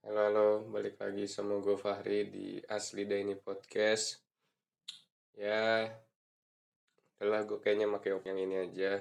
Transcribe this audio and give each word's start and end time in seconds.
Halo, 0.00 0.32
halo, 0.32 0.48
balik 0.72 0.96
lagi 0.96 1.28
sama 1.28 1.60
gue 1.60 1.76
Fahri 1.76 2.32
di 2.32 2.56
Asli 2.72 3.04
Daini 3.04 3.36
Podcast. 3.36 4.16
Ya, 5.36 5.92
udahlah 7.20 7.44
gue 7.44 7.60
kayaknya 7.60 7.84
pakai 7.84 8.16
op 8.16 8.24
yang 8.24 8.40
ini 8.40 8.64
aja. 8.64 8.96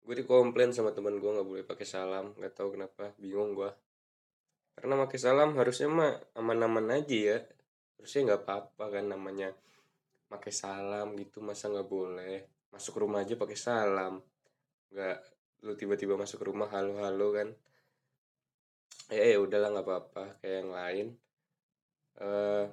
Gue 0.00 0.14
dikomplain 0.16 0.72
sama 0.72 0.96
teman 0.96 1.20
gue 1.20 1.28
nggak 1.28 1.44
boleh 1.44 1.64
pakai 1.68 1.84
salam, 1.84 2.32
nggak 2.32 2.56
tahu 2.56 2.80
kenapa, 2.80 3.12
bingung 3.20 3.52
gue. 3.52 3.68
Karena 4.72 5.04
pakai 5.04 5.18
salam 5.20 5.52
harusnya 5.60 5.92
mah 5.92 6.16
aman-aman 6.32 6.96
aja 6.96 7.36
ya. 7.36 7.38
Harusnya 8.00 8.32
nggak 8.32 8.40
apa-apa 8.48 8.84
kan 8.88 9.04
namanya 9.04 9.52
pakai 10.32 10.48
salam 10.48 11.12
gitu 11.20 11.44
masa 11.44 11.68
nggak 11.68 11.88
boleh. 11.92 12.48
Masuk 12.72 13.04
rumah 13.04 13.20
aja 13.20 13.36
pakai 13.36 13.58
salam. 13.60 14.16
Nggak 14.96 15.18
lu 15.68 15.76
tiba-tiba 15.76 16.16
masuk 16.16 16.40
rumah 16.40 16.72
halo-halo 16.72 17.36
kan 17.36 17.52
ya 19.10 19.24
ya 19.34 19.38
udahlah 19.42 19.74
nggak 19.74 19.86
apa-apa 19.86 20.24
kayak 20.40 20.56
yang 20.62 20.70
lain. 20.70 21.06
Eh 22.22 22.66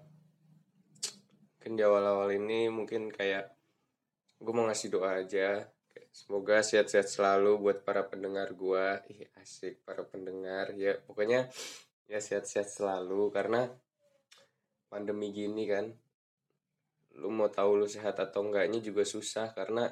mungkin 1.58 1.74
di 1.76 1.84
awal-awal 1.84 2.30
ini 2.32 2.72
mungkin 2.72 3.12
kayak 3.12 3.52
gue 4.40 4.54
mau 4.54 4.70
ngasih 4.70 4.94
doa 4.94 5.20
aja. 5.20 5.68
Semoga 6.14 6.64
sehat-sehat 6.64 7.12
selalu 7.12 7.60
buat 7.60 7.84
para 7.84 8.08
pendengar 8.08 8.54
gue 8.54 8.86
ih 9.12 9.28
asik 9.42 9.84
para 9.84 10.06
pendengar. 10.08 10.72
Ya 10.78 10.96
pokoknya 11.04 11.50
ya 12.08 12.20
sehat-sehat 12.24 12.72
selalu 12.72 13.34
karena 13.36 13.68
pandemi 14.88 15.36
gini 15.36 15.68
kan 15.68 15.92
lu 17.18 17.34
mau 17.34 17.52
tahu 17.52 17.84
lu 17.84 17.88
sehat 17.90 18.16
atau 18.22 18.46
enggaknya 18.46 18.80
juga 18.80 19.04
susah 19.04 19.52
karena 19.52 19.90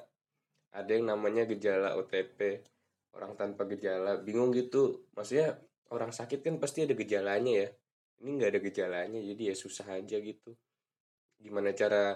ada 0.72 0.92
yang 0.94 1.10
namanya 1.10 1.44
gejala 1.50 1.98
OTP 2.00 2.64
orang 3.18 3.34
tanpa 3.36 3.68
gejala. 3.68 4.22
Bingung 4.22 4.56
gitu. 4.56 5.08
Maksudnya 5.12 5.60
orang 5.94 6.10
sakit 6.10 6.42
kan 6.42 6.56
pasti 6.58 6.86
ada 6.86 6.96
gejalanya 6.98 7.54
ya. 7.66 7.70
Ini 8.24 8.30
nggak 8.40 8.52
ada 8.56 8.62
gejalanya 8.64 9.20
jadi 9.20 9.54
ya 9.54 9.56
susah 9.58 9.88
aja 10.00 10.18
gitu. 10.18 10.56
Gimana 11.38 11.76
cara 11.76 12.16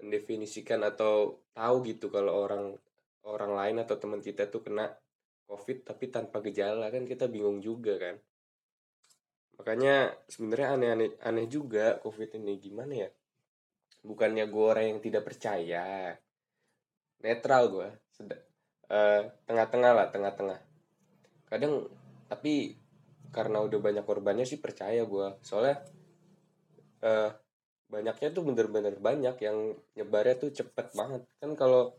mendefinisikan 0.00 0.80
atau 0.86 1.44
tahu 1.52 1.76
gitu 1.84 2.08
kalau 2.08 2.32
orang 2.40 2.72
orang 3.28 3.52
lain 3.52 3.76
atau 3.84 4.00
teman 4.00 4.24
kita 4.24 4.48
tuh 4.48 4.64
kena 4.64 4.88
covid 5.44 5.84
tapi 5.84 6.08
tanpa 6.08 6.40
gejala 6.40 6.88
kan 6.88 7.04
kita 7.04 7.28
bingung 7.28 7.60
juga 7.60 8.00
kan. 8.00 8.16
Makanya 9.60 10.16
sebenarnya 10.24 10.68
aneh-aneh 10.72 11.10
aneh 11.20 11.46
juga 11.50 12.00
covid 12.00 12.32
ini 12.40 12.56
gimana 12.56 12.94
ya? 12.96 13.10
Bukannya 14.00 14.48
gue 14.48 14.64
orang 14.64 14.86
yang 14.96 15.00
tidak 15.04 15.28
percaya 15.28 16.16
netral 17.20 17.68
gue 17.68 17.88
uh, 18.90 19.22
tengah-tengah 19.44 19.92
lah 19.92 20.06
tengah-tengah. 20.08 20.58
Kadang 21.44 21.84
tapi 22.30 22.79
karena 23.30 23.62
udah 23.62 23.78
banyak 23.78 24.04
korbannya 24.04 24.42
sih 24.42 24.58
percaya 24.58 25.06
gue 25.06 25.38
soalnya 25.42 25.78
uh, 27.04 27.30
banyaknya 27.90 28.28
tuh 28.30 28.46
bener-bener 28.46 28.94
banyak 28.96 29.36
yang 29.42 29.74
nyebarnya 29.98 30.38
tuh 30.38 30.50
cepet 30.54 30.94
banget. 30.94 31.26
Kan 31.42 31.58
kalau 31.58 31.98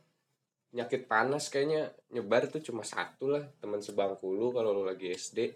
penyakit 0.72 1.04
panas 1.04 1.52
kayaknya 1.52 1.92
nyebar 2.16 2.48
tuh 2.48 2.64
cuma 2.64 2.88
satu 2.88 3.36
lah 3.36 3.44
teman 3.60 3.84
sebangku 3.84 4.32
lu 4.32 4.56
kalau 4.56 4.72
lu 4.72 4.88
lagi 4.88 5.12
SD 5.12 5.52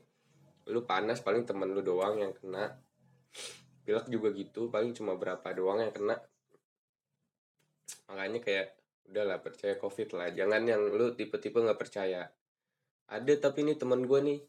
lu 0.67 0.83
panas 0.83 1.23
paling 1.23 1.47
temen 1.47 1.71
lu 1.71 1.79
doang 1.79 2.19
yang 2.19 2.35
kena. 2.35 2.75
Pilek 3.87 4.11
juga 4.11 4.35
gitu 4.35 4.67
paling 4.67 4.91
cuma 4.91 5.15
berapa 5.15 5.47
doang 5.55 5.79
yang 5.79 5.93
kena. 5.95 6.19
Makanya 8.11 8.39
kayak 8.43 8.67
udahlah 9.07 9.39
percaya 9.39 9.79
covid 9.79 10.09
lah. 10.19 10.27
Jangan 10.35 10.61
yang 10.67 10.81
lu 10.91 11.15
tipe-tipe 11.15 11.55
nggak 11.55 11.79
percaya. 11.79 12.27
Ada 13.05 13.33
tapi 13.37 13.63
ini 13.63 13.77
teman 13.77 14.03
gue 14.03 14.19
nih 14.19 14.39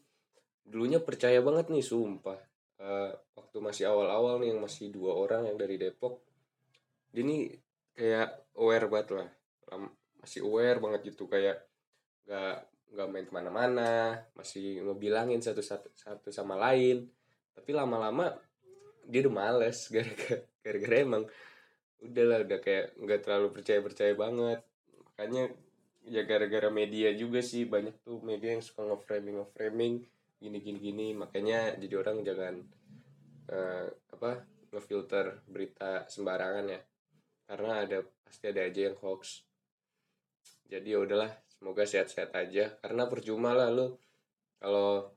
dulunya 0.67 0.99
percaya 0.99 1.39
banget 1.39 1.71
nih 1.71 1.83
sumpah. 1.83 2.39
Uh, 2.77 3.09
waktu 3.33 3.57
masih 3.57 3.89
awal-awal 3.89 4.37
nih 4.37 4.53
yang 4.53 4.61
masih 4.61 4.93
dua 4.93 5.17
orang 5.17 5.49
yang 5.49 5.57
dari 5.57 5.81
Depok 5.81 6.21
dia 7.09 7.25
nih 7.25 7.49
kayak 7.97 8.29
aware 8.59 8.85
banget 8.91 9.07
lah. 9.17 9.29
Masih 10.21 10.45
aware 10.45 10.77
banget 10.77 11.15
gitu 11.15 11.25
kayak 11.25 11.65
gak 12.27 12.67
nggak 12.87 13.07
main 13.11 13.27
ke 13.27 13.33
mana-mana 13.35 14.15
masih 14.31 14.79
ngebilangin 14.79 15.43
satu 15.43 15.63
satu 15.63 15.89
satu 15.95 16.29
sama 16.29 16.59
lain. 16.59 17.07
Tapi 17.55 17.73
lama-lama 17.73 18.37
dia 19.07 19.23
udah 19.25 19.33
males 19.33 19.87
gara-gara 19.93 20.43
gara-gara 20.61 20.95
emang 20.99 21.23
udahlah 22.03 22.45
udah 22.45 22.59
kayak 22.61 22.85
nggak 22.99 23.19
terlalu 23.23 23.47
percaya 23.55 23.79
percaya 23.81 24.13
banget. 24.13 24.59
Makanya 24.93 25.43
ya 26.07 26.23
gara-gara 26.23 26.69
media 26.71 27.11
juga 27.17 27.43
sih 27.43 27.67
banyak 27.67 27.99
tuh 28.05 28.23
media 28.23 28.55
yang 28.55 28.63
suka 28.63 28.85
nge-framing 28.87 29.43
nge-framing 29.43 29.93
gini 30.37 30.57
gini 30.61 30.79
gini. 30.79 31.07
Makanya 31.17 31.77
jadi 31.77 31.95
orang 31.97 32.17
jangan 32.25 32.55
uh, 33.51 33.87
apa 34.13 34.31
ngefilter 34.71 35.45
berita 35.49 36.05
sembarangan 36.09 36.65
ya. 36.69 36.81
Karena 37.47 37.83
ada 37.83 38.03
pasti 38.03 38.45
ada 38.51 38.61
aja 38.65 38.81
yang 38.91 38.97
hoax. 38.99 39.47
Jadi 40.67 40.93
ya 40.93 40.99
udahlah 40.99 41.31
semoga 41.47 41.83
sehat-sehat 41.87 42.31
aja. 42.35 42.75
Karena 42.83 43.07
percuma 43.07 43.55
lah 43.55 43.71
lu 43.71 43.95
kalau 44.59 45.09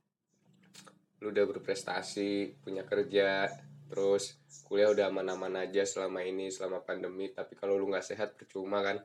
lu 1.21 1.29
udah 1.29 1.45
berprestasi 1.45 2.63
punya 2.65 2.87
kerja 2.89 3.45
terus 3.91 4.39
kuliah 4.65 4.89
udah 4.89 5.11
aman-aman 5.11 5.67
aja 5.67 5.83
selama 5.83 6.23
ini 6.23 6.49
selama 6.49 6.81
pandemi. 6.81 7.29
Tapi 7.35 7.59
kalau 7.59 7.75
lu 7.77 7.91
nggak 7.91 8.07
sehat 8.15 8.39
percuma 8.39 8.81
kan? 8.81 9.03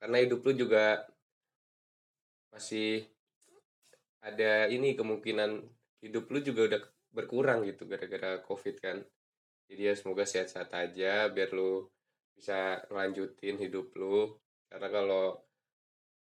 Karena 0.00 0.18
hidup 0.18 0.42
lu 0.42 0.66
juga 0.66 1.04
masih 2.50 3.06
ada 4.22 4.70
ini 4.70 4.94
kemungkinan 4.94 5.50
hidup 6.02 6.30
lu 6.30 6.38
juga 6.42 6.60
udah 6.70 6.82
berkurang 7.10 7.66
gitu 7.66 7.84
gara-gara 7.90 8.38
covid 8.46 8.78
kan. 8.78 9.02
Jadi 9.66 9.82
ya 9.82 9.94
semoga 9.98 10.22
sehat-sehat 10.22 10.70
aja 10.74 11.26
biar 11.28 11.50
lu 11.50 11.90
bisa 12.34 12.82
ngelanjutin 12.88 13.58
hidup 13.58 13.90
lu. 13.98 14.38
Karena 14.70 14.88
kalau 14.88 15.24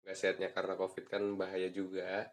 nggak 0.02 0.16
sehatnya 0.16 0.48
karena 0.50 0.74
covid 0.80 1.04
kan 1.06 1.22
bahaya 1.36 1.68
juga. 1.68 2.32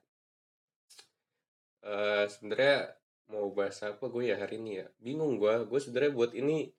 Uh, 1.83 2.25
sebenarnya 2.27 2.97
mau 3.27 3.51
bahas 3.53 3.77
apa 3.83 4.07
gue 4.07 4.23
ya 4.31 4.39
hari 4.39 4.59
ini 4.59 4.81
ya? 4.81 4.87
Bingung 5.03 5.35
gue 5.35 5.67
gue 5.67 5.79
sebenarnya 5.83 6.11
buat 6.15 6.31
ini 6.31 6.71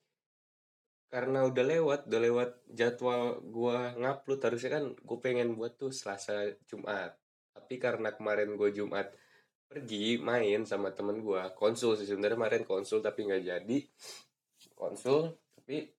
karena 1.08 1.48
udah 1.48 1.64
lewat 1.64 2.00
udah 2.08 2.20
lewat 2.20 2.50
jadwal 2.72 3.40
gue 3.44 3.78
ngupload. 4.00 4.40
Harusnya 4.40 4.70
kan 4.80 4.84
gue 4.96 5.18
pengen 5.20 5.54
buat 5.60 5.76
tuh 5.76 5.92
selasa 5.92 6.56
jumat 6.64 7.16
tapi 7.58 7.76
karena 7.82 8.14
kemarin 8.14 8.54
gue 8.54 8.70
Jumat 8.70 9.10
pergi 9.68 10.16
main 10.16 10.64
sama 10.64 10.94
temen 10.96 11.20
gue 11.20 11.42
konsul 11.52 11.98
sih 11.98 12.08
sebenarnya 12.08 12.40
kemarin 12.40 12.62
konsul 12.64 13.02
tapi 13.02 13.26
nggak 13.26 13.42
jadi. 13.44 13.78
Konsul 14.78 15.34
tapi 15.58 15.90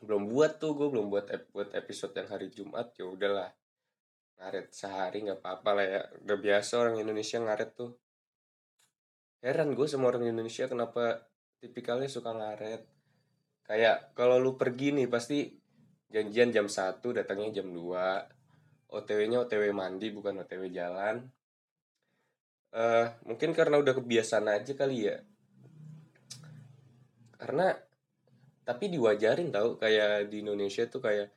belum 0.00 0.30
buat 0.30 0.62
tuh 0.62 0.72
gue 0.78 0.88
belum 0.88 1.10
buat 1.10 1.26
buat 1.50 1.74
episode 1.74 2.14
yang 2.14 2.28
hari 2.30 2.48
Jumat 2.48 2.94
ya 2.96 3.04
udahlah. 3.10 3.50
Ngaret 4.40 4.72
sehari 4.72 5.26
nggak 5.26 5.42
apa-apa 5.42 5.70
lah 5.76 5.86
ya 5.86 6.02
udah 6.24 6.38
biasa 6.38 6.72
orang 6.80 6.96
Indonesia 7.02 7.42
ngaret 7.42 7.70
tuh. 7.74 7.92
Heran 9.44 9.76
gue 9.76 9.86
sama 9.90 10.08
orang 10.08 10.24
Indonesia 10.24 10.64
kenapa 10.64 11.28
tipikalnya 11.60 12.08
suka 12.08 12.32
ngaret. 12.32 12.86
Kayak 13.68 14.16
kalau 14.16 14.40
lu 14.40 14.56
pergi 14.56 14.96
nih 14.96 15.08
pasti 15.12 15.52
janjian 16.08 16.54
jam 16.54 16.66
satu 16.70 17.10
datangnya 17.10 17.60
jam 17.60 17.68
2 17.74 18.43
OTW-nya 18.94 19.42
OTW 19.44 19.74
mandi 19.74 20.14
bukan 20.14 20.46
OTW 20.46 20.70
jalan. 20.70 21.26
Uh, 22.74 23.06
mungkin 23.26 23.54
karena 23.54 23.78
udah 23.78 23.94
kebiasaan 23.94 24.50
aja 24.50 24.72
kali 24.74 25.10
ya. 25.10 25.18
Karena 27.38 27.74
tapi 28.64 28.88
diwajarin 28.88 29.52
tau 29.52 29.76
kayak 29.76 30.32
di 30.32 30.40
Indonesia 30.40 30.88
tuh 30.88 31.04
kayak 31.04 31.28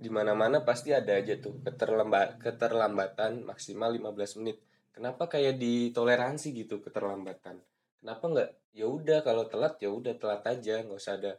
di 0.00 0.08
mana-mana 0.08 0.64
pasti 0.64 0.96
ada 0.96 1.12
aja 1.12 1.36
tuh 1.36 1.60
keterlambat 1.60 2.40
keterlambatan 2.40 3.44
maksimal 3.44 3.92
15 3.92 4.40
menit. 4.40 4.56
Kenapa 4.90 5.28
kayak 5.28 5.60
ditoleransi 5.60 6.56
gitu 6.56 6.80
keterlambatan? 6.80 7.60
Kenapa 8.00 8.24
nggak 8.32 8.50
ya 8.72 8.88
udah 8.88 9.20
kalau 9.20 9.44
telat 9.44 9.76
ya 9.76 9.92
udah 9.92 10.16
telat 10.16 10.42
aja 10.48 10.80
nggak 10.80 10.98
usah 10.98 11.20
ada 11.20 11.32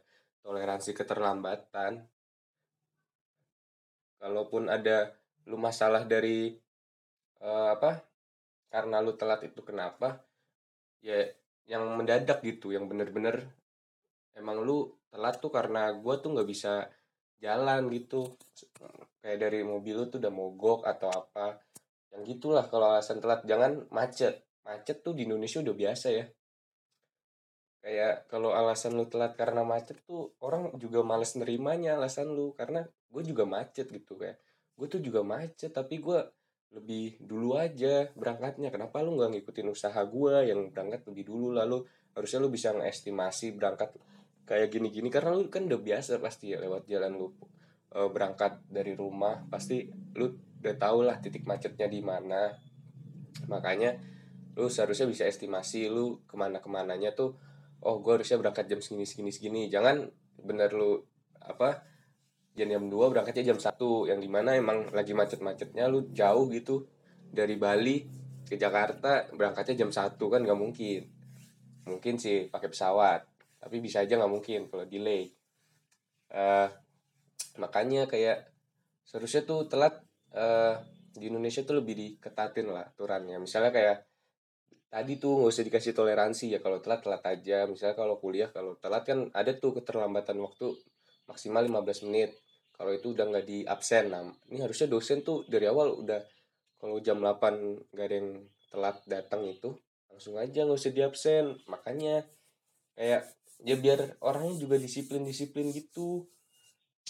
toleransi 0.46 0.94
keterlambatan 0.94 2.06
kalaupun 4.22 4.70
ada 4.70 5.10
lu 5.50 5.58
masalah 5.58 6.06
dari 6.06 6.54
uh, 7.42 7.74
apa 7.74 8.06
karena 8.70 9.02
lu 9.02 9.18
telat 9.18 9.42
itu 9.42 9.58
kenapa 9.66 10.22
ya 11.02 11.18
yang 11.66 11.98
mendadak 11.98 12.38
gitu 12.46 12.70
yang 12.70 12.86
bener-bener 12.86 13.50
emang 14.38 14.62
lu 14.62 14.94
telat 15.10 15.42
tuh 15.42 15.50
karena 15.50 15.90
gue 15.90 16.14
tuh 16.22 16.30
nggak 16.32 16.48
bisa 16.48 16.86
jalan 17.42 17.90
gitu. 17.90 18.38
Kayak 19.18 19.38
dari 19.50 19.60
mobil 19.66 19.94
lu 19.98 20.06
tuh 20.06 20.22
udah 20.22 20.32
mogok 20.32 20.86
atau 20.86 21.10
apa 21.10 21.58
yang 22.14 22.22
gitulah 22.22 22.64
kalau 22.70 22.94
alasan 22.94 23.18
telat. 23.18 23.42
Jangan 23.42 23.90
macet 23.90 24.46
macet 24.62 25.02
tuh 25.02 25.12
di 25.12 25.26
Indonesia 25.26 25.58
udah 25.58 25.74
biasa 25.74 26.06
ya 26.14 26.24
kayak 27.82 28.30
kalau 28.30 28.54
alasan 28.54 28.94
lu 28.94 29.10
telat 29.10 29.34
karena 29.34 29.66
macet 29.66 29.98
tuh 30.06 30.30
orang 30.38 30.70
juga 30.78 31.02
males 31.02 31.34
nerimanya 31.34 31.98
alasan 31.98 32.30
lu. 32.30 32.54
Karena 32.54 32.86
gue 32.86 33.22
juga 33.26 33.44
macet 33.44 33.90
gitu 33.90 34.14
kayak 34.16 34.38
gue 34.72 34.86
tuh 34.88 35.02
juga 35.02 35.20
macet 35.20 35.74
tapi 35.74 35.98
gue 35.98 36.18
lebih 36.72 37.20
dulu 37.20 37.58
aja 37.58 38.08
berangkatnya. 38.14 38.70
Kenapa 38.70 39.02
lu 39.02 39.18
nggak 39.18 39.36
ngikutin 39.36 39.68
usaha 39.68 40.00
gue 40.06 40.34
yang 40.48 40.70
berangkat 40.70 41.02
lebih 41.10 41.28
dulu? 41.28 41.52
Lalu 41.52 41.84
harusnya 42.14 42.38
lu 42.40 42.48
bisa 42.48 42.72
ngestimasi 42.72 43.58
berangkat 43.58 43.92
kayak 44.46 44.70
gini-gini. 44.70 45.10
Karena 45.10 45.34
lu 45.34 45.50
kan 45.50 45.66
udah 45.66 45.82
biasa 45.82 46.22
pasti 46.22 46.54
ya 46.54 46.62
lewat 46.62 46.86
jalan 46.86 47.18
lu 47.18 47.28
e, 47.92 47.98
berangkat 48.08 48.62
dari 48.70 48.96
rumah 48.96 49.44
pasti 49.50 49.84
lu 50.16 50.32
udah 50.62 50.74
tau 50.78 51.02
lah 51.02 51.18
titik 51.18 51.44
macetnya 51.44 51.90
di 51.90 52.00
mana. 52.00 52.54
Makanya 53.50 53.98
lu 54.56 54.70
seharusnya 54.70 55.08
bisa 55.10 55.24
estimasi 55.26 55.88
lu 55.88 56.22
ke 56.28 56.38
mana 56.38 56.60
ke 56.60 56.68
mananya 56.68 57.12
tuh 57.16 57.51
oh 57.82 57.98
gue 58.02 58.12
harusnya 58.20 58.38
berangkat 58.38 58.70
jam 58.70 58.80
segini 58.82 59.04
segini 59.06 59.30
segini. 59.34 59.62
Jangan 59.68 60.06
bener 60.42 60.70
lu 60.74 61.02
apa 61.42 61.82
jam 62.54 62.68
jam 62.68 62.84
2 62.86 63.12
berangkatnya 63.12 63.54
jam 63.54 63.58
1 63.58 64.10
yang 64.10 64.20
di 64.20 64.28
mana 64.28 64.54
emang 64.54 64.92
lagi 64.92 65.16
macet-macetnya 65.16 65.88
lu 65.88 66.12
jauh 66.12 66.46
gitu 66.52 66.84
dari 67.32 67.56
Bali 67.56 68.04
ke 68.44 68.60
Jakarta 68.60 69.26
berangkatnya 69.32 69.86
jam 69.86 69.90
1 69.90 70.18
kan 70.18 70.40
nggak 70.44 70.60
mungkin. 70.60 71.02
Mungkin 71.88 72.14
sih 72.20 72.46
pakai 72.46 72.68
pesawat 72.70 73.20
tapi 73.62 73.78
bisa 73.78 74.02
aja 74.02 74.18
nggak 74.18 74.32
mungkin 74.32 74.60
kalau 74.66 74.84
delay. 74.86 75.30
Uh, 76.32 76.66
makanya 77.60 78.08
kayak 78.08 78.50
seharusnya 79.04 79.44
tuh 79.44 79.70
telat 79.70 80.02
uh, 80.34 80.80
di 81.12 81.28
Indonesia 81.28 81.62
tuh 81.62 81.78
lebih 81.78 81.94
diketatin 81.94 82.72
lah 82.72 82.88
aturannya. 82.90 83.38
Misalnya 83.38 83.70
kayak 83.70 84.11
tadi 84.92 85.16
tuh 85.16 85.40
nggak 85.40 85.52
usah 85.56 85.64
dikasih 85.64 85.96
toleransi 85.96 86.52
ya 86.52 86.60
kalau 86.60 86.84
telat 86.84 87.00
telat 87.00 87.24
aja. 87.24 87.64
Misalnya 87.64 87.96
kalau 87.96 88.20
kuliah 88.20 88.52
kalau 88.52 88.76
telat 88.76 89.08
kan 89.08 89.32
ada 89.32 89.56
tuh 89.56 89.80
keterlambatan 89.80 90.36
waktu 90.36 90.76
maksimal 91.24 91.64
15 91.64 92.12
menit. 92.12 92.36
Kalau 92.76 92.92
itu 92.92 93.16
udah 93.16 93.24
nggak 93.24 93.46
di 93.48 93.64
absen 93.64 94.12
nah 94.12 94.20
ini 94.52 94.60
harusnya 94.60 94.92
dosen 94.92 95.24
tuh 95.24 95.48
dari 95.48 95.64
awal 95.64 95.96
udah 95.96 96.20
kalau 96.76 97.00
jam 97.00 97.24
8 97.24 97.88
nggak 97.88 98.04
ada 98.04 98.16
yang 98.20 98.30
telat 98.68 98.96
datang 99.08 99.48
itu 99.48 99.72
langsung 100.12 100.36
aja 100.36 100.68
nggak 100.68 100.76
usah 100.76 100.92
di 100.92 101.00
absen. 101.00 101.44
Makanya 101.72 102.28
kayak 102.92 103.32
ya 103.64 103.76
biar 103.80 104.20
orangnya 104.20 104.60
juga 104.60 104.76
disiplin 104.76 105.24
disiplin 105.24 105.72
gitu. 105.72 106.28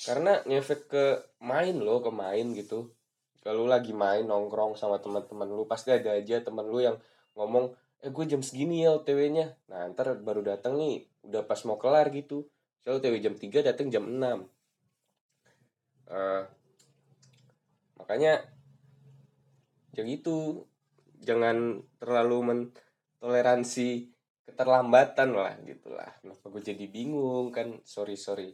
Karena 0.07 0.39
ngefek 0.47 0.87
ke 0.87 1.05
main 1.43 1.75
loh 1.83 1.99
ke 1.99 2.15
main 2.15 2.55
gitu. 2.55 2.95
Kalau 3.43 3.67
lagi 3.67 3.91
main 3.91 4.23
nongkrong 4.23 4.79
sama 4.79 5.03
teman-teman 5.03 5.51
lu 5.51 5.67
pasti 5.67 5.91
ada 5.91 6.15
aja 6.15 6.39
teman 6.47 6.63
lu 6.71 6.79
yang 6.79 6.95
ngomong 7.37 7.73
eh 8.03 8.11
gue 8.11 8.25
jam 8.27 8.43
segini 8.43 8.83
ya 8.83 8.99
OTW-nya 8.99 9.71
nah 9.71 9.87
ntar 9.95 10.19
baru 10.19 10.43
datang 10.43 10.75
nih 10.75 11.07
udah 11.23 11.47
pas 11.47 11.61
mau 11.67 11.79
kelar 11.79 12.11
gitu. 12.11 12.51
Saya 12.83 12.99
OTW 12.99 13.23
jam 13.23 13.35
3 13.39 13.63
datang 13.63 13.87
jam 13.95 14.05
6 14.11 14.19
uh, 14.19 14.35
eh, 16.11 16.43
makanya 17.97 18.43
ya 19.95 20.03
gitu. 20.03 20.67
Jangan 21.23 21.87
terlalu 22.03 22.39
mentoleransi 22.43 24.11
keterlambatan 24.43 25.39
lah 25.39 25.55
gitulah 25.63 26.11
kenapa 26.19 26.51
gue 26.51 26.63
jadi 26.75 26.87
bingung 26.91 27.55
kan? 27.55 27.79
Sorry 27.87 28.19
sorry. 28.19 28.51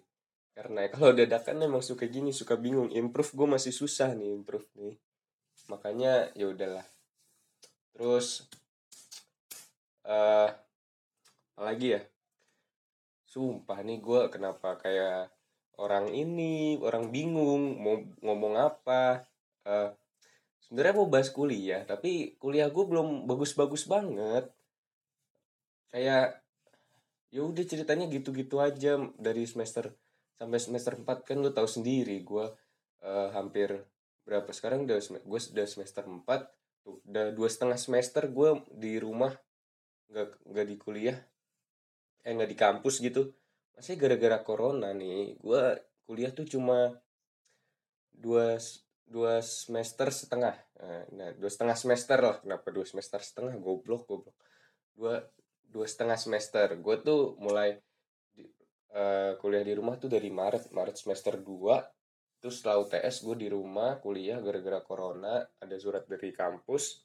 Karena 0.52 0.84
ya 0.84 0.88
kalau 0.92 1.16
dadakan 1.16 1.64
emang 1.64 1.80
suka 1.80 2.04
gini 2.10 2.34
suka 2.36 2.60
bingung. 2.60 2.92
Improve 2.92 3.32
gue 3.32 3.48
masih 3.48 3.72
susah 3.72 4.12
nih 4.12 4.36
improve 4.36 4.68
nih. 4.76 5.00
Makanya 5.72 6.36
ya 6.36 6.52
udahlah. 6.52 6.84
Terus 7.96 8.44
apa 10.08 11.60
lagi 11.60 11.92
ya? 11.98 12.02
Sumpah 13.28 13.84
nih 13.84 14.00
gue 14.00 14.20
kenapa 14.32 14.80
kayak 14.80 15.28
orang 15.76 16.08
ini 16.10 16.80
orang 16.80 17.12
bingung 17.12 17.76
mau 17.76 18.00
ngomong 18.24 18.54
apa. 18.56 19.28
Uh, 19.68 19.92
sebenarnya 20.64 20.94
mau 20.96 21.08
bahas 21.12 21.28
kuliah 21.28 21.84
tapi 21.84 22.40
kuliah 22.40 22.72
gue 22.72 22.84
belum 22.88 23.28
bagus-bagus 23.28 23.84
banget. 23.84 24.48
Kayak 25.92 26.40
ya 27.28 27.44
udah 27.44 27.64
ceritanya 27.68 28.08
gitu-gitu 28.08 28.56
aja 28.64 28.96
dari 29.20 29.44
semester 29.44 29.92
sampai 30.40 30.56
semester 30.62 30.96
4 30.96 31.04
kan 31.28 31.36
lu 31.42 31.52
tahu 31.52 31.68
sendiri 31.68 32.24
gue 32.24 32.46
uh, 33.04 33.28
hampir 33.36 33.84
berapa 34.24 34.48
sekarang? 34.56 34.88
Udah 34.88 35.00
gue 35.04 35.40
sudah 35.40 35.66
semester 35.68 36.08
4 36.08 36.24
tuh 36.88 37.04
udah 37.04 37.36
dua 37.36 37.48
setengah 37.52 37.76
semester 37.76 38.24
gue 38.32 38.64
di 38.72 38.96
rumah 38.96 39.36
nggak 40.08 40.28
nggak 40.48 40.66
di 40.66 40.76
kuliah 40.80 41.18
eh 42.24 42.32
nggak 42.34 42.50
di 42.50 42.58
kampus 42.58 43.00
gitu. 43.00 43.32
Masih 43.76 43.94
gara-gara 43.94 44.42
corona 44.42 44.90
nih 44.92 45.38
gue 45.38 45.62
kuliah 46.08 46.32
tuh 46.34 46.48
cuma 46.48 46.92
dua 48.10 48.58
dua 49.08 49.40
semester 49.40 50.12
setengah. 50.12 50.56
Nah 51.14 51.32
dua 51.36 51.50
setengah 51.50 51.76
semester 51.78 52.18
lah. 52.20 52.36
Kenapa 52.42 52.68
dua 52.74 52.84
semester 52.84 53.20
setengah? 53.22 53.56
Goblok 53.56 54.04
goblok. 54.04 54.36
Dua 54.92 55.24
dua 55.64 55.86
setengah 55.88 56.18
semester. 56.20 56.76
Gue 56.80 56.96
tuh 57.00 57.36
mulai 57.40 57.78
uh, 58.92 59.32
kuliah 59.40 59.64
di 59.64 59.72
rumah 59.76 59.96
tuh 59.96 60.12
dari 60.12 60.28
Maret. 60.32 60.72
Maret 60.72 60.96
semester 60.96 61.36
2 61.40 61.96
terus 62.38 62.62
setelah 62.62 62.78
UTS 62.86 63.26
gue 63.26 63.36
di 63.42 63.48
rumah 63.50 63.98
kuliah 63.98 64.38
gara-gara 64.38 64.80
corona. 64.84 65.42
Ada 65.58 65.76
surat 65.80 66.04
dari 66.06 66.30
kampus. 66.30 67.04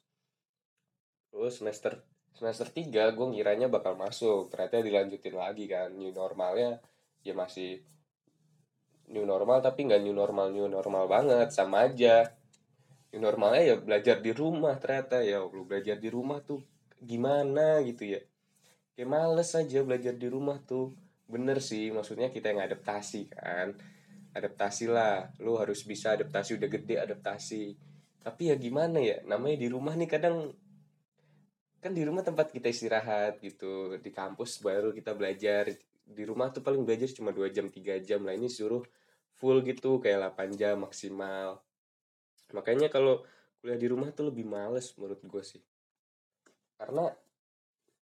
Terus 1.34 1.58
semester 1.58 1.98
semester 2.34 2.66
3 2.66 3.14
gue 3.14 3.26
ngiranya 3.30 3.70
bakal 3.70 3.94
masuk. 3.94 4.50
Ternyata 4.50 4.82
dilanjutin 4.82 5.34
lagi 5.38 5.64
kan. 5.70 5.94
New 5.94 6.10
normalnya 6.10 6.82
ya 7.24 7.32
masih 7.32 7.80
new 9.08 9.24
normal 9.24 9.62
tapi 9.62 9.86
nggak 9.86 10.02
new 10.02 10.12
normal 10.12 10.50
new 10.50 10.66
normal 10.66 11.06
banget. 11.06 11.54
Sama 11.54 11.86
aja. 11.86 12.34
New 13.14 13.22
normalnya 13.22 13.62
ya 13.62 13.76
belajar 13.78 14.18
di 14.18 14.34
rumah 14.34 14.74
ternyata. 14.82 15.22
Ya 15.22 15.38
lu 15.40 15.62
belajar 15.64 15.96
di 15.96 16.10
rumah 16.10 16.42
tuh 16.42 16.60
gimana 16.98 17.78
gitu 17.86 18.18
ya. 18.18 18.20
Kayak 18.98 19.10
males 19.10 19.50
aja 19.54 19.78
belajar 19.86 20.14
di 20.18 20.26
rumah 20.26 20.58
tuh. 20.58 20.90
Bener 21.30 21.62
sih 21.62 21.94
maksudnya 21.94 22.34
kita 22.34 22.50
yang 22.50 22.66
adaptasi 22.66 23.30
kan. 23.30 23.78
Adaptasi 24.34 24.90
lah. 24.90 25.30
Lu 25.38 25.54
harus 25.54 25.86
bisa 25.86 26.18
adaptasi 26.18 26.58
udah 26.58 26.66
gede 26.66 26.98
adaptasi. 26.98 27.78
Tapi 28.26 28.50
ya 28.50 28.58
gimana 28.58 28.98
ya? 28.98 29.22
Namanya 29.22 29.62
di 29.62 29.68
rumah 29.70 29.94
nih 29.94 30.10
kadang 30.10 30.50
kan 31.84 31.92
di 31.92 32.00
rumah 32.00 32.24
tempat 32.24 32.48
kita 32.48 32.72
istirahat 32.72 33.44
gitu 33.44 34.00
di 34.00 34.08
kampus 34.08 34.64
baru 34.64 34.88
kita 34.96 35.12
belajar. 35.12 35.68
Di 36.00 36.24
rumah 36.24 36.48
tuh 36.48 36.64
paling 36.64 36.80
belajar 36.80 37.12
cuma 37.12 37.28
dua 37.28 37.52
jam 37.52 37.68
tiga 37.68 38.00
jam 38.00 38.24
lah. 38.24 38.32
Ini 38.32 38.48
suruh 38.48 38.80
full 39.36 39.60
gitu 39.68 40.00
kayak 40.00 40.32
8 40.32 40.56
jam 40.56 40.80
maksimal. 40.80 41.60
Makanya 42.56 42.88
kalau 42.88 43.20
kuliah 43.60 43.76
di 43.76 43.84
rumah 43.92 44.08
tuh 44.16 44.32
lebih 44.32 44.48
males 44.48 44.96
menurut 44.96 45.20
gue 45.20 45.42
sih. 45.44 45.60
Karena 46.80 47.04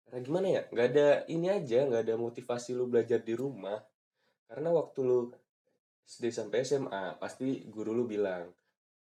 karena 0.06 0.18
gimana 0.22 0.46
ya 0.46 0.62
nggak 0.70 0.86
ada 0.94 1.08
ini 1.26 1.50
aja 1.50 1.82
nggak 1.82 2.02
ada 2.06 2.14
motivasi 2.14 2.78
lu 2.78 2.86
belajar 2.86 3.18
di 3.18 3.34
rumah. 3.34 3.82
Karena 4.46 4.70
waktu 4.70 4.98
lu 5.02 5.26
SD 6.06 6.30
sampai 6.30 6.62
SMA 6.62 7.18
pasti 7.18 7.66
guru 7.66 7.90
lu 7.90 8.06
bilang 8.06 8.46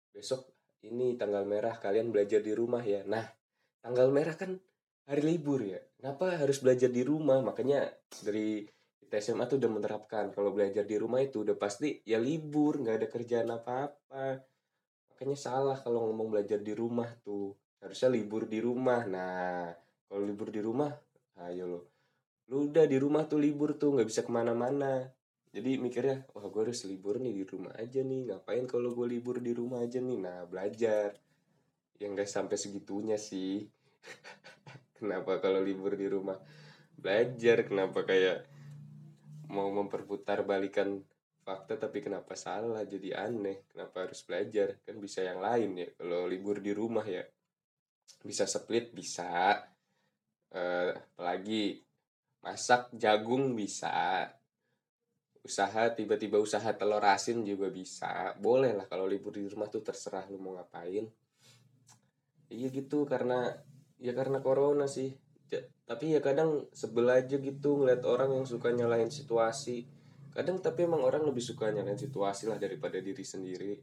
besok 0.10 0.50
ini 0.82 1.14
tanggal 1.14 1.46
merah 1.46 1.78
kalian 1.78 2.10
belajar 2.10 2.42
di 2.42 2.58
rumah 2.58 2.82
ya. 2.82 3.06
Nah 3.06 3.43
tanggal 3.84 4.08
merah 4.08 4.34
kan 4.40 4.56
hari 5.04 5.22
libur 5.22 5.60
ya. 5.60 5.84
Kenapa 6.00 6.40
harus 6.40 6.64
belajar 6.64 6.88
di 6.88 7.04
rumah? 7.04 7.44
Makanya 7.44 7.84
dari 8.24 8.64
kita 9.04 9.20
SMA 9.20 9.46
tuh 9.52 9.60
udah 9.60 9.72
menerapkan 9.72 10.32
kalau 10.32 10.56
belajar 10.56 10.88
di 10.88 10.96
rumah 10.96 11.20
itu 11.20 11.44
udah 11.44 11.60
pasti 11.60 12.00
ya 12.08 12.18
libur 12.18 12.80
nggak 12.80 12.96
ada 13.04 13.08
kerjaan 13.12 13.52
apa-apa. 13.52 14.40
Makanya 15.14 15.38
salah 15.38 15.78
kalau 15.78 16.08
ngomong 16.10 16.40
belajar 16.40 16.64
di 16.64 16.72
rumah 16.72 17.12
tuh. 17.22 17.52
Harusnya 17.84 18.10
libur 18.16 18.48
di 18.48 18.64
rumah. 18.64 19.04
Nah 19.04 19.68
kalau 20.08 20.24
libur 20.24 20.48
di 20.48 20.64
rumah 20.64 20.90
ayo 21.44 21.66
lo 21.68 21.82
lu 22.52 22.70
udah 22.70 22.86
di 22.86 22.98
rumah 23.00 23.24
tuh 23.26 23.40
libur 23.40 23.80
tuh 23.80 23.96
nggak 23.96 24.08
bisa 24.08 24.22
ke 24.22 24.32
mana-mana. 24.32 25.08
Jadi 25.54 25.78
mikirnya 25.78 26.26
wah 26.34 26.46
gue 26.50 26.62
harus 26.66 26.84
libur 26.90 27.22
nih 27.22 27.34
di 27.34 27.44
rumah 27.46 27.74
aja 27.78 28.02
nih. 28.02 28.34
Ngapain 28.34 28.66
kalau 28.66 28.92
gue 28.92 29.08
libur 29.08 29.38
di 29.40 29.54
rumah 29.54 29.86
aja 29.86 30.02
nih? 30.02 30.18
Nah 30.18 30.44
belajar 30.50 31.14
yang 32.04 32.20
gak 32.20 32.28
sampai 32.28 32.60
segitunya 32.60 33.16
sih. 33.16 33.64
Kenapa 35.00 35.40
kalau 35.40 35.64
libur 35.64 35.96
di 35.96 36.12
rumah 36.12 36.36
belajar? 37.00 37.64
Kenapa 37.64 38.04
kayak 38.04 38.44
mau 39.48 39.72
memperputar 39.72 40.44
balikan 40.44 41.00
fakta 41.44 41.80
tapi 41.80 42.04
kenapa 42.04 42.36
salah? 42.36 42.84
Jadi 42.84 43.16
aneh. 43.16 43.68
Kenapa 43.72 44.08
harus 44.08 44.24
belajar? 44.24 44.80
Kan 44.84 45.00
bisa 45.00 45.24
yang 45.24 45.40
lain 45.40 45.80
ya. 45.80 45.88
Kalau 45.96 46.28
libur 46.28 46.60
di 46.60 46.72
rumah 46.76 47.04
ya 47.08 47.24
bisa 48.24 48.48
split 48.48 48.92
bisa. 48.92 49.60
Uh, 50.54 50.96
apalagi 50.96 51.84
masak 52.44 52.92
jagung 52.96 53.56
bisa. 53.56 54.28
Usaha 55.44 55.92
tiba-tiba 55.92 56.40
usaha 56.40 56.72
telur 56.72 57.04
asin 57.04 57.44
juga 57.44 57.68
bisa. 57.68 58.32
Boleh 58.40 58.72
lah 58.72 58.88
kalau 58.88 59.04
libur 59.04 59.36
di 59.36 59.44
rumah 59.44 59.68
tuh 59.68 59.84
terserah 59.84 60.24
lu 60.32 60.40
mau 60.40 60.56
ngapain 60.56 61.04
iya 62.54 62.70
gitu 62.70 63.10
karena 63.10 63.50
ya 63.98 64.14
karena 64.14 64.40
corona 64.46 64.86
sih. 64.86 65.18
Ya, 65.50 65.66
tapi 65.90 66.14
ya 66.14 66.20
kadang 66.22 66.70
sebel 66.74 67.10
aja 67.10 67.38
gitu 67.38 67.82
ngeliat 67.82 68.06
orang 68.06 68.38
yang 68.38 68.46
suka 68.46 68.70
nyalain 68.70 69.10
situasi. 69.10 69.90
Kadang 70.34 70.62
tapi 70.62 70.86
emang 70.86 71.02
orang 71.06 71.26
lebih 71.26 71.42
suka 71.42 71.70
nyalain 71.70 71.98
situasi 71.98 72.50
lah 72.50 72.58
daripada 72.58 72.98
diri 72.98 73.22
sendiri. 73.22 73.74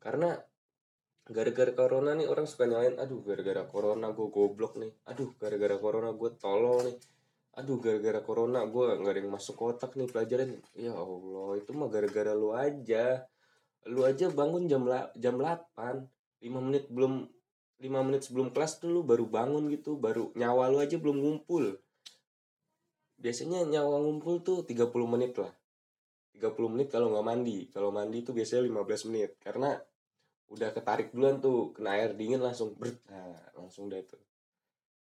Karena 0.00 0.36
gara-gara 1.24 1.72
corona 1.72 2.12
nih 2.12 2.28
orang 2.28 2.44
suka 2.44 2.68
nyalain 2.68 3.00
aduh 3.00 3.24
gara-gara 3.24 3.64
corona 3.64 4.12
gue 4.12 4.28
goblok 4.28 4.76
nih. 4.76 4.92
Aduh 5.08 5.32
gara-gara 5.40 5.76
corona 5.80 6.12
gue 6.12 6.30
tolol 6.36 6.84
nih. 6.84 6.96
Aduh 7.56 7.78
gara-gara 7.80 8.20
corona 8.20 8.60
gue 8.68 8.84
nggak 9.00 9.12
ada 9.14 9.20
yang 9.24 9.32
masuk 9.32 9.56
kotak 9.56 9.96
nih 9.96 10.10
pelajaran 10.10 10.60
ya 10.76 10.92
allah 10.92 11.56
itu 11.56 11.70
mah 11.72 11.88
gara-gara 11.88 12.36
lu 12.36 12.52
aja. 12.52 13.24
Lu 13.88 14.04
aja 14.04 14.28
bangun 14.28 14.68
jam 14.68 14.84
la 14.84 15.08
jam 15.16 15.40
8 15.40 16.44
5 16.44 16.60
menit 16.60 16.84
belum 16.92 17.24
5 17.82 18.06
menit 18.06 18.22
sebelum 18.22 18.54
kelas 18.54 18.78
tuh 18.78 18.90
lu 18.92 19.02
baru 19.02 19.26
bangun 19.26 19.66
gitu 19.72 19.98
baru 19.98 20.30
nyawa 20.38 20.70
lu 20.70 20.78
aja 20.78 20.94
belum 21.00 21.18
ngumpul. 21.18 21.74
Biasanya 23.18 23.66
nyawa 23.66 23.98
ngumpul 24.04 24.44
tuh 24.46 24.62
30 24.62 24.90
menit 25.10 25.34
lah. 25.40 25.50
30 26.34 26.72
menit 26.72 26.88
kalau 26.90 27.10
nggak 27.14 27.26
mandi. 27.26 27.58
Kalau 27.70 27.90
mandi 27.90 28.22
tuh 28.22 28.34
biasanya 28.34 28.66
15 28.66 29.08
menit. 29.10 29.30
Karena 29.42 29.74
udah 30.52 30.70
ketarik 30.70 31.10
duluan 31.10 31.40
tuh 31.40 31.72
kena 31.72 31.96
air 31.98 32.12
dingin 32.14 32.38
langsung 32.38 32.76
ber 32.76 32.94
nah, 33.10 33.42
langsung 33.58 33.90
deh 33.90 34.02
tuh. 34.04 34.20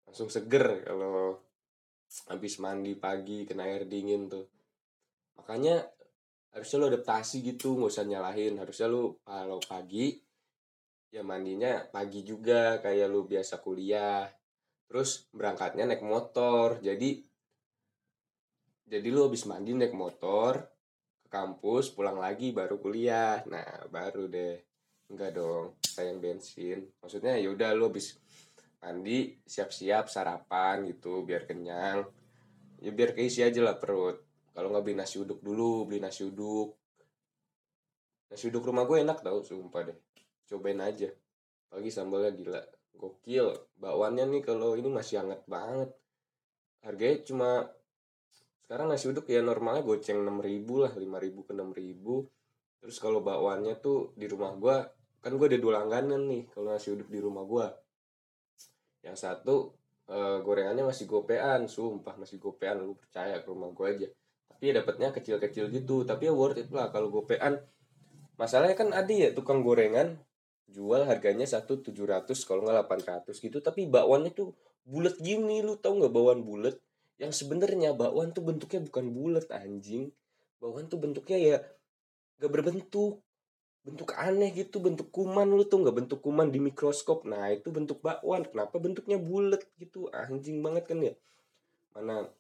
Langsung 0.08 0.30
seger 0.32 0.86
kalau 0.86 1.40
habis 2.28 2.60
mandi 2.60 2.94
pagi 2.96 3.44
kena 3.44 3.68
air 3.68 3.84
dingin 3.88 4.32
tuh. 4.32 4.48
Makanya 5.40 5.82
harusnya 6.52 6.78
lo 6.84 6.88
adaptasi 6.92 7.44
gitu 7.44 7.80
nggak 7.80 7.92
usah 7.92 8.06
nyalahin. 8.08 8.60
Harusnya 8.60 8.88
lo 8.88 9.20
kalau 9.24 9.60
pagi 9.64 10.31
ya 11.12 11.22
mandinya 11.22 11.84
pagi 11.92 12.24
juga 12.24 12.80
kayak 12.80 13.08
lo 13.12 13.28
biasa 13.28 13.60
kuliah 13.60 14.26
terus 14.88 15.28
berangkatnya 15.36 15.88
naik 15.88 16.04
motor 16.04 16.80
jadi 16.80 17.20
jadi 18.88 19.08
lo 19.12 19.28
habis 19.28 19.44
mandi 19.48 19.76
naik 19.76 19.96
motor 19.96 20.64
ke 21.24 21.28
kampus 21.28 21.92
pulang 21.92 22.16
lagi 22.16 22.56
baru 22.56 22.80
kuliah 22.80 23.44
nah 23.48 23.86
baru 23.92 24.32
deh 24.32 24.72
Enggak 25.12 25.36
dong, 25.36 25.76
sayang 25.84 26.24
bensin. 26.24 26.88
Maksudnya 27.04 27.36
ya 27.36 27.52
udah 27.52 27.76
lu 27.76 27.92
habis 27.92 28.16
mandi, 28.80 29.36
siap-siap 29.44 30.08
sarapan 30.08 30.88
gitu 30.88 31.28
biar 31.28 31.44
kenyang. 31.44 32.08
Ya 32.80 32.96
biar 32.96 33.12
keisi 33.12 33.44
aja 33.44 33.60
lah 33.60 33.76
perut. 33.76 34.24
Kalau 34.56 34.72
nggak 34.72 34.84
beli 34.88 34.96
nasi 34.96 35.20
uduk 35.20 35.44
dulu, 35.44 35.84
beli 35.84 36.00
nasi 36.00 36.24
uduk. 36.24 36.80
Nasi 38.32 38.48
uduk 38.48 38.64
rumah 38.64 38.88
gue 38.88 39.04
enak 39.04 39.20
tau, 39.20 39.44
sumpah 39.44 39.92
deh. 39.92 40.00
Cobain 40.52 40.84
aja. 40.84 41.08
Pagi 41.72 41.88
sambalnya 41.88 42.36
gila. 42.36 42.60
Gokil. 43.00 43.48
Bakwannya 43.80 44.28
nih 44.28 44.42
kalau 44.44 44.76
ini 44.76 44.92
masih 44.92 45.24
hangat 45.24 45.48
banget. 45.48 45.96
Harganya 46.84 47.18
cuma 47.24 47.50
sekarang 48.68 48.92
nasi 48.92 49.08
uduk 49.08 49.32
ya 49.32 49.40
normalnya 49.40 49.84
goceng 49.84 50.20
6000 50.28 50.84
lah, 50.84 50.92
5000 50.92 51.48
ke 51.48 51.52
6000. 51.56 52.84
Terus 52.84 52.98
kalau 53.00 53.24
bakwannya 53.24 53.80
tuh 53.80 54.12
di 54.20 54.28
rumah 54.28 54.52
gue 54.60 54.76
kan 55.22 55.38
gue 55.38 55.48
ada 55.54 55.60
dua 55.62 55.74
langganan 55.86 56.26
nih 56.26 56.50
kalau 56.50 56.74
nasi 56.74 56.90
uduk 56.90 57.14
di 57.14 57.22
rumah 57.22 57.46
gue 57.46 57.66
yang 59.06 59.14
satu 59.14 59.70
e, 60.10 60.18
gorengannya 60.42 60.82
masih 60.82 61.06
gopean 61.06 61.70
sumpah 61.70 62.18
masih 62.18 62.42
gopean 62.42 62.82
lu 62.82 62.98
percaya 62.98 63.38
ke 63.46 63.48
rumah 63.54 63.70
gue 63.70 63.86
aja 63.86 64.08
tapi 64.50 64.74
ya 64.74 64.82
dapatnya 64.82 65.14
kecil-kecil 65.14 65.70
gitu 65.70 66.02
tapi 66.10 66.26
ya 66.26 66.34
worth 66.34 66.58
it 66.58 66.74
lah 66.74 66.90
kalau 66.90 67.14
gopean 67.14 67.62
masalahnya 68.34 68.74
kan 68.74 68.90
ada 68.98 69.14
ya 69.14 69.30
tukang 69.38 69.62
gorengan 69.62 70.18
jual 70.72 71.04
harganya 71.04 71.44
satu 71.44 71.84
tujuh 71.84 72.08
ratus 72.08 72.48
kalau 72.48 72.64
nggak 72.64 72.76
delapan 72.80 73.00
ratus 73.04 73.38
gitu. 73.44 73.60
Tapi 73.60 73.92
bakwannya 73.92 74.32
tuh 74.32 74.56
bulat 74.88 75.20
gini 75.20 75.60
lu 75.62 75.76
tau 75.78 76.00
nggak 76.00 76.12
bakwan 76.12 76.42
bulat? 76.42 76.80
Yang 77.22 77.46
sebenarnya 77.46 77.94
bakwan 77.94 78.34
tuh 78.34 78.42
bentuknya 78.42 78.82
bukan 78.88 79.06
bulat 79.12 79.46
anjing. 79.52 80.10
Bakwan 80.58 80.88
tuh 80.88 80.98
bentuknya 80.98 81.38
ya 81.38 81.58
gak 82.42 82.50
berbentuk. 82.50 83.22
Bentuk 83.82 84.14
aneh 84.14 84.54
gitu 84.54 84.78
bentuk 84.78 85.10
kuman 85.10 85.50
lu 85.50 85.66
tuh 85.66 85.82
nggak 85.82 85.96
bentuk 86.06 86.20
kuman 86.24 86.50
di 86.50 86.58
mikroskop? 86.58 87.28
Nah 87.28 87.52
itu 87.54 87.70
bentuk 87.70 88.02
bakwan. 88.02 88.48
Kenapa 88.48 88.80
bentuknya 88.82 89.22
bulat 89.22 89.62
gitu? 89.78 90.10
Anjing 90.10 90.64
banget 90.66 90.90
kan 90.90 90.98
ya? 91.04 91.14
Mana 91.94 92.32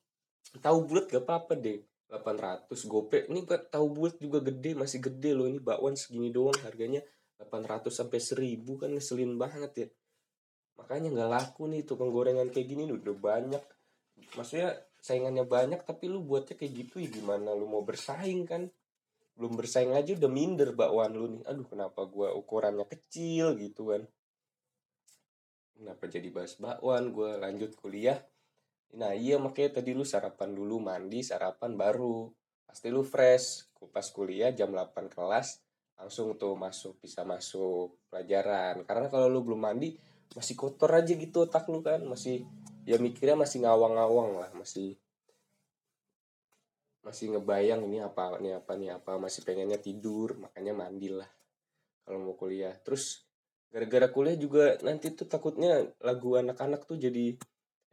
tahu 0.63 0.89
bulat 0.89 1.11
gak 1.11 1.27
apa-apa 1.27 1.59
deh. 1.59 1.83
800 2.11 2.67
gope 2.91 3.23
ini 3.31 3.47
tahu 3.47 3.87
bulat 3.87 4.19
juga 4.19 4.43
gede 4.43 4.75
masih 4.75 4.99
gede 4.99 5.31
loh. 5.31 5.47
Ini 5.47 5.63
bakwan 5.63 5.95
segini 5.95 6.27
doang 6.27 6.57
harganya 6.65 6.99
800 7.49 7.89
sampai 7.89 8.19
1000 8.21 8.61
kan 8.77 8.89
ngeselin 8.93 9.33
banget 9.41 9.71
ya. 9.73 9.87
Makanya 10.77 11.09
nggak 11.09 11.29
laku 11.29 11.65
nih 11.69 11.81
tukang 11.85 12.13
gorengan 12.13 12.53
kayak 12.53 12.67
gini 12.69 12.85
udah 12.89 13.15
banyak. 13.17 13.63
Maksudnya 14.37 14.77
saingannya 15.01 15.45
banyak 15.49 15.81
tapi 15.81 16.05
lu 16.05 16.21
buatnya 16.21 16.53
kayak 16.57 16.73
gitu 16.85 17.01
ya 17.01 17.09
gimana? 17.09 17.57
Lu 17.57 17.65
mau 17.65 17.81
bersaing 17.81 18.45
kan? 18.45 18.69
Belum 19.33 19.57
bersaing 19.57 19.97
aja 19.97 20.13
udah 20.13 20.29
minder 20.29 20.77
bakwan 20.77 21.17
lu 21.17 21.25
nih. 21.37 21.41
Aduh 21.49 21.65
kenapa 21.65 22.05
gua 22.05 22.33
ukurannya 22.37 22.85
kecil 22.85 23.57
gitu 23.57 23.89
kan? 23.89 24.05
Kenapa 25.73 26.05
jadi 26.05 26.29
bahas 26.29 26.53
bakwan? 26.61 27.09
Gua 27.09 27.41
lanjut 27.41 27.73
kuliah. 27.73 28.21
Nah 28.97 29.17
iya 29.17 29.41
makanya 29.41 29.81
tadi 29.81 29.97
lu 29.97 30.05
sarapan 30.05 30.53
dulu 30.53 30.77
mandi 30.77 31.25
sarapan 31.25 31.73
baru. 31.73 32.29
Pasti 32.69 32.93
lu 32.93 33.01
fresh. 33.01 33.73
Pas 33.89 34.05
kuliah 34.13 34.53
jam 34.53 34.69
8 34.69 35.09
kelas 35.09 35.70
langsung 36.01 36.33
tuh 36.33 36.57
masuk 36.57 36.97
bisa 36.97 37.21
masuk 37.21 37.93
pelajaran. 38.09 38.81
Karena 38.89 39.05
kalau 39.05 39.29
lu 39.29 39.45
belum 39.45 39.61
mandi 39.61 39.93
masih 40.33 40.57
kotor 40.57 40.89
aja 40.97 41.13
gitu 41.13 41.45
otak 41.45 41.69
lu 41.69 41.85
kan. 41.85 42.01
Masih 42.01 42.41
ya 42.89 42.97
mikirnya 42.97 43.37
masih 43.37 43.61
ngawang-ngawang 43.61 44.41
lah 44.41 44.49
masih 44.57 44.97
masih 47.05 47.33
ngebayang 47.33 47.85
ini 47.85 48.01
apa 48.01 48.41
ini 48.41 48.57
apa 48.57 48.71
nih 48.73 48.97
apa. 48.97 49.21
Masih 49.21 49.45
pengennya 49.45 49.77
tidur 49.77 50.33
makanya 50.41 50.73
mandi 50.73 51.13
lah 51.13 51.29
kalau 52.01 52.17
mau 52.17 52.33
kuliah. 52.33 52.73
Terus 52.81 53.21
gara-gara 53.69 54.09
kuliah 54.09 54.35
juga 54.35 54.81
nanti 54.81 55.13
tuh 55.13 55.29
takutnya 55.29 55.85
lagu 56.01 56.33
anak-anak 56.33 56.89
tuh 56.89 56.97
jadi 56.97 57.37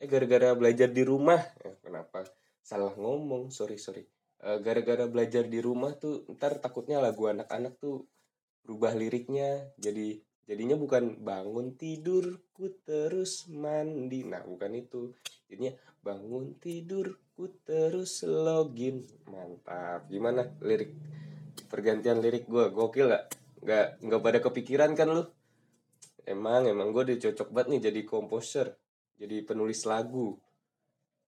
eh 0.00 0.08
gara-gara 0.08 0.56
belajar 0.56 0.88
di 0.88 1.04
rumah. 1.04 1.44
Eh, 1.60 1.76
kenapa? 1.84 2.24
Salah 2.64 2.96
ngomong 2.96 3.52
sorry 3.52 3.76
sorry 3.76 4.17
gara-gara 4.38 5.04
belajar 5.10 5.50
di 5.50 5.58
rumah 5.58 5.98
tuh 5.98 6.22
ntar 6.38 6.62
takutnya 6.62 7.02
lagu 7.02 7.26
anak-anak 7.26 7.74
tuh 7.82 8.06
berubah 8.62 8.94
liriknya. 8.94 9.74
Jadi 9.80 10.22
jadinya 10.46 10.78
bukan 10.78 11.18
bangun 11.24 11.74
tidurku 11.74 12.70
terus 12.86 13.50
mandi. 13.50 14.22
Nah 14.22 14.46
bukan 14.46 14.72
itu. 14.78 15.10
Jadinya 15.50 15.74
bangun 16.04 16.54
tidurku 16.62 17.50
terus 17.66 18.22
login. 18.22 19.02
Mantap. 19.26 20.06
Gimana 20.06 20.46
lirik 20.62 20.94
pergantian 21.66 22.22
lirik 22.22 22.46
gue 22.46 22.70
gokil 22.70 23.10
gak 23.10 23.24
nggak 23.58 23.86
nggak 24.06 24.22
pada 24.22 24.38
kepikiran 24.38 24.94
kan 24.94 25.08
lu? 25.10 25.24
Emang 26.28 26.68
emang 26.68 26.94
gue 26.94 27.02
udah 27.08 27.18
cocok 27.18 27.48
banget 27.50 27.68
nih 27.74 27.80
jadi 27.90 28.00
komposer 28.06 28.76
jadi 29.18 29.42
penulis 29.42 29.82
lagu. 29.82 30.38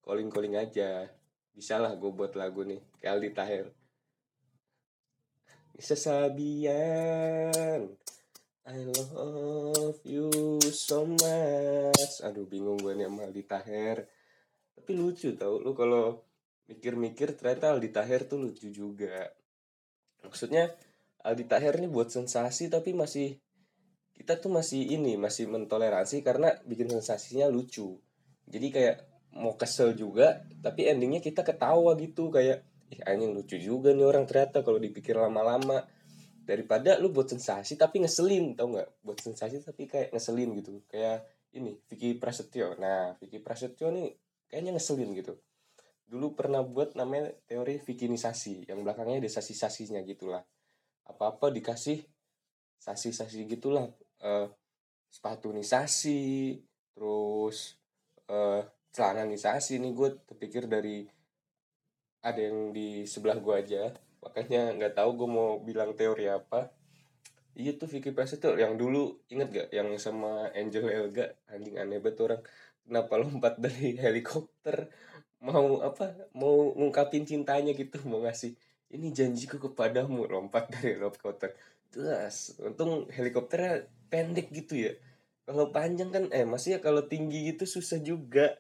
Calling 0.01 0.31
calling 0.33 0.57
aja 0.57 1.11
bisa 1.55 1.77
lah 1.83 1.93
gue 1.99 2.11
buat 2.13 2.35
lagu 2.39 2.63
nih 2.65 2.81
kayak 3.03 3.13
Aldi 3.19 3.31
Taher. 3.35 3.67
Sabian 5.81 6.81
I 8.69 8.79
love 8.87 9.99
you 10.05 10.61
so 10.71 11.09
much. 11.09 12.23
Aduh 12.23 12.47
bingung 12.47 12.79
gue 12.79 12.95
nih 12.95 13.09
sama 13.09 13.27
Aldi 13.27 13.43
Taher. 13.49 14.07
Tapi 14.77 14.91
lucu 14.95 15.35
tau 15.35 15.59
lu 15.59 15.75
kalau 15.75 16.23
mikir-mikir 16.71 17.35
ternyata 17.35 17.75
Aldi 17.75 17.91
Taher 17.91 18.31
tuh 18.31 18.39
lucu 18.39 18.71
juga. 18.71 19.27
Maksudnya 20.23 20.71
Aldi 21.27 21.45
Taher 21.51 21.83
ini 21.83 21.91
buat 21.91 22.15
sensasi 22.15 22.71
tapi 22.71 22.95
masih 22.95 23.43
kita 24.15 24.37
tuh 24.39 24.53
masih 24.53 24.85
ini 24.85 25.17
masih 25.17 25.49
mentoleransi 25.49 26.21
karena 26.23 26.55
bikin 26.69 26.93
sensasinya 26.93 27.49
lucu. 27.49 27.99
Jadi 28.47 28.69
kayak 28.71 29.10
mau 29.35 29.55
kesel 29.55 29.95
juga 29.95 30.43
tapi 30.59 30.91
endingnya 30.91 31.23
kita 31.23 31.47
ketawa 31.47 31.95
gitu 31.99 32.29
kayak 32.35 32.67
ih 32.91 33.01
anjing 33.07 33.31
lucu 33.31 33.57
juga 33.57 33.95
nih 33.95 34.03
orang 34.03 34.27
ternyata 34.27 34.67
kalau 34.67 34.83
dipikir 34.83 35.15
lama-lama. 35.15 35.87
Daripada 36.41 36.99
lu 36.99 37.15
buat 37.15 37.31
sensasi 37.31 37.79
tapi 37.79 38.03
ngeselin 38.03 38.59
tau 38.59 38.75
nggak? 38.75 39.07
Buat 39.07 39.23
sensasi 39.23 39.63
tapi 39.63 39.87
kayak 39.87 40.11
ngeselin 40.11 40.51
gitu. 40.59 40.83
Kayak 40.91 41.23
ini 41.55 41.79
Vicky 41.87 42.19
Prasetyo. 42.19 42.75
Nah 42.75 43.15
Vicky 43.23 43.39
Prasetyo 43.39 43.95
nih 43.95 44.19
kayaknya 44.51 44.75
ngeselin 44.75 45.15
gitu. 45.15 45.39
Dulu 46.11 46.35
pernah 46.35 46.67
buat 46.67 46.99
namanya 46.99 47.31
teori 47.47 47.79
vikinisasi 47.79 48.67
yang 48.67 48.83
belakangnya 48.83 49.23
ada 49.23 49.31
sasi-sasinya 49.31 50.03
gitulah. 50.03 50.43
Apa-apa 51.07 51.55
dikasih 51.55 52.03
sasi-sasi 52.83 53.47
gitulah. 53.47 53.87
Uh, 54.19 54.51
sepatu 55.07 55.55
nisasi 55.55 56.59
terus 56.99 57.79
uh, 58.27 58.67
celana 58.91 59.23
nisasi 59.27 59.79
nih 59.79 59.95
gue 59.95 60.09
terpikir 60.27 60.67
dari 60.67 61.07
ada 62.21 62.41
yang 62.41 62.75
di 62.75 63.09
sebelah 63.09 63.39
gue 63.41 63.55
aja. 63.55 63.95
Makanya 64.21 64.77
nggak 64.77 64.95
tahu 65.01 65.11
gue 65.25 65.29
mau 65.31 65.51
bilang 65.63 65.97
teori 65.97 66.29
apa. 66.29 66.69
Iya 67.57 67.75
tuh 67.77 67.91
Vicky 67.91 68.15
Prasetyo 68.15 68.55
yang 68.55 68.79
dulu 68.79 69.19
inget 69.27 69.49
gak 69.51 69.69
yang 69.75 69.91
sama 69.99 70.55
Angel 70.55 70.87
Elga 70.87 71.35
anjing 71.51 71.77
aneh 71.81 71.99
banget 71.99 72.23
orang. 72.23 72.43
Kenapa 72.87 73.13
lompat 73.19 73.55
dari 73.65 73.97
helikopter? 73.99 74.91
Mau 75.43 75.81
apa? 75.83 76.31
Mau 76.37 76.77
ngungkapin 76.77 77.25
cintanya 77.27 77.73
gitu 77.75 77.99
mau 78.07 78.23
ngasih 78.23 78.55
ini 78.91 79.15
janjiku 79.15 79.59
kepadamu 79.71 80.29
lompat 80.31 80.69
dari 80.75 80.99
helikopter. 80.99 81.57
Jelas 81.91 82.55
untung 82.63 83.11
helikopternya 83.11 83.89
pendek 84.13 84.53
gitu 84.55 84.91
ya. 84.91 84.93
Kalau 85.49 85.75
panjang 85.75 86.15
kan 86.15 86.25
eh 86.31 86.47
masih 86.47 86.79
ya 86.79 86.79
kalau 86.79 87.03
tinggi 87.11 87.51
gitu 87.51 87.67
susah 87.67 87.99
juga 87.99 88.55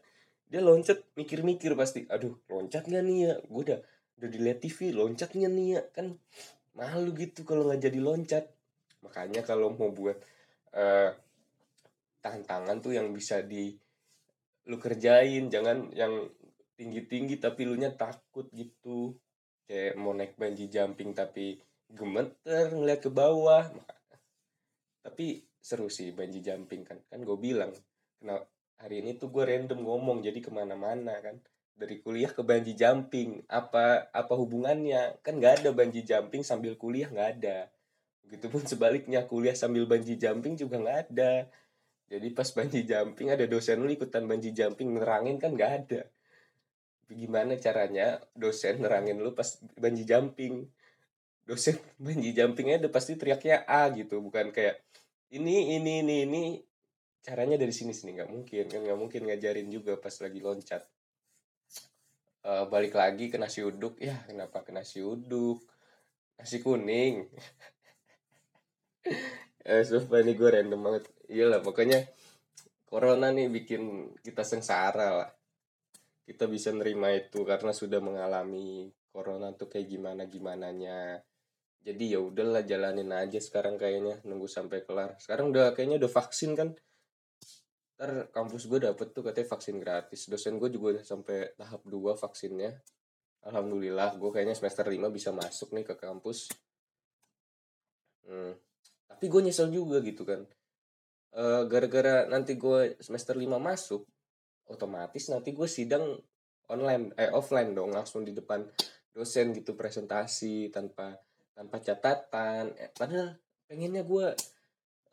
dia 0.50 0.58
loncat 0.58 0.98
mikir-mikir 1.14 1.78
pasti. 1.78 2.04
Aduh 2.10 2.34
loncat 2.50 2.90
nggak 2.90 3.04
nih 3.06 3.16
ya? 3.22 3.32
Gue 3.46 3.62
udah 3.70 3.80
udah 4.18 4.28
dilihat 4.28 4.58
TV 4.58 4.90
loncatnya 4.90 5.46
nih 5.46 5.66
ya? 5.78 5.82
Kan 5.94 6.18
malu 6.74 7.14
gitu 7.14 7.46
kalau 7.46 7.70
nggak 7.70 7.86
jadi 7.86 7.98
loncat. 8.02 8.44
Makanya 9.06 9.46
kalau 9.46 9.70
mau 9.72 9.94
buat 9.94 10.18
uh, 10.74 11.14
tantangan 12.18 12.82
tuh 12.82 12.98
yang 12.98 13.14
bisa 13.14 13.46
di 13.46 13.78
lu 14.66 14.76
kerjain. 14.76 15.46
Jangan 15.46 15.94
yang 15.94 16.26
tinggi-tinggi 16.74 17.38
tapi 17.38 17.70
lu 17.70 17.78
nya 17.78 17.94
takut 17.94 18.50
gitu. 18.50 19.14
Kayak 19.70 19.94
mau 20.02 20.10
naik 20.18 20.34
bungee 20.34 20.66
jumping 20.66 21.14
tapi 21.14 21.62
gemeter 21.86 22.74
ngeliat 22.74 22.98
ke 22.98 23.10
bawah. 23.14 23.70
Tapi 25.06 25.46
seru 25.62 25.86
sih 25.86 26.10
bungee 26.10 26.42
jumping 26.42 26.82
kan. 26.82 26.98
Kan 27.06 27.22
gue 27.22 27.38
bilang 27.38 27.70
kenal 28.18 28.50
hari 28.80 29.04
ini 29.04 29.20
tuh 29.20 29.28
gue 29.28 29.44
random 29.44 29.84
ngomong 29.84 30.24
jadi 30.24 30.40
ke 30.40 30.48
mana-mana 30.48 31.20
kan. 31.20 31.36
Dari 31.76 32.00
kuliah 32.00 32.28
ke 32.28 32.44
bungee 32.44 32.76
jumping 32.76 33.44
apa 33.48 34.08
apa 34.12 34.32
hubungannya? 34.36 35.20
Kan 35.24 35.40
nggak 35.40 35.64
ada 35.64 35.70
bungee 35.72 36.04
jumping 36.04 36.44
sambil 36.44 36.76
kuliah 36.76 37.08
nggak 37.08 37.30
ada. 37.40 37.68
Begitupun 38.24 38.64
sebaliknya 38.68 39.24
kuliah 39.24 39.56
sambil 39.56 39.84
bungee 39.84 40.16
jumping 40.16 40.56
juga 40.56 40.76
nggak 40.80 40.98
ada. 41.08 41.48
Jadi 42.10 42.26
pas 42.32 42.48
bungee 42.52 42.84
jumping 42.84 43.28
ada 43.32 43.44
dosen 43.48 43.80
lu 43.80 43.88
ikutan 43.92 44.24
bungee 44.28 44.52
jumping 44.52 44.96
nerangin 44.96 45.36
kan 45.40 45.56
nggak 45.56 45.72
ada. 45.84 46.02
Gimana 47.08 47.56
caranya 47.56 48.20
dosen 48.36 48.84
nerangin 48.84 49.20
lu 49.20 49.32
pas 49.32 49.60
bungee 49.76 50.04
jumping? 50.04 50.68
Dosen 51.48 51.80
bungee 52.04 52.36
jumpingnya 52.36 52.80
udah 52.84 52.92
pasti 52.92 53.16
teriaknya 53.16 53.64
A 53.64 53.88
gitu 53.92 54.20
bukan 54.20 54.52
kayak 54.52 54.84
ini 55.32 55.80
ini 55.80 56.04
ini 56.04 56.16
ini 56.28 56.42
caranya 57.20 57.60
dari 57.60 57.72
sini 57.72 57.92
sini 57.92 58.16
nggak 58.16 58.30
mungkin 58.32 58.64
kan 58.66 58.80
nggak 58.80 58.98
mungkin 58.98 59.20
ngajarin 59.28 59.68
juga 59.68 60.00
pas 60.00 60.12
lagi 60.24 60.40
loncat. 60.40 60.82
Uh, 62.40 62.64
balik 62.72 62.96
lagi 62.96 63.28
ke 63.28 63.36
nasi 63.36 63.60
uduk 63.60 64.00
ya 64.00 64.16
kenapa 64.24 64.64
ke 64.64 64.72
nasi 64.72 65.04
uduk? 65.04 65.60
Nasi 66.40 66.58
kuning. 66.60 67.16
Eh 69.60 69.84
sumpah 69.84 70.24
ini 70.24 70.32
gue 70.32 70.48
random 70.48 70.80
banget. 70.80 71.04
Iyalah 71.28 71.60
pokoknya 71.60 72.00
corona 72.88 73.28
nih 73.28 73.52
bikin 73.52 74.08
kita 74.24 74.40
sengsara 74.40 75.08
lah. 75.20 75.30
Kita 76.24 76.48
bisa 76.48 76.72
nerima 76.72 77.12
itu 77.12 77.44
karena 77.44 77.68
sudah 77.76 78.00
mengalami 78.00 78.88
corona 79.12 79.52
tuh 79.52 79.68
kayak 79.68 79.84
gimana 79.84 80.24
gimana 80.32 80.72
nya 80.72 81.20
jadi 81.80 82.16
ya 82.16 82.20
udahlah 82.20 82.64
jalanin 82.64 83.12
aja 83.12 83.40
sekarang 83.40 83.80
kayaknya 83.80 84.20
nunggu 84.28 84.48
sampai 84.48 84.84
kelar. 84.84 85.16
Sekarang 85.16 85.48
udah 85.52 85.72
kayaknya 85.72 86.00
udah 86.00 86.12
vaksin 86.12 86.52
kan 86.52 86.76
ntar 88.00 88.32
kampus 88.32 88.64
gue 88.64 88.80
dapet 88.80 89.12
tuh 89.12 89.20
katanya 89.20 89.52
vaksin 89.52 89.76
gratis. 89.76 90.24
Dosen 90.32 90.56
gue 90.56 90.72
juga 90.72 90.96
udah 90.96 91.04
sampai 91.04 91.52
tahap 91.52 91.84
2 91.84 92.16
vaksinnya. 92.16 92.80
Alhamdulillah 93.44 94.16
gue 94.16 94.30
kayaknya 94.32 94.56
semester 94.56 94.88
5 94.88 94.96
bisa 95.12 95.36
masuk 95.36 95.76
nih 95.76 95.84
ke 95.84 95.94
kampus. 96.00 96.48
Hmm. 98.30 98.54
tapi 99.10 99.26
gue 99.26 99.42
nyesel 99.42 99.68
juga 99.68 100.00
gitu 100.00 100.24
kan. 100.24 100.48
Gara 101.34 101.68
gara-gara 101.68 102.16
nanti 102.24 102.56
gue 102.56 102.96
semester 103.04 103.36
5 103.36 103.60
masuk 103.60 104.08
otomatis 104.70 105.28
nanti 105.28 105.52
gue 105.52 105.68
sidang 105.68 106.16
online 106.70 107.10
eh 107.18 107.28
offline 107.34 107.74
dong 107.74 107.90
langsung 107.90 108.22
di 108.22 108.30
depan 108.30 108.62
dosen 109.10 109.50
gitu 109.52 109.74
presentasi 109.76 110.72
tanpa 110.72 111.20
tanpa 111.52 111.82
catatan. 111.84 112.72
Eh, 112.78 112.88
padahal 112.94 113.36
pengennya 113.66 114.06
gue 114.06 114.26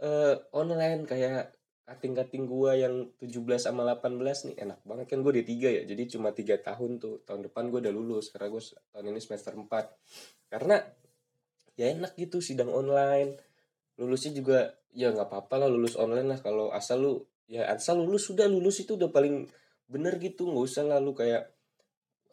uh, 0.06 0.36
online 0.53 1.03
kayak 1.03 1.57
kating-kating 1.88 2.44
gua 2.51 2.75
yang 2.75 3.08
17 3.24 3.63
sama 3.63 3.88
18 3.88 4.20
nih 4.51 4.56
enak 4.60 4.84
banget 4.84 5.08
kan 5.08 5.24
gue 5.24 5.34
di 5.39 5.44
tiga 5.48 5.72
ya. 5.72 5.88
Jadi 5.88 6.03
cuma 6.12 6.36
tiga 6.36 6.60
tahun 6.60 7.00
tuh. 7.00 7.24
Tahun 7.24 7.48
depan 7.48 7.72
gue 7.72 7.79
udah 7.79 7.96
lulus 7.96 8.27
karena 8.36 8.51
gue 8.51 8.62
tahun 8.91 9.15
ini 9.15 9.21
semester 9.23 9.56
4 9.56 10.52
karena 10.52 10.84
ya 11.80 11.95
enak 11.95 12.19
gitu 12.19 12.43
sidang 12.43 12.76
online. 12.76 13.39
Lulusnya 13.95 14.36
juga 14.36 14.76
ya 14.91 15.15
nggak 15.15 15.32
apa-apa 15.32 15.63
lah 15.63 15.69
lulus 15.71 15.95
online 15.95 16.28
lah. 16.28 16.43
Kalau 16.43 16.76
asal 16.76 17.00
lu 17.00 17.13
ya 17.47 17.63
asal 17.71 18.04
lulus 18.04 18.28
sudah 18.28 18.52
lulus 18.52 18.84
itu 18.84 19.00
udah 19.00 19.08
paling 19.08 19.47
bener 19.88 20.19
gitu. 20.19 20.43
Nggak 20.43 20.67
usah 20.67 20.84
lalu 20.84 21.15
kayak 21.15 21.56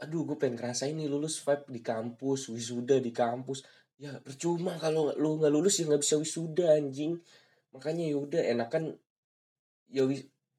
aduh 0.03 0.27
gue 0.27 0.35
pengen 0.35 0.59
ngerasain 0.59 0.99
nih 0.99 1.07
lulus 1.07 1.39
vibe 1.39 1.71
di 1.71 1.79
kampus 1.79 2.51
wisuda 2.51 2.99
di 2.99 3.15
kampus. 3.15 3.63
Ya 4.03 4.19
percuma 4.19 4.75
kalau 4.83 5.15
lu 5.15 5.39
nggak 5.39 5.55
lulus 5.55 5.79
ya 5.79 5.87
nggak 5.87 6.03
bisa 6.03 6.19
wisuda 6.19 6.75
anjing. 6.75 7.23
Makanya 7.71 8.11
ya 8.11 8.19
udah 8.19 8.43
enakan 8.51 8.99
ya 9.95 10.03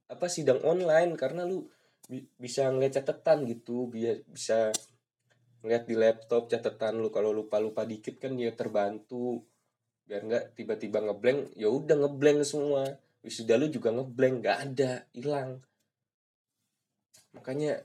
apa 0.08 0.32
sidang 0.32 0.64
online 0.64 1.20
karena 1.20 1.44
lu 1.44 1.68
bi 2.08 2.24
bisa 2.40 2.72
ngeliat 2.72 3.04
catatan 3.04 3.44
gitu 3.50 3.92
biar 3.92 4.24
bisa 4.30 4.72
ngeliat 5.66 5.84
di 5.90 5.96
laptop 5.98 6.46
catatan 6.48 7.02
lu 7.02 7.10
kalau 7.10 7.34
lupa 7.34 7.60
lupa 7.60 7.84
dikit 7.84 8.22
kan 8.22 8.38
dia 8.38 8.54
terbantu. 8.56 9.44
Biar 10.06 10.22
nggak 10.22 10.54
tiba-tiba 10.54 11.02
ngeblank 11.02 11.58
ya 11.58 11.68
udah 11.68 12.06
ngeblank 12.06 12.46
semua. 12.46 12.86
Wisuda 13.26 13.58
lu 13.58 13.68
juga 13.74 13.90
ngeblank 13.90 14.36
nggak 14.46 14.58
ada 14.72 14.92
hilang. 15.18 15.66
Makanya 17.34 17.82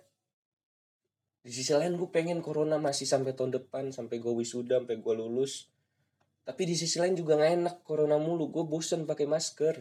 di 1.41 1.49
sisi 1.49 1.73
lain 1.73 1.97
gue 1.97 2.13
pengen 2.13 2.45
corona 2.45 2.77
masih 2.77 3.09
sampai 3.09 3.33
tahun 3.33 3.57
depan 3.57 3.97
sampai 3.97 4.21
gue 4.21 4.29
wisuda 4.29 4.85
sampai 4.85 5.01
gue 5.01 5.15
lulus. 5.17 5.73
Tapi 6.45 6.69
di 6.69 6.77
sisi 6.77 7.01
lain 7.01 7.17
juga 7.17 7.41
nggak 7.41 7.53
enak 7.65 7.77
corona 7.81 8.21
mulu 8.21 8.53
gue 8.53 8.65
bosen 8.69 9.09
pakai 9.09 9.25
masker 9.25 9.81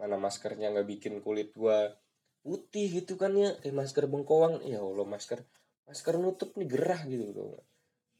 mana 0.00 0.16
maskernya 0.18 0.74
nggak 0.74 0.88
bikin 0.88 1.14
kulit 1.24 1.54
gua 1.54 1.94
putih 2.44 3.02
gitu 3.02 3.16
kan 3.20 3.32
ya. 3.34 3.56
Kayak 3.62 3.76
masker 3.80 4.04
bengkoang. 4.10 4.64
Ya 4.66 4.80
allah 4.82 5.06
masker 5.06 5.40
masker 5.84 6.14
nutup 6.16 6.56
nih 6.56 6.68
gerah 6.68 7.02
gitu 7.04 7.26
tuh 7.36 7.60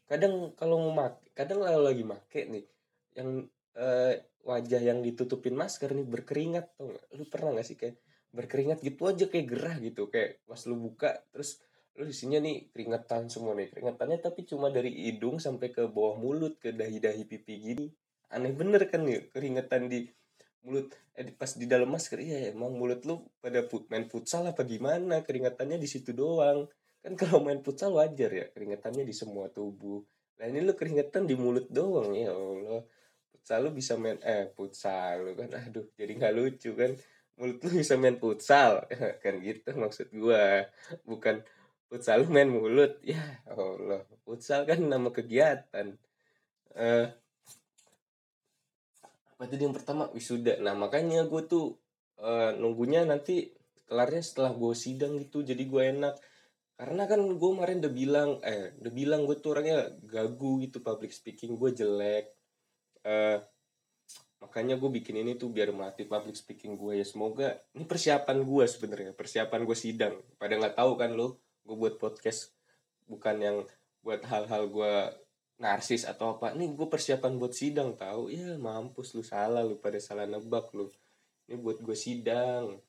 kadang 0.05 0.53
kalau 0.61 0.77
mau 0.85 0.93
mak 0.93 1.25
kadang 1.33 1.65
kalau 1.65 1.81
lagi 1.81 2.05
make 2.05 2.41
nih 2.45 2.65
yang 3.17 3.49
eh, 3.73 4.15
wajah 4.45 4.83
yang 4.85 5.01
ditutupin 5.01 5.57
masker 5.57 5.97
nih 5.97 6.05
berkeringat 6.05 6.77
tuh 6.77 6.93
lu 7.17 7.25
pernah 7.25 7.57
gak 7.57 7.67
sih 7.67 7.77
kayak 7.81 7.97
berkeringat 8.35 8.83
gitu 8.83 9.07
aja 9.09 9.25
kayak 9.31 9.47
gerah 9.47 9.77
gitu? 9.81 10.11
Kayak 10.11 10.43
pas 10.45 10.61
lu 10.67 10.77
buka 10.77 11.23
terus 11.31 11.63
lu 11.95 12.05
di 12.05 12.15
sini 12.15 12.43
nih 12.43 12.57
keringetan 12.75 13.31
semua 13.31 13.55
nih. 13.55 13.71
Keringetannya 13.71 14.19
tapi 14.21 14.43
cuma 14.45 14.69
dari 14.69 14.91
hidung 14.91 15.39
sampai 15.39 15.71
ke 15.71 15.87
bawah 15.87 16.19
mulut 16.19 16.59
ke 16.59 16.75
dahi-dahi 16.75 17.25
pipi 17.25 17.55
gini. 17.63 17.87
Aneh 18.35 18.53
bener 18.53 18.91
kan 18.91 19.07
nih 19.07 19.31
keringetan 19.31 19.87
di 19.87 20.11
mulut 20.65 20.89
eh, 21.15 21.29
pas 21.37 21.53
di 21.55 21.69
dalam 21.69 21.93
masker 21.93 22.19
iya 22.19 22.51
emang 22.51 22.73
mulut 22.75 23.05
lu 23.05 23.29
pada 23.39 23.63
put, 23.69 23.87
main 23.93 24.09
futsal 24.09 24.49
apa 24.49 24.65
gimana? 24.65 25.21
Keringatannya 25.21 25.77
di 25.77 25.89
situ 25.89 26.17
doang. 26.17 26.67
Kan 27.05 27.15
kalau 27.21 27.45
main 27.45 27.61
futsal 27.61 27.93
wajar 27.95 28.33
ya 28.33 28.47
keringatannya 28.51 29.05
di 29.05 29.15
semua 29.15 29.53
tubuh. 29.53 30.01
Nah 30.41 30.45
ini 30.49 30.65
lu 30.65 30.73
keringetan 30.75 31.29
di 31.29 31.37
mulut 31.37 31.69
doang 31.69 32.17
ya 32.17 32.33
allah. 32.33 32.83
Futsal 33.31 33.69
lu 33.69 33.71
bisa 33.77 33.95
main 34.01 34.19
eh 34.25 34.51
futsal 34.57 35.29
lu 35.29 35.33
kan 35.37 35.53
aduh 35.53 35.87
jadi 35.95 36.13
nggak 36.17 36.35
lucu 36.35 36.73
kan. 36.73 36.97
Mulut 37.37 37.59
lu 37.61 37.69
bisa 37.85 37.95
main 38.01 38.17
futsal 38.17 38.89
kan 39.23 39.35
gitu 39.45 39.71
maksud 39.77 40.09
gua. 40.17 40.65
Bukan 41.05 41.45
futsal 41.93 42.25
lu 42.25 42.33
main 42.33 42.49
mulut 42.49 43.05
ya 43.05 43.21
allah. 43.53 44.01
Futsal 44.25 44.65
kan 44.65 44.81
nama 44.81 45.13
kegiatan. 45.13 45.93
Eh 46.75 47.07
tadi 49.39 49.63
yang 49.67 49.75
pertama 49.75 50.11
wisuda. 50.15 50.59
Nah 50.63 50.75
makanya 50.79 51.27
gue 51.27 51.43
tuh 51.47 51.77
uh, 52.23 52.55
nunggunya 52.57 53.03
nanti 53.03 53.51
kelarnya 53.85 54.23
setelah 54.25 54.53
gue 54.55 54.73
sidang 54.73 55.19
gitu 55.21 55.43
jadi 55.43 55.63
gue 55.63 55.83
enak. 55.99 56.15
Karena 56.75 57.07
kan 57.07 57.23
gue 57.23 57.51
kemarin 57.55 57.79
udah 57.83 57.95
bilang 57.95 58.31
eh 58.43 58.75
udah 58.83 58.93
bilang 58.95 59.21
gue 59.27 59.37
tuh 59.39 59.55
orangnya 59.55 59.95
gagu 60.07 60.59
gitu 60.63 60.83
public 60.83 61.15
speaking 61.15 61.55
gue 61.59 61.71
jelek. 61.75 62.35
Uh, 63.05 63.39
makanya 64.43 64.77
gue 64.77 64.91
bikin 64.93 65.25
ini 65.25 65.41
tuh 65.41 65.49
biar 65.49 65.73
melatih 65.73 66.07
public 66.07 66.35
speaking 66.35 66.75
gue 66.75 66.99
ya. 66.99 67.07
Semoga 67.07 67.59
ini 67.75 67.87
persiapan 67.87 68.43
gue 68.43 68.65
sebenarnya 68.67 69.11
persiapan 69.15 69.61
gue 69.63 69.77
sidang. 69.79 70.15
Pada 70.39 70.59
nggak 70.59 70.77
tahu 70.79 70.99
kan 70.99 71.15
lo 71.15 71.39
gue 71.65 71.77
buat 71.79 71.97
podcast 71.97 72.53
bukan 73.09 73.37
yang 73.41 73.57
buat 74.05 74.21
hal-hal 74.29 74.69
gue 74.69 74.95
narsis 75.59 76.03
atau 76.03 76.39
apa. 76.39 76.53
Nih 76.57 76.75
gue 76.75 76.89
persiapan 76.91 77.39
buat 77.39 77.55
sidang 77.55 77.95
tahu 77.95 78.31
ya 78.33 78.59
mampus 78.59 79.15
lu 79.15 79.23
salah 79.23 79.63
lu 79.63 79.79
pada 79.79 79.99
salah 80.03 80.27
nebak 80.27 80.75
lu. 80.75 80.91
Ini 81.47 81.61
buat 81.61 81.79
gue 81.85 81.95
sidang. 81.95 82.81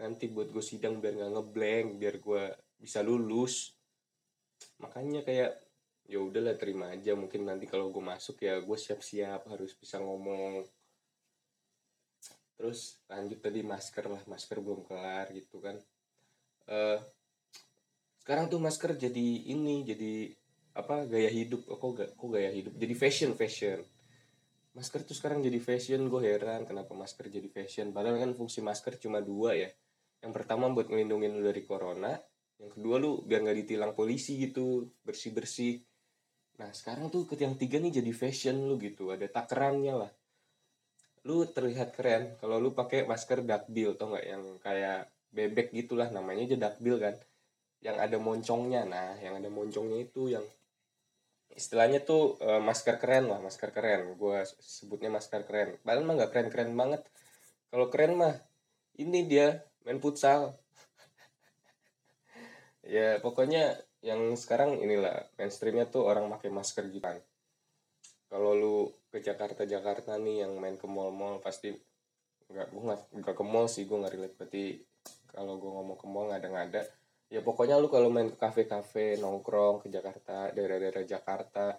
Nanti 0.00 0.32
buat 0.32 0.48
gue 0.48 0.64
sidang 0.64 1.02
biar 1.02 1.18
nggak 1.18 1.32
ngeblank 1.36 1.88
biar 2.00 2.16
gue 2.22 2.42
bisa 2.80 3.04
lulus. 3.04 3.76
Makanya 4.80 5.20
kayak 5.26 5.60
ya 6.08 6.18
udahlah 6.18 6.56
terima 6.56 6.92
aja. 6.94 7.12
Mungkin 7.12 7.44
nanti 7.44 7.68
kalau 7.68 7.92
gue 7.92 8.02
masuk 8.02 8.40
ya 8.40 8.58
gue 8.60 8.78
siap-siap 8.78 9.44
harus 9.52 9.76
bisa 9.76 10.00
ngomong. 10.00 10.64
Terus 12.56 13.00
lanjut 13.08 13.40
tadi 13.44 13.60
masker 13.60 14.04
lah. 14.08 14.22
Masker 14.24 14.56
belum 14.64 14.88
kelar 14.88 15.28
gitu 15.36 15.60
kan. 15.60 15.76
Uh, 16.70 17.00
sekarang 18.20 18.46
tuh 18.46 18.62
masker 18.62 18.94
jadi 18.94 19.28
ini 19.52 19.82
jadi 19.82 20.39
apa 20.76 21.06
gaya 21.06 21.30
hidup 21.30 21.66
kok 21.66 21.90
gak 21.96 22.10
kok 22.14 22.28
gaya 22.30 22.50
hidup? 22.50 22.74
Jadi 22.76 22.94
fashion 22.94 23.30
fashion. 23.34 23.82
Masker 24.70 25.02
tuh 25.02 25.18
sekarang 25.18 25.42
jadi 25.42 25.58
fashion 25.58 26.06
gue 26.06 26.22
heran 26.22 26.62
kenapa 26.62 26.94
masker 26.94 27.26
jadi 27.26 27.48
fashion. 27.50 27.90
Padahal 27.90 28.22
kan 28.22 28.32
fungsi 28.38 28.62
masker 28.62 28.98
cuma 29.02 29.18
dua 29.18 29.58
ya. 29.58 29.70
Yang 30.22 30.32
pertama 30.36 30.70
buat 30.70 30.86
ngelindungin 30.86 31.34
lu 31.34 31.42
dari 31.42 31.64
corona 31.66 32.14
yang 32.60 32.70
kedua 32.76 32.96
lu 33.00 33.24
biar 33.24 33.40
nggak 33.40 33.58
ditilang 33.64 33.92
polisi 33.96 34.36
gitu 34.36 34.84
bersih 35.00 35.32
bersih 35.32 35.80
nah 36.60 36.68
sekarang 36.76 37.08
tuh 37.08 37.24
yang 37.40 37.56
tiga 37.56 37.80
nih 37.80 38.04
jadi 38.04 38.12
fashion 38.12 38.68
lu 38.68 38.76
gitu 38.76 39.08
ada 39.08 39.24
takarannya 39.24 39.96
lah. 39.96 40.12
Lu 41.24 41.48
terlihat 41.48 41.96
keren 41.96 42.36
kalau 42.36 42.60
lu 42.60 42.76
pakai 42.76 43.08
masker 43.08 43.40
duckbill 43.40 43.96
tau 43.96 44.12
nggak? 44.12 44.26
Yang 44.28 44.44
kayak 44.60 45.08
bebek 45.32 45.72
gitulah 45.72 46.12
namanya 46.12 46.52
aja 46.52 46.56
duckbill 46.60 47.00
kan. 47.00 47.16
Yang 47.80 47.96
ada 47.96 48.16
moncongnya 48.20 48.84
nah 48.84 49.16
yang 49.24 49.40
ada 49.40 49.48
moncongnya 49.48 50.04
itu 50.04 50.28
yang 50.28 50.44
istilahnya 51.54 52.02
tuh 52.02 52.38
uh, 52.40 52.62
masker 52.62 52.96
keren 53.02 53.30
lah 53.30 53.38
masker 53.42 53.70
keren. 53.74 54.14
Gue 54.14 54.42
sebutnya 54.60 55.10
masker 55.10 55.42
keren. 55.46 55.78
Padahal 55.82 56.06
mah 56.06 56.14
nggak 56.18 56.30
keren 56.32 56.48
keren 56.52 56.72
banget. 56.78 57.02
Kalau 57.70 57.86
keren 57.90 58.18
mah 58.18 58.34
ini 58.98 59.26
dia 59.26 59.64
main 59.86 59.98
futsal. 59.98 60.54
Ya 62.80 63.20
pokoknya 63.20 63.76
yang 64.00 64.34
sekarang 64.34 64.80
inilah 64.80 65.28
mainstreamnya 65.36 65.86
tuh 65.86 66.08
orang 66.08 66.26
pakai 66.32 66.48
masker 66.50 66.88
gitu. 66.88 67.04
Kan 67.04 67.20
kalau 68.32 68.56
lu 68.56 68.76
ke 69.12 69.20
Jakarta 69.20 69.68
Jakarta 69.68 70.16
nih 70.16 70.48
yang 70.48 70.56
main 70.58 70.74
ke 70.80 70.88
mall-mall 70.88 71.38
pasti 71.44 71.70
nggak 72.50 72.66
gue 72.72 72.82
nggak 73.20 73.36
ke 73.36 73.44
mall 73.44 73.68
sih 73.68 73.84
gue 73.84 74.00
nggak 74.00 74.14
relate. 74.16 74.34
Berarti 74.40 74.64
kalau 75.28 75.60
gue 75.60 75.70
ngomong 75.70 75.98
ke 76.00 76.06
mall 76.08 76.32
nggak 76.32 76.40
ada 76.40 76.48
nggak 76.50 76.66
ada 76.72 76.82
ya 77.30 77.40
pokoknya 77.46 77.78
lu 77.78 77.86
kalau 77.86 78.10
main 78.10 78.26
ke 78.26 78.36
kafe-kafe 78.36 79.14
nongkrong 79.22 79.86
ke 79.86 79.88
Jakarta 79.88 80.50
daerah-daerah 80.50 81.06
Jakarta 81.06 81.78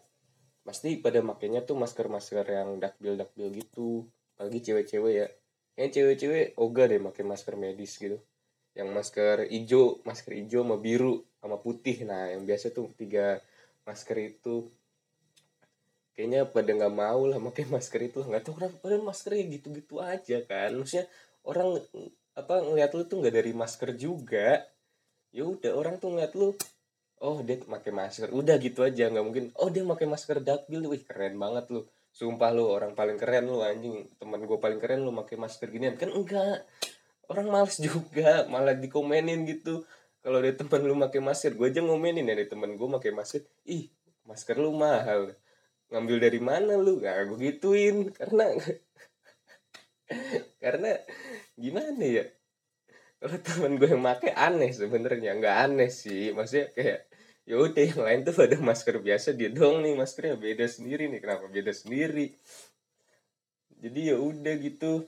pasti 0.61 1.01
pada 1.01 1.19
makainya 1.19 1.65
tuh 1.65 1.77
masker-masker 1.77 2.45
yang 2.45 2.77
dakbil 2.77 3.17
dakbil 3.17 3.49
gitu. 3.59 4.05
Apalagi 4.37 4.61
cewek-cewek 4.61 5.13
ya. 5.13 5.27
Yang 5.77 5.89
cewek-cewek 5.97 6.45
ogah 6.57 6.85
deh 6.87 7.01
pakai 7.01 7.23
masker 7.25 7.55
medis 7.57 7.97
gitu. 7.97 8.21
Yang 8.77 8.89
masker 8.95 9.35
hijau 9.51 9.99
masker 10.07 10.31
hijau 10.37 10.61
sama 10.63 10.77
biru 10.77 11.25
sama 11.41 11.57
putih. 11.59 12.05
Nah 12.05 12.31
yang 12.31 12.45
biasa 12.45 12.71
tuh 12.71 12.93
tiga 12.93 13.41
masker 13.83 14.17
itu. 14.21 14.69
Kayaknya 16.13 16.45
pada 16.47 16.71
nggak 16.77 16.93
mau 16.93 17.21
lah 17.25 17.41
pakai 17.41 17.65
masker 17.65 18.01
itu. 18.05 18.21
Nggak 18.21 18.45
tahu 18.45 18.61
kenapa 18.61 18.77
pada 18.79 18.97
maskernya 19.01 19.43
gitu-gitu 19.49 19.97
aja 19.97 20.37
kan. 20.45 20.77
Maksudnya 20.77 21.09
orang 21.41 21.81
apa 22.31 22.63
ngeliat 22.63 22.95
lu 22.95 23.03
tuh 23.09 23.19
nggak 23.19 23.35
dari 23.35 23.51
masker 23.51 23.91
juga 23.97 24.70
ya 25.31 25.47
udah 25.47 25.71
orang 25.75 25.95
tuh 25.97 26.11
ngeliat 26.11 26.35
lu 26.35 26.51
oh 27.21 27.39
dia 27.45 27.61
pakai 27.61 27.93
masker. 27.93 28.27
Udah 28.33 28.57
gitu 28.57 28.83
aja 28.83 29.07
nggak 29.07 29.25
mungkin 29.25 29.45
oh 29.61 29.69
dia 29.69 29.85
pakai 29.85 30.09
masker 30.09 30.41
dakbil 30.41 30.81
wih 30.89 31.01
keren 31.05 31.37
banget 31.37 31.69
lu. 31.71 31.85
Sumpah 32.11 32.51
lu 32.51 32.67
orang 32.67 32.97
paling 32.97 33.15
keren 33.15 33.47
lu 33.47 33.63
anjing. 33.63 34.09
Teman 34.19 34.43
gue 34.43 34.57
paling 34.59 34.81
keren 34.81 35.07
lu 35.07 35.15
pakai 35.15 35.39
masker 35.39 35.71
ginian. 35.71 35.95
Kan 35.95 36.11
enggak. 36.11 36.67
Orang 37.31 37.47
males 37.47 37.79
juga 37.79 38.43
malah 38.51 38.75
dikomenin 38.75 39.47
gitu. 39.47 39.87
Kalau 40.19 40.43
ada 40.43 40.51
teman 40.51 40.83
lu 40.83 40.97
pakai 40.99 41.23
masker 41.23 41.55
gue 41.55 41.67
aja 41.71 41.79
ngomenin. 41.79 42.27
Ya 42.27 42.35
teman 42.43 42.75
gue 42.75 42.87
pakai 42.99 43.15
masker 43.15 43.47
ih 43.69 43.87
masker 44.27 44.59
lu 44.59 44.75
mahal. 44.75 45.31
Ngambil 45.93 46.17
dari 46.19 46.39
mana 46.43 46.75
lu? 46.75 46.99
Gak 46.99 47.31
gue 47.31 47.39
gituin. 47.39 48.11
Karena 48.11 48.51
karena 50.63 50.99
gimana 51.55 52.03
ya 52.03 52.27
kalau 53.21 53.37
temen 53.37 53.77
gue 53.77 53.85
yang 53.85 54.01
make 54.01 54.33
aneh 54.33 54.73
sebenarnya. 54.73 55.37
Nggak 55.37 55.57
aneh 55.69 55.93
sih. 55.93 56.33
Maksudnya 56.33 56.73
kayak 56.73 56.99
ya 57.45 57.55
udah 57.61 57.83
yang 57.85 58.01
lain 58.01 58.19
tuh 58.25 58.33
pada 58.33 58.57
masker 58.57 58.97
biasa. 58.97 59.37
Dia 59.37 59.53
dong 59.53 59.85
nih 59.85 59.93
maskernya. 59.93 60.41
Beda 60.41 60.65
sendiri 60.65 61.05
nih. 61.05 61.21
Kenapa 61.21 61.45
beda 61.45 61.69
sendiri? 61.69 62.33
Jadi 63.77 63.99
ya 64.09 64.17
udah 64.17 64.53
gitu. 64.57 65.05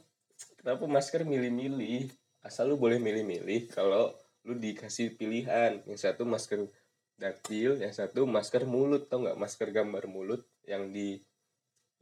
Kenapa 0.61 0.85
masker 0.85 1.25
milih-milih? 1.25 2.13
Asal 2.45 2.69
lu 2.69 2.77
boleh 2.77 3.01
milih-milih 3.01 3.73
kalau 3.73 4.13
lu 4.45 4.61
dikasih 4.61 5.17
pilihan. 5.17 5.81
Yang 5.89 6.05
satu 6.05 6.29
masker 6.29 6.69
daktil 7.17 7.81
yang 7.81 7.97
satu 7.97 8.29
masker 8.29 8.69
mulut. 8.69 9.09
Tau 9.09 9.25
nggak? 9.25 9.41
Masker 9.41 9.73
gambar 9.73 10.05
mulut 10.05 10.45
yang 10.69 10.93
di 10.93 11.17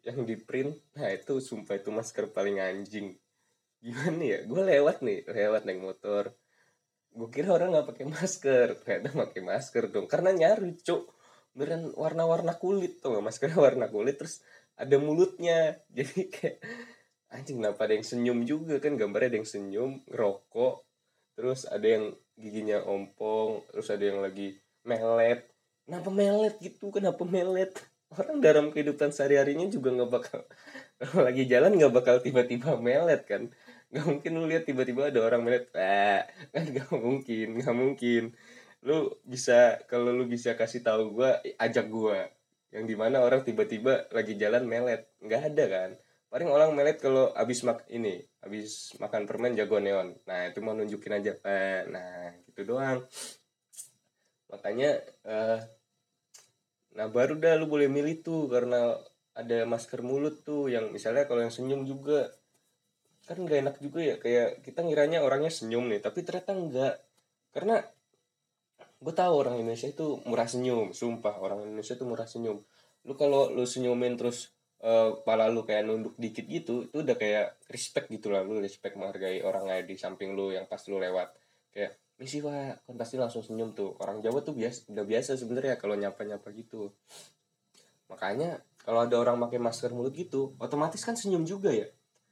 yang 0.03 0.27
di 0.27 0.35
print. 0.35 0.75
Nah 0.99 1.07
itu 1.07 1.39
sumpah 1.39 1.79
itu 1.79 1.87
masker 1.87 2.27
paling 2.35 2.59
anjing 2.59 3.15
gimana 3.81 4.21
ya? 4.21 4.39
Gue 4.45 4.61
lewat 4.61 5.01
nih 5.01 5.25
lewat 5.25 5.61
naik 5.65 5.81
motor. 5.81 6.23
Gue 7.11 7.27
kira 7.33 7.51
orang 7.51 7.73
nggak 7.73 7.87
pakai 7.91 8.05
masker. 8.07 8.67
Ternyata 8.85 9.09
pakai 9.11 9.41
masker 9.41 9.83
dong. 9.89 10.05
Karena 10.05 10.31
nyari 10.31 10.77
cuk. 10.79 11.09
Beneran 11.51 11.91
warna-warna 11.97 12.55
kulit 12.55 13.03
tuh 13.03 13.11
nggak? 13.11 13.25
Masker 13.25 13.49
warna 13.57 13.91
kulit 13.91 14.21
terus 14.21 14.45
ada 14.77 14.95
mulutnya. 15.01 15.75
Jadi 15.97 16.29
kayak 16.29 16.57
anjing 17.33 17.59
kenapa 17.59 17.89
ada 17.89 17.93
yang 17.97 18.05
senyum 18.07 18.39
juga? 18.47 18.77
Kan 18.79 18.95
gambarnya 18.95 19.35
ada 19.35 19.37
yang 19.41 19.49
senyum 19.49 19.91
ngerokok 20.07 20.75
terus 21.31 21.63
ada 21.65 21.87
yang 21.87 22.13
giginya 22.37 22.83
ompong 22.85 23.65
terus 23.73 23.89
ada 23.89 24.03
yang 24.05 24.21
lagi 24.21 24.61
melet. 24.85 25.41
Kenapa 25.89 26.09
melet 26.13 26.55
gitu? 26.61 26.93
Kenapa 26.93 27.25
melet? 27.25 27.73
Orang 28.11 28.43
dalam 28.43 28.75
kehidupan 28.75 29.15
sehari 29.15 29.39
harinya 29.39 29.71
juga 29.71 29.95
nggak 29.95 30.11
bakal 30.11 30.43
kalau 31.01 31.25
lagi 31.27 31.49
jalan 31.49 31.73
nggak 31.73 31.93
bakal 31.93 32.15
tiba-tiba 32.21 32.77
melet 32.77 33.25
kan 33.25 33.49
nggak 33.91 34.05
mungkin 34.07 34.31
lu 34.39 34.45
lihat 34.47 34.63
tiba-tiba 34.63 35.11
ada 35.11 35.19
orang 35.19 35.41
melihat 35.43 35.67
eh 35.75 36.23
kan 36.55 36.63
nggak 36.63 36.91
mungkin 36.95 37.47
nggak 37.59 37.75
mungkin. 37.75 38.23
Lu 38.87 39.19
bisa 39.27 39.77
kalau 39.91 40.15
lu 40.15 40.25
bisa 40.25 40.55
kasih 40.55 40.81
tahu 40.81 41.21
gua 41.21 41.43
ajak 41.59 41.85
gua 41.91 42.31
yang 42.71 42.87
di 42.87 42.95
mana 42.95 43.19
orang 43.19 43.43
tiba-tiba 43.43 44.07
lagi 44.15 44.39
jalan 44.39 44.63
melet. 44.63 45.11
Nggak 45.19 45.41
ada 45.53 45.65
kan? 45.67 45.91
Paling 46.31 46.47
orang 46.47 46.71
melet 46.71 46.97
kalau 47.03 47.35
abis 47.35 47.67
mak 47.67 47.83
ini 47.91 48.23
abis 48.41 48.95
makan 49.03 49.27
permen 49.27 49.53
jago 49.59 49.77
neon. 49.83 50.15
Nah 50.23 50.47
itu 50.47 50.59
mau 50.63 50.71
nunjukin 50.71 51.19
aja 51.19 51.35
eh, 51.43 51.83
nah 51.91 52.31
gitu 52.47 52.73
doang. 52.73 53.03
Makanya 54.47 55.03
eh, 55.27 55.59
nah 56.95 57.07
baru 57.11 57.35
dah 57.35 57.59
lu 57.59 57.67
boleh 57.67 57.91
milih 57.91 58.23
tuh 58.23 58.47
karena 58.47 58.95
ada 59.35 59.63
masker 59.63 60.03
mulut 60.03 60.43
tuh 60.43 60.67
yang 60.67 60.91
misalnya 60.91 61.23
kalau 61.23 61.43
yang 61.43 61.53
senyum 61.53 61.87
juga 61.87 62.31
kan 63.31 63.39
nggak 63.39 63.59
enak 63.63 63.75
juga 63.79 63.99
ya 64.03 64.15
kayak 64.19 64.61
kita 64.67 64.83
ngiranya 64.83 65.23
orangnya 65.23 65.49
senyum 65.49 65.87
nih 65.87 66.03
tapi 66.03 66.27
ternyata 66.27 66.51
enggak 66.51 66.95
karena 67.55 67.79
gue 69.01 69.13
tahu 69.17 69.33
orang 69.33 69.57
Indonesia 69.57 69.89
itu 69.89 70.21
murah 70.29 70.45
senyum 70.45 70.93
sumpah 70.93 71.41
orang 71.41 71.65
Indonesia 71.65 71.97
itu 71.97 72.05
murah 72.05 72.29
senyum. 72.29 72.61
Lu 73.09 73.17
kalau 73.17 73.49
lu 73.49 73.65
senyumin 73.65 74.13
terus 74.13 74.53
uh, 74.85 75.17
pala 75.25 75.49
lu 75.49 75.65
kayak 75.65 75.89
nunduk 75.89 76.13
dikit 76.21 76.45
gitu 76.45 76.85
itu 76.85 77.01
udah 77.01 77.17
kayak 77.17 77.57
respect 77.73 78.13
gitu 78.13 78.29
lah 78.29 78.45
lu 78.45 78.61
respect 78.61 78.93
menghargai 78.93 79.41
orang 79.41 79.65
lain 79.65 79.89
di 79.89 79.97
samping 79.97 80.37
lu 80.37 80.53
yang 80.53 80.69
pas 80.69 80.79
lu 80.85 81.01
lewat. 81.01 81.33
Kayak 81.73 81.97
misi 82.21 82.45
pak 82.45 82.85
kan 82.85 82.95
pasti 83.01 83.17
langsung 83.17 83.41
senyum 83.41 83.73
tuh. 83.73 83.97
Orang 83.97 84.21
Jawa 84.21 84.45
tuh 84.45 84.53
biasa 84.53 84.93
udah 84.93 85.05
biasa 85.09 85.33
sebenarnya 85.33 85.81
kalau 85.81 85.97
nyapa 85.97 86.21
nyapa 86.21 86.53
gitu. 86.53 86.93
Makanya 88.05 88.61
kalau 88.85 89.05
ada 89.05 89.15
orang 89.17 89.37
pakai 89.49 89.57
masker 89.61 89.93
mulut 89.93 90.13
gitu 90.13 90.57
otomatis 90.57 91.01
kan 91.05 91.13
senyum 91.13 91.45
juga 91.45 91.69
ya 91.69 91.89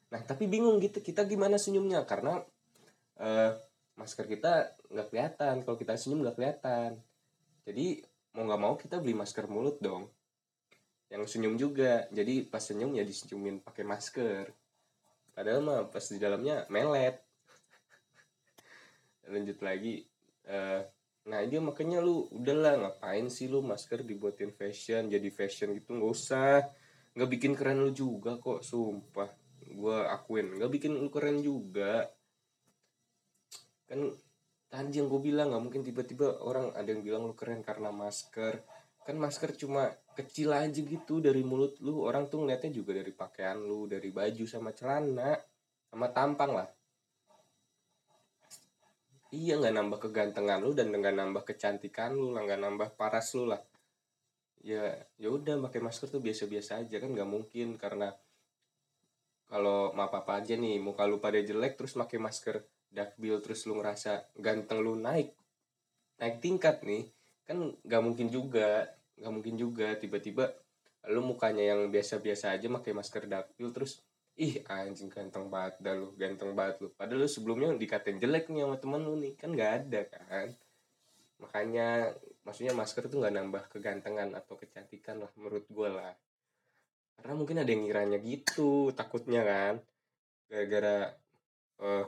nah 0.09 0.21
tapi 0.25 0.49
bingung 0.49 0.81
gitu 0.81 0.99
kita 0.99 1.25
gimana 1.29 1.61
senyumnya? 1.61 2.01
Karena 2.05 2.41
uh, 3.21 3.51
masker 3.99 4.25
kita 4.25 4.73
nggak 4.89 5.07
kelihatan. 5.11 5.55
Kalau 5.67 5.77
kita 5.77 5.93
senyum 5.99 6.25
nggak 6.25 6.37
kelihatan. 6.39 6.91
Jadi 7.67 8.01
mau 8.33 8.47
nggak 8.47 8.61
mau 8.61 8.73
kita 8.79 8.97
beli 9.03 9.13
masker 9.13 9.45
mulut 9.51 9.77
dong. 9.83 10.09
Yang 11.11 11.37
senyum 11.37 11.59
juga. 11.59 12.07
Jadi 12.09 12.47
pas 12.47 12.63
senyum 12.63 12.95
ya 12.95 13.03
disenyumin 13.03 13.61
pakai 13.61 13.83
masker. 13.83 14.49
Padahal 15.35 15.61
mah 15.61 15.79
pas 15.91 16.03
di 16.07 16.17
dalamnya 16.17 16.65
melet. 16.71 17.19
Lanjut 19.33 19.59
lagi 19.61 20.07
uh, 20.49 20.81
nah 21.29 21.45
dia 21.45 21.61
makanya 21.61 22.01
lu 22.01 22.25
udahlah 22.33 22.73
ngapain 22.81 23.29
sih 23.29 23.45
lu 23.45 23.61
masker 23.61 24.01
dibuatin 24.01 24.49
fashion? 24.49 25.11
Jadi 25.11 25.29
fashion 25.29 25.75
gitu 25.77 25.93
nggak 25.93 26.09
usah. 26.09 26.65
Nggak 27.13 27.29
bikin 27.29 27.53
keren 27.53 27.83
lu 27.83 27.91
juga 27.93 28.39
kok 28.41 28.65
sumpah 28.65 29.38
gue 29.69 29.97
akuin. 30.09 30.57
Nggak 30.57 30.71
bikin 30.73 30.97
lu 30.97 31.09
keren 31.13 31.39
juga. 31.45 32.09
Kan 33.85 34.13
tadi 34.69 35.01
yang 35.01 35.09
gue 35.09 35.21
bilang 35.21 35.53
nggak 35.53 35.63
mungkin 35.63 35.81
tiba-tiba 35.81 36.41
orang 36.45 36.73
ada 36.73 36.89
yang 36.89 37.01
bilang 37.05 37.25
lu 37.29 37.33
keren 37.37 37.61
karena 37.61 37.93
masker. 37.93 38.61
Kan 39.05 39.15
masker 39.17 39.53
cuma 39.57 39.89
kecil 40.13 40.53
aja 40.53 40.69
gitu 40.73 41.21
dari 41.21 41.41
mulut 41.45 41.77
lu. 41.81 42.01
Orang 42.05 42.27
tuh 42.27 42.45
ngeliatnya 42.45 42.73
juga 42.73 42.97
dari 42.97 43.13
pakaian 43.13 43.57
lu 43.61 43.85
dari 43.85 44.09
baju 44.09 44.45
sama 44.45 44.73
celana 44.73 45.37
sama 45.89 46.07
tampang 46.13 46.51
lah. 46.53 46.69
Iya 49.29 49.61
nggak 49.61 49.73
nambah 49.77 49.99
kegantengan 50.09 50.57
lu 50.57 50.73
dan 50.73 50.89
nggak 50.89 51.13
nambah 51.13 51.43
kecantikan 51.45 52.17
lu 52.17 52.33
lah 52.33 52.41
nggak 52.45 52.61
nambah 52.65 52.89
paras 52.97 53.37
lu 53.37 53.45
lah. 53.45 53.61
Ya 54.65 54.97
ya 55.21 55.29
udah 55.29 55.55
pakai 55.69 55.79
masker 55.79 56.09
tuh 56.09 56.21
biasa-biasa 56.21 56.81
aja 56.81 56.97
kan 56.97 57.13
nggak 57.13 57.29
mungkin 57.29 57.77
karena 57.77 58.09
kalau 59.49 59.91
maaf 59.97 60.13
apa 60.13 60.39
aja 60.39 60.53
nih 60.53 60.77
muka 60.77 61.09
lu 61.09 61.17
pada 61.17 61.41
jelek 61.41 61.75
terus 61.75 61.97
pakai 61.97 62.21
masker 62.21 62.61
dakbil 62.93 63.41
terus 63.41 63.65
lu 63.65 63.77
ngerasa 63.81 64.29
ganteng 64.37 64.79
lu 64.85 64.93
naik 64.93 65.33
naik 66.21 66.37
tingkat 66.37 66.85
nih 66.85 67.09
kan 67.49 67.73
nggak 67.81 68.01
mungkin 68.05 68.29
juga 68.29 68.99
nggak 69.19 69.33
mungkin 69.35 69.55
juga. 69.59 69.87
Tiba-tiba 69.99 70.53
lu 71.11 71.21
mukanya 71.23 71.63
yang 71.63 71.91
biasa-biasa 71.91 72.55
aja 72.55 72.67
pakai 72.71 72.91
masker 72.95 73.23
dapil 73.27 73.71
terus 73.75 74.03
ih 74.39 74.63
anjing 74.71 75.11
ganteng 75.11 75.51
banget 75.51 75.75
dah 75.83 75.93
lu 75.99 76.15
ganteng 76.15 76.55
banget 76.55 76.79
lu. 76.83 76.89
Padahal 76.95 77.27
lu 77.27 77.29
sebelumnya 77.29 77.75
dikatain 77.75 78.17
jelek 78.17 78.47
nih 78.51 78.63
sama 78.63 78.77
temen 78.79 79.01
lu 79.03 79.19
nih 79.19 79.33
kan 79.35 79.51
nggak 79.51 79.71
ada 79.83 80.01
kan. 80.07 80.47
Makanya 81.39 82.15
maksudnya 82.43 82.73
masker 82.75 83.07
tuh 83.11 83.19
nggak 83.23 83.35
nambah 83.35 83.63
kegantengan 83.71 84.31
atau 84.35 84.55
kecantikan 84.55 85.19
lah 85.23 85.31
menurut 85.35 85.67
gue 85.67 85.89
lah 85.91 86.15
karena 87.19 87.35
mungkin 87.35 87.57
ada 87.61 87.69
yang 87.69 87.83
ngiranya 87.85 88.17
gitu 88.23 88.89
takutnya 88.95 89.43
kan. 89.45 89.75
Gara-gara 90.49 91.13
uh, 91.83 92.05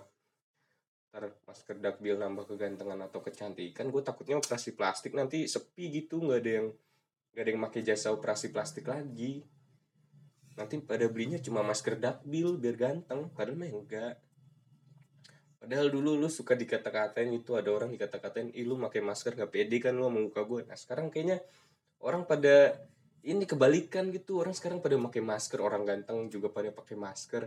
ntar 1.11 1.27
dakbil 1.75 2.15
nambah 2.15 2.47
kegantengan 2.47 2.95
atau 3.03 3.19
kecantikan 3.19 3.91
gue 3.91 3.99
takutnya 3.99 4.39
operasi 4.39 4.79
plastik 4.79 5.11
nanti 5.11 5.43
sepi 5.43 5.91
gitu 5.91 6.23
nggak 6.23 6.39
ada 6.39 6.51
yang 6.63 6.67
nggak 7.35 7.43
ada 7.43 7.49
yang 7.51 7.61
pakai 7.67 7.81
jasa 7.83 8.07
operasi 8.15 8.47
plastik 8.55 8.87
lagi. 8.87 9.43
Nanti 10.55 10.79
pada 10.83 11.07
belinya 11.11 11.39
cuma 11.39 11.63
masker 11.63 11.99
dakbil 11.99 12.59
biar 12.59 12.75
ganteng 12.79 13.27
padahal 13.35 13.59
mah 13.59 13.71
enggak. 13.71 14.15
Padahal 15.61 15.93
dulu 15.93 16.17
lu 16.17 16.25
suka 16.25 16.57
dikata-katain 16.57 17.29
itu 17.37 17.53
ada 17.53 17.69
orang 17.69 17.93
dikata-katain 17.93 18.49
ih 18.57 18.65
lu 18.65 18.81
pakai 18.81 19.05
masker 19.05 19.37
nggak 19.37 19.51
pede 19.53 19.77
kan 19.77 19.93
lu 19.93 20.09
mau 20.09 20.25
muka 20.25 20.41
gue 20.41 20.65
nah 20.65 20.73
sekarang 20.73 21.13
kayaknya 21.13 21.37
orang 22.01 22.25
pada 22.25 22.81
ini 23.21 23.45
kebalikan 23.45 24.09
gitu. 24.09 24.41
Orang 24.41 24.57
sekarang 24.57 24.81
pada 24.81 24.97
pakai 24.97 25.21
masker 25.21 25.59
orang 25.61 25.85
ganteng 25.85 26.29
juga 26.29 26.49
pada 26.49 26.73
pakai 26.73 26.97
masker. 26.97 27.43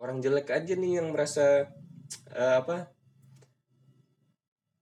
Orang 0.00 0.20
jelek 0.20 0.52
aja 0.52 0.76
nih 0.76 1.00
yang 1.00 1.14
merasa 1.14 1.70
uh, 2.34 2.56
apa 2.60 2.92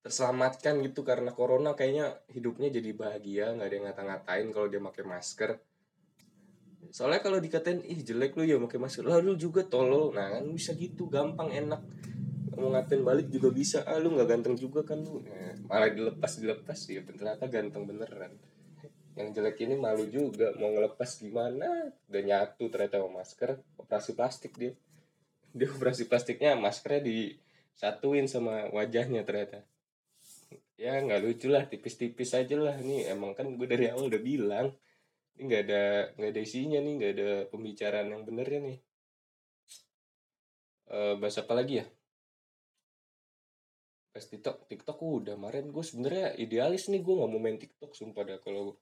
terselamatkan 0.03 0.83
gitu 0.83 1.07
karena 1.07 1.31
corona. 1.31 1.79
Kayaknya 1.79 2.27
hidupnya 2.31 2.69
jadi 2.75 2.91
bahagia 2.91 3.55
nggak 3.55 3.69
ada 3.69 3.75
yang 3.75 3.87
ngata-ngatain 3.87 4.47
kalau 4.51 4.67
dia 4.67 4.81
pakai 4.83 5.05
masker. 5.07 5.51
Soalnya 6.93 7.23
kalau 7.23 7.39
dikatain 7.39 7.81
ih 7.87 8.03
jelek 8.03 8.35
lu 8.35 8.43
ya 8.43 8.59
pakai 8.59 8.79
masker. 8.83 9.07
Lalu 9.07 9.39
juga 9.39 9.63
tolol. 9.63 10.11
Nah 10.11 10.41
kan 10.41 10.45
bisa 10.51 10.75
gitu 10.75 11.07
gampang 11.07 11.55
enak. 11.55 11.81
Mau 12.59 12.69
ngatain 12.75 13.07
balik 13.07 13.31
juga 13.31 13.55
bisa. 13.55 13.87
Ah 13.87 14.03
lu 14.03 14.11
nggak 14.19 14.29
ganteng 14.29 14.55
juga 14.59 14.83
kan 14.83 14.99
lu. 14.99 15.23
Nah, 15.23 15.55
malah 15.71 15.89
dilepas 15.95 16.43
dilepas 16.43 16.79
ya 16.91 17.01
ternyata 17.07 17.47
ganteng 17.47 17.87
beneran 17.87 18.35
yang 19.13 19.29
jelek 19.37 19.61
ini 19.61 19.77
malu 19.77 20.09
juga 20.09 20.57
mau 20.57 20.73
ngelepas 20.73 21.21
gimana? 21.21 21.93
Udah 22.09 22.23
nyatu 22.25 22.73
ternyata 22.73 22.97
sama 22.97 23.21
masker 23.21 23.51
operasi 23.77 24.11
plastik 24.17 24.53
dia. 24.57 24.73
Dia 25.57 25.69
operasi 25.69 26.09
plastiknya 26.09 26.57
maskernya 26.57 27.05
disatuin 27.05 28.25
sama 28.25 28.73
wajahnya 28.73 29.21
ternyata. 29.21 29.69
Ya 30.81 30.97
nggak 30.97 31.21
lucu 31.21 31.53
lah 31.53 31.69
tipis-tipis 31.69 32.33
aja 32.33 32.57
lah. 32.57 32.81
Nih 32.81 33.13
emang 33.13 33.37
kan 33.37 33.53
gue 33.53 33.69
dari 33.69 33.93
awal 33.93 34.09
udah 34.09 34.23
bilang 34.23 34.73
ini 35.37 35.43
nggak 35.49 35.63
ada 35.69 35.85
nggak 36.17 36.31
ada 36.33 36.41
isinya 36.41 36.81
nih 36.81 36.93
nggak 36.97 37.13
ada 37.17 37.31
pembicaraan 37.53 38.09
yang 38.17 38.23
bener 38.25 38.47
ya 38.49 38.61
nih. 38.65 38.79
E, 40.89 40.99
bahas 41.21 41.37
apa 41.37 41.53
lagi 41.53 41.85
ya? 41.85 41.87
Pas 44.13 44.25
TikTok. 44.25 44.69
TikTok 44.73 44.99
udah 45.01 45.37
kemarin 45.37 45.69
gue 45.69 45.85
sebenarnya 45.85 46.33
idealis 46.41 46.89
nih 46.89 47.05
gue 47.05 47.15
nggak 47.17 47.31
mau 47.33 47.41
main 47.41 47.61
TikTok 47.61 47.93
sumpah 47.93 48.25
dah. 48.25 48.39
Kalau 48.41 48.77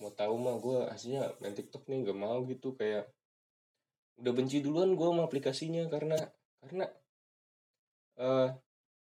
mau 0.00 0.12
tahu 0.12 0.34
mah 0.36 0.56
gue 0.60 0.78
aslinya 0.92 1.32
main 1.40 1.56
TikTok 1.56 1.88
nih 1.88 2.04
nggak 2.04 2.18
mau 2.18 2.44
gitu 2.44 2.76
kayak 2.76 3.08
udah 4.20 4.32
benci 4.32 4.64
duluan 4.64 4.96
gue 4.96 5.08
sama 5.08 5.24
aplikasinya 5.28 5.88
karena 5.92 6.16
karena 6.60 6.84
eh 8.16 8.24
uh, 8.24 8.48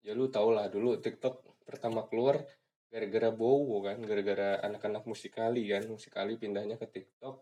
ya 0.04 0.12
lu 0.16 0.28
tau 0.32 0.48
lah 0.52 0.68
dulu 0.72 0.96
TikTok 1.00 1.64
pertama 1.68 2.06
keluar 2.08 2.40
gara-gara 2.86 3.28
bowo 3.34 3.84
kan 3.84 3.98
gara-gara 4.00 4.62
anak-anak 4.62 5.04
musikali 5.04 5.68
kan 5.68 5.84
musikali 5.90 6.38
pindahnya 6.40 6.80
ke 6.80 6.86
TikTok. 6.88 7.36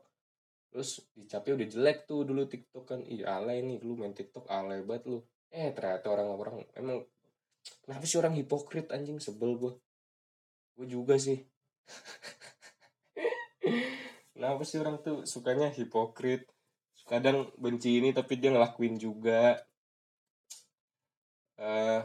Terus 0.75 1.07
dicapnya 1.15 1.55
udah 1.63 1.69
jelek 1.71 1.99
tuh 2.11 2.27
dulu 2.27 2.43
TikTok 2.51 2.85
kan 2.91 3.01
iya 3.07 3.39
alay 3.39 3.63
nih 3.63 3.79
lu 3.87 3.95
main 3.95 4.17
TikTok 4.17 4.51
alay 4.51 4.83
banget 4.83 5.07
lu. 5.13 5.19
Eh 5.55 5.71
ternyata 5.71 6.11
orang-orang 6.11 6.67
emang 6.75 7.07
kenapa 7.85 8.05
sih 8.09 8.19
orang 8.19 8.35
hipokrit 8.35 8.91
anjing 8.93 9.21
sebel 9.21 9.57
gue 9.57 9.73
gue 10.75 10.87
juga 10.91 11.15
sih 11.17 11.39
kenapa 14.35 14.63
sih 14.63 14.79
orang 14.83 15.01
tuh 15.01 15.25
sukanya 15.29 15.69
hipokrit? 15.73 16.49
Kadang 17.05 17.53
benci 17.61 18.01
ini 18.01 18.17
tapi 18.17 18.41
dia 18.41 18.55
ngelakuin 18.55 18.97
juga. 18.97 19.61
Uh, 21.55 22.03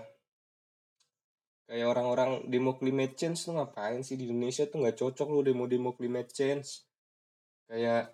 kayak 1.65 1.88
orang-orang 1.89 2.45
demo 2.52 2.78
climate 2.78 3.15
change 3.17 3.48
tuh 3.48 3.56
ngapain 3.56 4.04
sih? 4.04 4.19
Di 4.19 4.30
Indonesia 4.30 4.67
tuh 4.67 4.84
nggak 4.84 4.98
cocok 5.00 5.28
lu 5.32 5.41
demo-demo 5.45 5.95
climate 5.95 6.32
change. 6.36 6.84
Kayak 7.69 8.13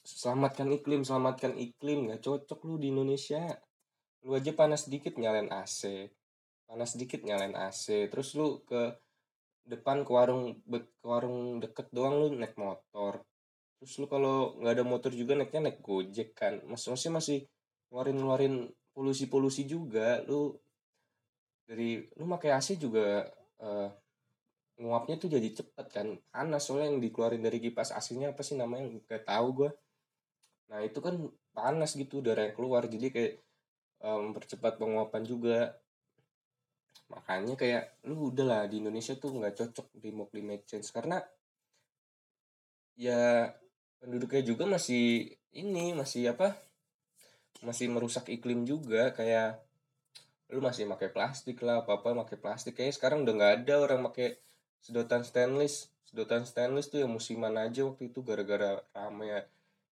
selamatkan 0.00 0.70
iklim 0.72 1.04
selamatkan 1.04 1.58
iklim 1.60 2.08
nggak 2.08 2.22
cocok 2.22 2.58
lu 2.68 2.78
di 2.78 2.94
Indonesia. 2.94 3.42
Lu 4.24 4.36
aja 4.36 4.52
panas 4.52 4.86
sedikit 4.86 5.16
nyalain 5.16 5.48
AC 5.50 6.10
panas 6.70 6.94
sedikit 6.94 7.26
nyalain 7.26 7.58
AC 7.58 8.06
terus 8.06 8.38
lu 8.38 8.62
ke 8.62 8.94
depan 9.66 10.02
ke 10.02 10.10
warung 10.10 10.58
ke 10.66 11.06
warung 11.06 11.60
deket 11.62 11.88
doang 11.92 12.18
lu 12.20 12.26
naik 12.34 12.56
motor. 12.56 13.22
Terus 13.80 13.92
lu 13.96 14.06
kalau 14.10 14.60
nggak 14.60 14.74
ada 14.76 14.84
motor 14.84 15.12
juga 15.14 15.36
naiknya 15.38 15.70
naik 15.70 15.80
gojek 15.80 16.36
kan. 16.36 16.60
Mas 16.68 16.84
masih 16.84 17.10
masih 17.12 17.38
ngeluarin 17.88 18.16
ngeluarin 18.16 18.54
polusi 18.92 19.24
polusi 19.30 19.62
juga. 19.64 20.20
Lu 20.28 20.52
dari 21.64 22.04
lu 22.18 22.24
pakai 22.26 22.50
AC 22.56 22.76
juga 22.76 23.24
uh, 23.62 23.88
nguapnya 24.80 25.16
tuh 25.16 25.30
jadi 25.32 25.48
cepet 25.52 25.86
kan. 25.88 26.06
Panas 26.28 26.66
soalnya 26.68 26.92
yang 26.92 27.00
dikeluarin 27.00 27.40
dari 27.40 27.58
kipas 27.62 27.92
AC-nya 27.96 28.36
apa 28.36 28.42
sih 28.44 28.56
namanya? 28.58 28.90
Nggak 28.90 29.24
tahu 29.28 29.48
gue 29.64 29.70
nah 30.70 30.78
itu 30.86 31.02
kan 31.02 31.18
panas 31.50 31.98
gitu 31.98 32.22
udara 32.22 32.46
yang 32.46 32.54
keluar. 32.54 32.86
Jadi 32.86 33.10
kayak 33.10 33.32
um, 34.04 34.30
mempercepat 34.30 34.78
penguapan 34.78 35.22
juga 35.26 35.79
makanya 37.10 37.58
kayak 37.58 37.98
lu 38.06 38.30
udah 38.30 38.46
lah 38.46 38.62
di 38.70 38.78
Indonesia 38.78 39.18
tuh 39.18 39.34
nggak 39.34 39.54
cocok 39.58 39.86
di 39.98 40.10
climate 40.14 40.64
change. 40.64 40.88
Karena 40.94 41.18
ya 42.94 43.50
penduduknya 43.98 44.42
juga 44.46 44.64
masih 44.70 45.26
ini 45.50 45.92
masih 45.92 46.30
apa 46.32 46.54
masih 47.66 47.90
merusak 47.90 48.30
iklim 48.30 48.62
juga. 48.62 49.10
Kayak 49.10 49.58
lu 50.50 50.62
masih 50.62 50.86
pakai 50.86 51.10
plastik 51.10 51.58
lah 51.66 51.82
apa 51.82 51.98
apa 51.98 52.14
pakai 52.26 52.38
plastik. 52.38 52.78
Kayak 52.78 52.94
sekarang 52.98 53.26
udah 53.26 53.34
nggak 53.34 53.52
ada 53.66 53.74
orang 53.82 54.00
pakai 54.06 54.38
sedotan 54.78 55.26
stainless. 55.26 55.90
Sedotan 56.06 56.46
stainless 56.46 56.90
tuh 56.90 57.02
yang 57.02 57.10
musiman 57.10 57.54
aja 57.58 57.86
waktu 57.86 58.10
itu 58.14 58.22
gara-gara 58.22 58.82
rame 58.94 59.26
ya. 59.26 59.42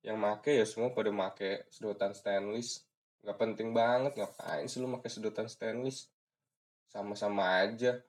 Yang 0.04 0.16
make 0.18 0.52
ya 0.52 0.66
semua 0.66 0.90
pada 0.90 1.14
make 1.14 1.70
sedotan 1.70 2.10
stainless. 2.14 2.82
Nggak 3.22 3.38
penting 3.38 3.70
banget 3.70 4.18
ngapain 4.18 4.66
sih 4.66 4.82
lu 4.82 4.90
pakai 4.98 5.10
sedotan 5.10 5.46
stainless 5.46 6.13
sama-sama 6.90 7.64
aja. 7.64 8.00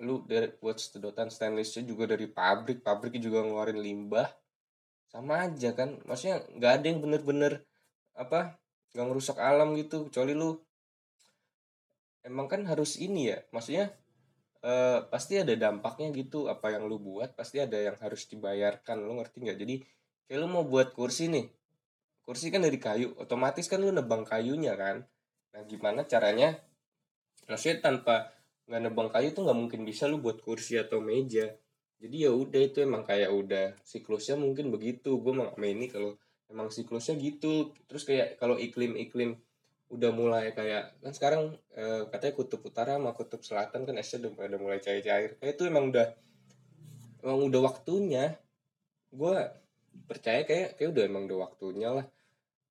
Lu 0.00 0.24
dari 0.24 0.48
buat 0.60 0.80
sedotan 0.80 1.28
stainlessnya 1.28 1.84
juga 1.84 2.08
dari 2.08 2.28
pabrik 2.28 2.80
pabrik 2.80 3.20
juga 3.20 3.44
ngeluarin 3.44 3.80
limbah. 3.80 4.28
Sama 5.10 5.44
aja 5.50 5.74
kan 5.74 5.98
maksudnya 6.06 6.44
nggak 6.54 6.72
ada 6.80 6.86
yang 6.86 7.00
bener-bener 7.02 7.52
apa 8.14 8.60
nggak 8.94 9.06
ngerusak 9.06 9.38
alam 9.38 9.74
gitu 9.78 10.06
kecuali 10.10 10.34
lu 10.34 10.58
emang 12.26 12.46
kan 12.50 12.62
harus 12.66 12.98
ini 12.98 13.32
ya 13.32 13.38
maksudnya 13.54 13.94
uh, 14.64 15.06
pasti 15.08 15.40
ada 15.40 15.54
dampaknya 15.56 16.12
gitu 16.12 16.46
apa 16.46 16.74
yang 16.74 16.84
lu 16.86 17.00
buat 17.00 17.32
pasti 17.32 17.60
ada 17.62 17.80
yang 17.80 17.96
harus 18.00 18.28
dibayarkan 18.28 19.02
lu 19.02 19.20
ngerti 19.20 19.36
nggak? 19.44 19.58
Jadi 19.58 19.74
kayak 20.28 20.38
lu 20.40 20.46
mau 20.48 20.64
buat 20.64 20.92
kursi 20.92 21.32
nih 21.32 21.46
kursi 22.20 22.52
kan 22.52 22.62
dari 22.62 22.78
kayu 22.78 23.16
otomatis 23.18 23.66
kan 23.66 23.80
lu 23.82 23.90
nebang 23.90 24.22
kayunya 24.22 24.76
kan. 24.76 25.02
Nah 25.50 25.62
gimana 25.66 26.06
caranya 26.06 26.54
maksudnya 27.50 27.82
tanpa 27.82 28.30
nggak 28.70 28.80
nebang 28.86 29.10
kayu 29.10 29.34
tuh 29.34 29.42
nggak 29.42 29.58
mungkin 29.58 29.82
bisa 29.82 30.06
lu 30.06 30.22
buat 30.22 30.38
kursi 30.38 30.78
atau 30.78 31.02
meja. 31.02 31.50
Jadi 31.98 32.16
ya 32.24 32.30
udah 32.30 32.62
itu 32.62 32.78
emang 32.80 33.02
kayak 33.02 33.34
udah 33.34 33.74
siklusnya 33.82 34.38
mungkin 34.38 34.70
begitu. 34.70 35.18
Gue 35.18 35.34
ini 35.66 35.90
kalau 35.90 36.14
emang 36.46 36.70
siklusnya 36.70 37.18
gitu. 37.18 37.74
Terus 37.90 38.06
kayak 38.06 38.38
kalau 38.38 38.54
iklim 38.56 38.94
iklim 38.94 39.36
udah 39.90 40.14
mulai 40.14 40.54
kayak 40.54 41.02
kan 41.02 41.12
sekarang 41.12 41.42
e, 41.74 42.06
katanya 42.14 42.34
kutub 42.38 42.62
utara 42.62 42.94
sama 42.94 43.10
kutub 43.10 43.42
selatan 43.42 43.82
kan 43.82 43.98
esnya 43.98 44.22
udah, 44.22 44.32
udah 44.38 44.60
mulai 44.62 44.78
cair-cair. 44.78 45.34
Kayak 45.42 45.58
itu 45.58 45.62
emang 45.66 45.90
udah 45.90 46.06
emang 47.26 47.38
udah 47.50 47.60
waktunya. 47.66 48.38
Gue 49.10 49.34
percaya 50.06 50.46
kayak 50.46 50.78
kayak 50.78 50.94
udah 50.94 51.04
emang 51.10 51.26
udah 51.26 51.38
waktunya 51.50 51.90
lah. 51.90 52.06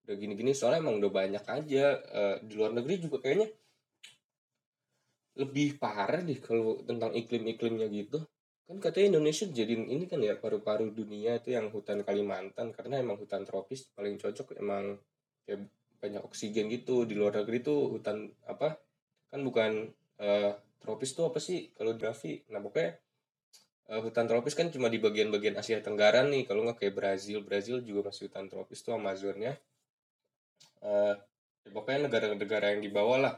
Udah 0.08 0.16
gini-gini 0.16 0.56
soalnya 0.56 0.80
emang 0.80 1.04
udah 1.04 1.12
banyak 1.12 1.44
aja 1.44 1.86
e, 2.00 2.22
di 2.48 2.56
luar 2.56 2.72
negeri 2.72 3.04
juga 3.04 3.20
kayaknya 3.20 3.52
lebih 5.40 5.80
parah 5.80 6.20
deh 6.20 6.38
kalau 6.44 6.84
tentang 6.84 7.16
iklim-iklimnya 7.16 7.88
gitu. 7.88 8.20
Kan 8.68 8.78
katanya 8.78 9.18
Indonesia 9.18 9.48
jadi 9.50 9.74
ini 9.74 10.06
kan 10.06 10.20
ya 10.22 10.38
paru-paru 10.38 10.92
dunia 10.92 11.40
itu 11.40 11.56
yang 11.56 11.72
hutan 11.74 12.04
Kalimantan 12.04 12.76
karena 12.76 13.02
emang 13.02 13.18
hutan 13.18 13.48
tropis 13.48 13.90
paling 13.96 14.20
cocok 14.20 14.60
emang 14.60 15.00
kayak 15.48 15.66
banyak 15.98 16.22
oksigen 16.22 16.68
gitu. 16.70 17.08
Di 17.08 17.16
luar 17.16 17.40
negeri 17.40 17.64
tuh 17.64 17.98
hutan 17.98 18.30
apa 18.46 18.78
kan 19.32 19.40
bukan 19.42 19.90
uh, 20.22 20.52
tropis 20.84 21.16
tuh 21.16 21.32
apa 21.32 21.40
sih 21.42 21.72
kalau 21.74 21.96
grafi 21.96 22.44
nah 22.52 22.62
pokoknya 22.62 23.00
uh, 23.90 24.02
hutan 24.06 24.26
tropis 24.30 24.54
kan 24.54 24.70
cuma 24.70 24.92
di 24.92 25.00
bagian-bagian 25.02 25.56
Asia 25.58 25.80
Tenggara 25.80 26.22
nih. 26.28 26.44
Kalau 26.46 26.68
nggak 26.68 26.84
kayak 26.84 26.94
Brazil 26.94 27.42
Brazil 27.42 27.80
juga 27.82 28.12
masih 28.12 28.28
hutan 28.30 28.52
tropis 28.52 28.84
tuh 28.84 28.94
Amazonnya. 28.94 29.56
Uh, 30.84 31.16
ya 31.64 31.70
pokoknya 31.72 32.12
negara-negara 32.12 32.76
yang 32.76 32.84
di 32.84 32.92
bawah 32.92 33.20
lah 33.20 33.36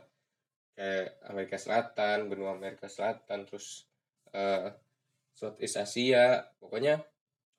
kayak 0.75 1.19
Amerika 1.27 1.57
Selatan 1.59 2.31
benua 2.31 2.55
Amerika 2.55 2.87
Selatan 2.87 3.45
terus 3.47 3.85
uh, 4.31 4.71
Southeast 5.35 5.79
Asia 5.79 6.43
pokoknya 6.59 7.01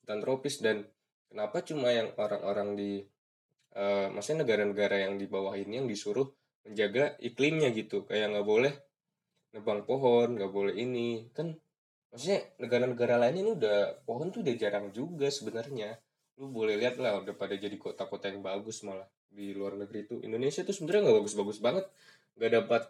hutan 0.03 0.21
tropis. 0.21 0.61
Dan 0.61 0.85
kenapa 1.29 1.65
cuma 1.65 1.91
yang 1.91 2.13
orang-orang 2.19 2.79
di 2.79 2.93
uh, 3.75 4.09
maksudnya 4.13 4.45
negara-negara 4.45 5.09
yang 5.09 5.17
di 5.17 5.27
bawah 5.27 5.55
ini 5.57 5.83
yang 5.83 5.89
disuruh 5.89 6.29
menjaga 6.69 7.17
iklimnya 7.19 7.75
gitu? 7.75 8.07
Kayak 8.07 8.37
nggak 8.37 8.47
boleh 8.47 8.75
nebang 9.53 9.85
pohon 9.85 10.39
nggak 10.39 10.53
boleh 10.53 10.75
ini. 10.77 11.29
Kan 11.35 11.57
maksudnya 12.13 12.45
negara-negara 12.61 13.19
lain 13.19 13.37
ini 13.43 13.51
udah 13.57 14.05
pohon 14.05 14.31
tuh 14.31 14.45
udah 14.45 14.55
jarang 14.57 14.93
juga 14.95 15.29
sebenarnya. 15.33 15.99
Lu 16.41 16.49
boleh 16.49 16.81
lihat 16.81 16.97
lah 16.97 17.21
udah 17.21 17.35
pada 17.37 17.55
jadi 17.59 17.75
kota-kota 17.77 18.33
yang 18.33 18.41
bagus 18.41 18.81
malah 18.87 19.09
di 19.33 19.57
luar 19.57 19.81
negeri 19.81 20.05
itu 20.05 20.21
Indonesia 20.21 20.61
tuh 20.61 20.77
sebenarnya 20.77 21.09
nggak 21.09 21.19
bagus-bagus 21.25 21.59
banget. 21.61 21.85
Nggak 22.37 22.53
dapat 22.63 22.83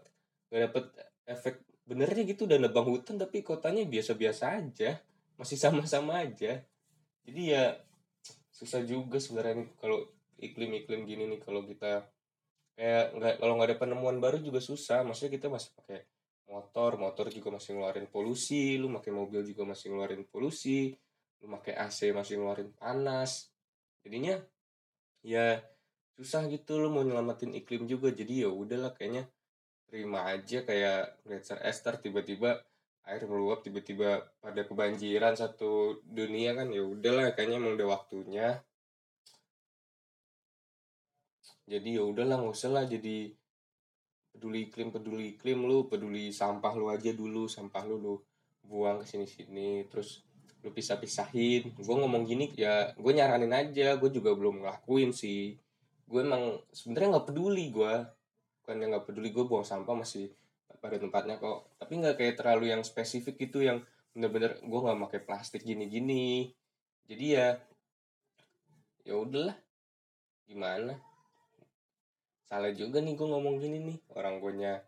nggak 0.52 0.62
dapat 0.68 0.84
efek 1.24 1.64
benernya 1.88 2.28
gitu 2.28 2.44
udah 2.44 2.60
nebang 2.60 2.84
hutan 2.84 3.16
tapi 3.16 3.40
kotanya 3.40 3.88
biasa-biasa 3.88 4.60
aja 4.60 5.00
masih 5.40 5.56
sama-sama 5.56 6.20
aja. 6.20 6.60
Jadi 7.24 7.42
ya 7.56 7.80
susah 8.52 8.84
juga 8.84 9.16
sebenarnya 9.16 9.64
kalau 9.80 10.12
iklim-iklim 10.36 11.08
gini 11.08 11.24
nih 11.24 11.40
kalau 11.40 11.64
kita 11.64 12.04
kayak 12.76 13.16
nggak 13.16 13.34
kalau 13.40 13.52
nggak 13.56 13.68
ada 13.72 13.78
penemuan 13.80 14.20
baru 14.20 14.44
juga 14.44 14.60
susah. 14.60 15.00
Maksudnya 15.08 15.32
kita 15.40 15.48
masih 15.48 15.72
pakai 15.72 16.04
motor 16.52 17.00
motor 17.00 17.32
juga 17.32 17.56
masih 17.56 17.80
ngeluarin 17.80 18.06
polusi 18.12 18.76
lu 18.76 18.92
pakai 18.92 19.08
mobil 19.08 19.40
juga 19.40 19.64
masih 19.64 19.88
ngeluarin 19.88 20.28
polusi 20.28 20.92
lu 21.40 21.48
pakai 21.48 21.80
AC 21.80 22.12
masih 22.12 22.38
ngeluarin 22.38 22.70
panas. 22.76 23.48
Jadinya 24.04 24.36
ya 25.24 25.64
susah 26.12 26.44
gitu 26.52 26.76
lu 26.76 26.92
mau 26.92 27.00
nyelamatin 27.00 27.56
iklim 27.56 27.88
juga. 27.88 28.12
Jadi 28.12 28.44
ya 28.44 28.50
udahlah 28.52 28.92
kayaknya 28.92 29.26
terima 29.92 30.24
aja 30.24 30.64
kayak 30.64 31.20
Glacier 31.20 31.60
Esther 31.60 32.00
tiba-tiba 32.00 32.64
air 33.04 33.28
meluap 33.28 33.60
tiba-tiba 33.60 34.24
pada 34.40 34.64
kebanjiran 34.64 35.36
satu 35.36 36.00
dunia 36.00 36.56
kan 36.56 36.72
ya 36.72 36.80
udahlah 36.80 37.36
kayaknya 37.36 37.60
emang 37.60 37.76
udah 37.76 38.00
waktunya. 38.00 38.64
Jadi 41.68 42.00
ya 42.00 42.08
udahlah 42.08 42.40
nggak 42.40 42.56
usah 42.56 42.72
lah 42.72 42.84
jadi 42.88 43.36
peduli 44.32 44.72
iklim 44.72 44.88
peduli 44.88 45.36
iklim 45.36 45.60
lu 45.68 45.92
peduli 45.92 46.32
sampah 46.32 46.72
lu 46.72 46.88
aja 46.88 47.12
dulu 47.12 47.44
sampah 47.44 47.84
lu 47.84 48.00
lu 48.00 48.14
buang 48.64 49.04
ke 49.04 49.06
sini 49.12 49.28
sini 49.28 49.84
terus 49.92 50.24
lu 50.64 50.72
pisah 50.72 50.96
pisahin 50.96 51.68
gue 51.68 51.94
ngomong 52.00 52.24
gini 52.24 52.48
ya 52.56 52.96
gue 52.96 53.12
nyaranin 53.12 53.52
aja 53.52 54.00
gue 54.00 54.08
juga 54.08 54.32
belum 54.32 54.64
ngelakuin 54.64 55.12
sih. 55.12 55.52
Gue 56.08 56.24
emang 56.24 56.64
sebenarnya 56.72 57.20
nggak 57.20 57.28
peduli 57.28 57.68
gue 57.68 58.21
bukan 58.62 58.78
yang 58.78 58.94
nggak 58.94 59.10
peduli 59.10 59.34
gue 59.34 59.42
buang 59.42 59.66
sampah 59.66 59.98
masih 59.98 60.30
pada 60.78 60.94
tempatnya 60.98 61.38
kok. 61.42 61.66
Tapi 61.82 61.92
nggak 61.98 62.14
kayak 62.14 62.34
terlalu 62.38 62.70
yang 62.70 62.86
spesifik 62.86 63.34
gitu 63.42 63.62
yang 63.62 63.82
bener-bener 64.14 64.62
gue 64.62 64.80
nggak 64.82 64.98
pakai 65.10 65.20
plastik 65.26 65.66
gini-gini. 65.66 66.50
Jadi 67.10 67.26
ya 67.34 67.58
ya 69.02 69.14
udahlah. 69.18 69.58
Gimana? 70.46 70.94
Salah 72.46 72.70
juga 72.70 73.02
nih 73.02 73.18
gue 73.18 73.28
ngomong 73.30 73.58
gini 73.58 73.78
nih 73.82 73.98
orang 74.14 74.38
punya 74.38 74.78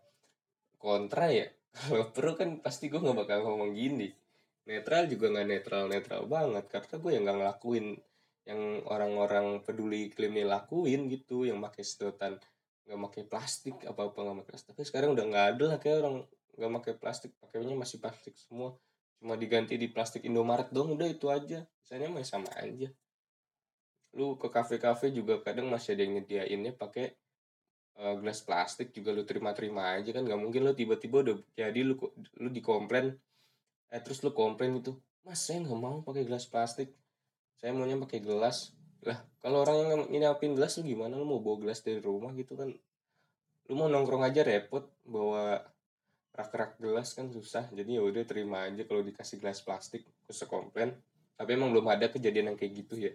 kontra 0.79 1.27
ya. 1.31 1.51
Kalau 1.75 2.15
pro 2.15 2.39
kan 2.39 2.63
pasti 2.63 2.87
gue 2.87 2.99
nggak 3.03 3.27
bakal 3.27 3.43
ngomong 3.43 3.75
gini. 3.75 4.07
Netral 4.71 5.11
juga 5.11 5.35
nggak 5.35 5.47
netral 5.51 5.83
netral 5.91 6.23
banget 6.31 6.65
karena 6.71 6.95
gue 6.95 7.11
yang 7.11 7.23
nggak 7.27 7.37
ngelakuin 7.43 7.87
yang 8.45 8.61
orang-orang 8.85 9.65
peduli 9.65 10.13
iklim 10.13 10.37
lakuin 10.45 11.09
gitu 11.09 11.49
yang 11.49 11.57
pakai 11.61 11.81
sedotan 11.81 12.37
nggak 12.85 12.99
pakai 13.09 13.23
plastik 13.25 13.75
apa 13.89 14.01
apa 14.13 14.19
nggak 14.21 14.35
pakai 14.41 14.49
plastik. 14.53 14.69
Tapi 14.73 14.83
sekarang 14.85 15.09
udah 15.17 15.25
nggak 15.25 15.45
ada 15.57 15.63
lah 15.73 15.77
kayak 15.81 15.97
orang 16.05 16.15
nggak 16.55 16.71
pakai 16.81 16.93
plastik 17.01 17.31
pakainya 17.41 17.75
masih 17.75 17.97
plastik 17.97 18.37
semua. 18.37 18.77
Cuma 19.17 19.33
diganti 19.35 19.75
di 19.75 19.89
plastik 19.89 20.21
Indomaret 20.23 20.69
dong 20.69 20.93
udah 20.93 21.07
itu 21.09 21.27
aja. 21.33 21.65
Misalnya 21.81 22.09
masih 22.13 22.29
sama 22.29 22.49
aja. 22.53 22.89
Lu 24.15 24.37
ke 24.37 24.47
kafe-kafe 24.47 25.11
juga 25.11 25.41
kadang 25.41 25.67
masih 25.67 25.97
ada 25.97 26.01
yang 26.05 26.13
nyediainnya 26.21 26.71
pakai 26.77 27.17
uh, 27.99 28.15
gelas 28.21 28.45
plastik 28.45 28.93
juga 28.93 29.11
lu 29.11 29.25
terima-terima 29.25 29.97
aja 29.97 30.13
kan. 30.13 30.21
Nggak 30.21 30.39
mungkin 30.39 30.61
lu 30.69 30.73
tiba-tiba 30.77 31.25
udah 31.25 31.35
jadi 31.57 31.81
lu 31.81 31.97
lu 32.37 32.49
dikomplain. 32.53 33.17
Eh 33.89 34.01
terus 34.05 34.21
lu 34.21 34.29
komplain 34.29 34.77
gitu 34.77 35.01
mas 35.25 35.41
saya 35.41 35.57
nggak 35.65 35.79
mau 35.81 36.05
pakai 36.05 36.21
gelas 36.21 36.45
plastik. 36.45 36.93
Saya 37.57 37.73
maunya 37.73 37.97
pakai 37.97 38.21
gelas 38.21 38.74
lah 39.05 39.21
kalau 39.45 39.61
orang 39.61 39.77
yang 39.77 40.01
nyiapin 40.09 40.57
gelas 40.57 40.81
lu 40.81 40.89
gimana? 40.89 41.13
Lu 41.13 41.25
mau 41.29 41.37
bawa 41.37 41.61
gelas 41.61 41.85
dari 41.85 42.01
rumah 42.01 42.33
gitu 42.33 42.57
kan? 42.57 42.73
Lu 43.69 43.73
mau 43.77 43.85
nongkrong 43.85 44.25
aja 44.25 44.41
repot 44.41 44.89
bawa 45.05 45.61
rak-rak 46.33 46.81
gelas 46.81 47.13
kan 47.13 47.29
susah. 47.29 47.69
Jadi 47.69 47.95
ya 47.95 48.01
udah 48.01 48.25
terima 48.25 48.65
aja 48.65 48.81
kalau 48.89 49.05
dikasih 49.05 49.37
gelas 49.37 49.61
plastik 49.61 50.01
terus 50.25 50.41
komplain. 50.49 50.97
Tapi 51.37 51.49
emang 51.53 51.69
belum 51.69 51.85
ada 51.93 52.09
kejadian 52.09 52.53
yang 52.53 52.57
kayak 52.57 52.73
gitu 52.73 52.97
ya. 52.97 53.13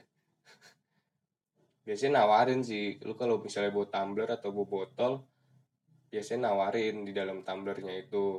Biasanya 1.91 2.23
nawarin 2.23 2.63
sih. 2.63 3.03
Lu 3.03 3.19
kalau 3.19 3.43
misalnya 3.43 3.75
bawa 3.75 3.91
tumbler 3.91 4.31
atau 4.31 4.55
bawa 4.55 4.67
botol 4.71 5.27
biasanya 6.11 6.51
nawarin 6.51 7.03
di 7.03 7.11
dalam 7.11 7.43
tumblernya 7.43 8.07
itu. 8.07 8.39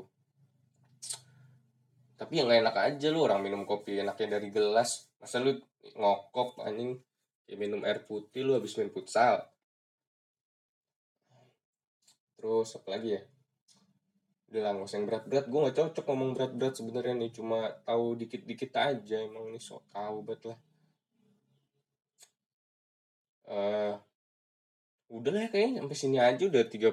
Tapi 2.16 2.34
yang 2.40 2.48
enak 2.48 2.76
aja 2.80 3.08
lu 3.12 3.28
orang 3.28 3.44
minum 3.44 3.68
kopi 3.68 4.00
enaknya 4.00 4.40
dari 4.40 4.48
gelas. 4.48 5.12
Masa 5.20 5.44
lu 5.44 5.60
ngokok 5.92 6.64
anjing 6.64 6.96
ya 7.52 7.60
minum 7.60 7.84
air 7.84 8.08
putih 8.08 8.48
lu 8.48 8.56
habis 8.56 8.72
main 8.80 8.88
futsal. 8.88 9.44
Terus 12.40 12.80
apa 12.80 12.88
lagi 12.96 13.20
ya? 13.20 13.22
Udah 14.48 14.62
lah 14.64 14.72
gak 14.80 14.92
yang 14.96 15.06
berat-berat. 15.08 15.46
Gue 15.52 15.60
gak 15.68 15.76
cocok 15.76 16.06
ngomong 16.08 16.30
berat-berat 16.40 16.74
sebenarnya 16.80 17.14
nih. 17.20 17.32
Cuma 17.36 17.60
tahu 17.84 18.16
dikit-dikit 18.16 18.72
aja 18.80 19.20
emang 19.20 19.52
ini 19.52 19.60
sok 19.60 19.84
tahu 19.92 20.24
banget 20.24 20.56
lah. 20.56 20.60
Uh, 23.52 23.94
udah 25.12 25.32
lah 25.36 25.52
kayaknya 25.52 25.84
sampai 25.84 25.98
sini 26.00 26.18
aja 26.24 26.44
udah 26.48 26.64
33 26.72 26.88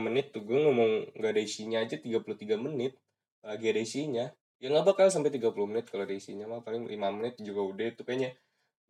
menit 0.00 0.32
tuh. 0.32 0.40
Gue 0.40 0.56
ngomong 0.56 1.20
nggak 1.20 1.32
ada 1.36 1.42
isinya 1.44 1.84
aja 1.84 2.00
33 2.00 2.56
menit. 2.56 2.96
Lagi 3.44 3.66
ada 3.68 3.80
isinya. 3.84 4.24
Ya 4.56 4.72
nggak 4.72 4.88
bakal 4.88 5.12
sampai 5.12 5.28
30 5.36 5.52
menit 5.68 5.92
kalau 5.92 6.08
ada 6.08 6.16
isinya 6.16 6.48
mah. 6.48 6.64
Paling 6.64 6.88
5 6.88 6.96
menit 7.12 7.36
juga 7.44 7.60
udah 7.60 7.86
itu 7.92 8.02
kayaknya 8.08 8.32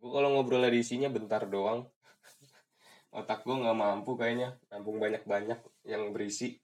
gue 0.00 0.08
kalau 0.08 0.32
ngobrol 0.32 0.64
ada 0.64 0.72
isinya 0.72 1.12
bentar 1.12 1.44
doang. 1.44 1.84
Otak 3.12 3.44
gue 3.44 3.52
nggak 3.52 3.76
mampu 3.76 4.16
kayaknya. 4.16 4.56
Nampung 4.72 4.96
banyak-banyak 4.96 5.60
yang 5.84 6.08
berisi. 6.16 6.56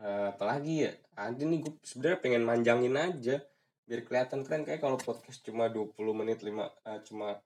Uh, 0.00 0.32
apalagi 0.32 0.88
ya? 0.88 0.92
Ada 1.12 1.44
nih 1.44 1.60
gue 1.60 1.72
sebenarnya 1.84 2.18
pengen 2.24 2.42
manjangin 2.48 2.96
aja. 2.96 3.36
Biar 3.84 4.00
kelihatan 4.08 4.48
keren. 4.48 4.64
Kayak 4.64 4.80
kalau 4.80 4.96
podcast 4.96 5.44
cuma 5.44 5.68
20 5.68 5.92
menit 6.16 6.40
5 6.40 6.56
uh, 6.56 7.00
cuma 7.04 7.36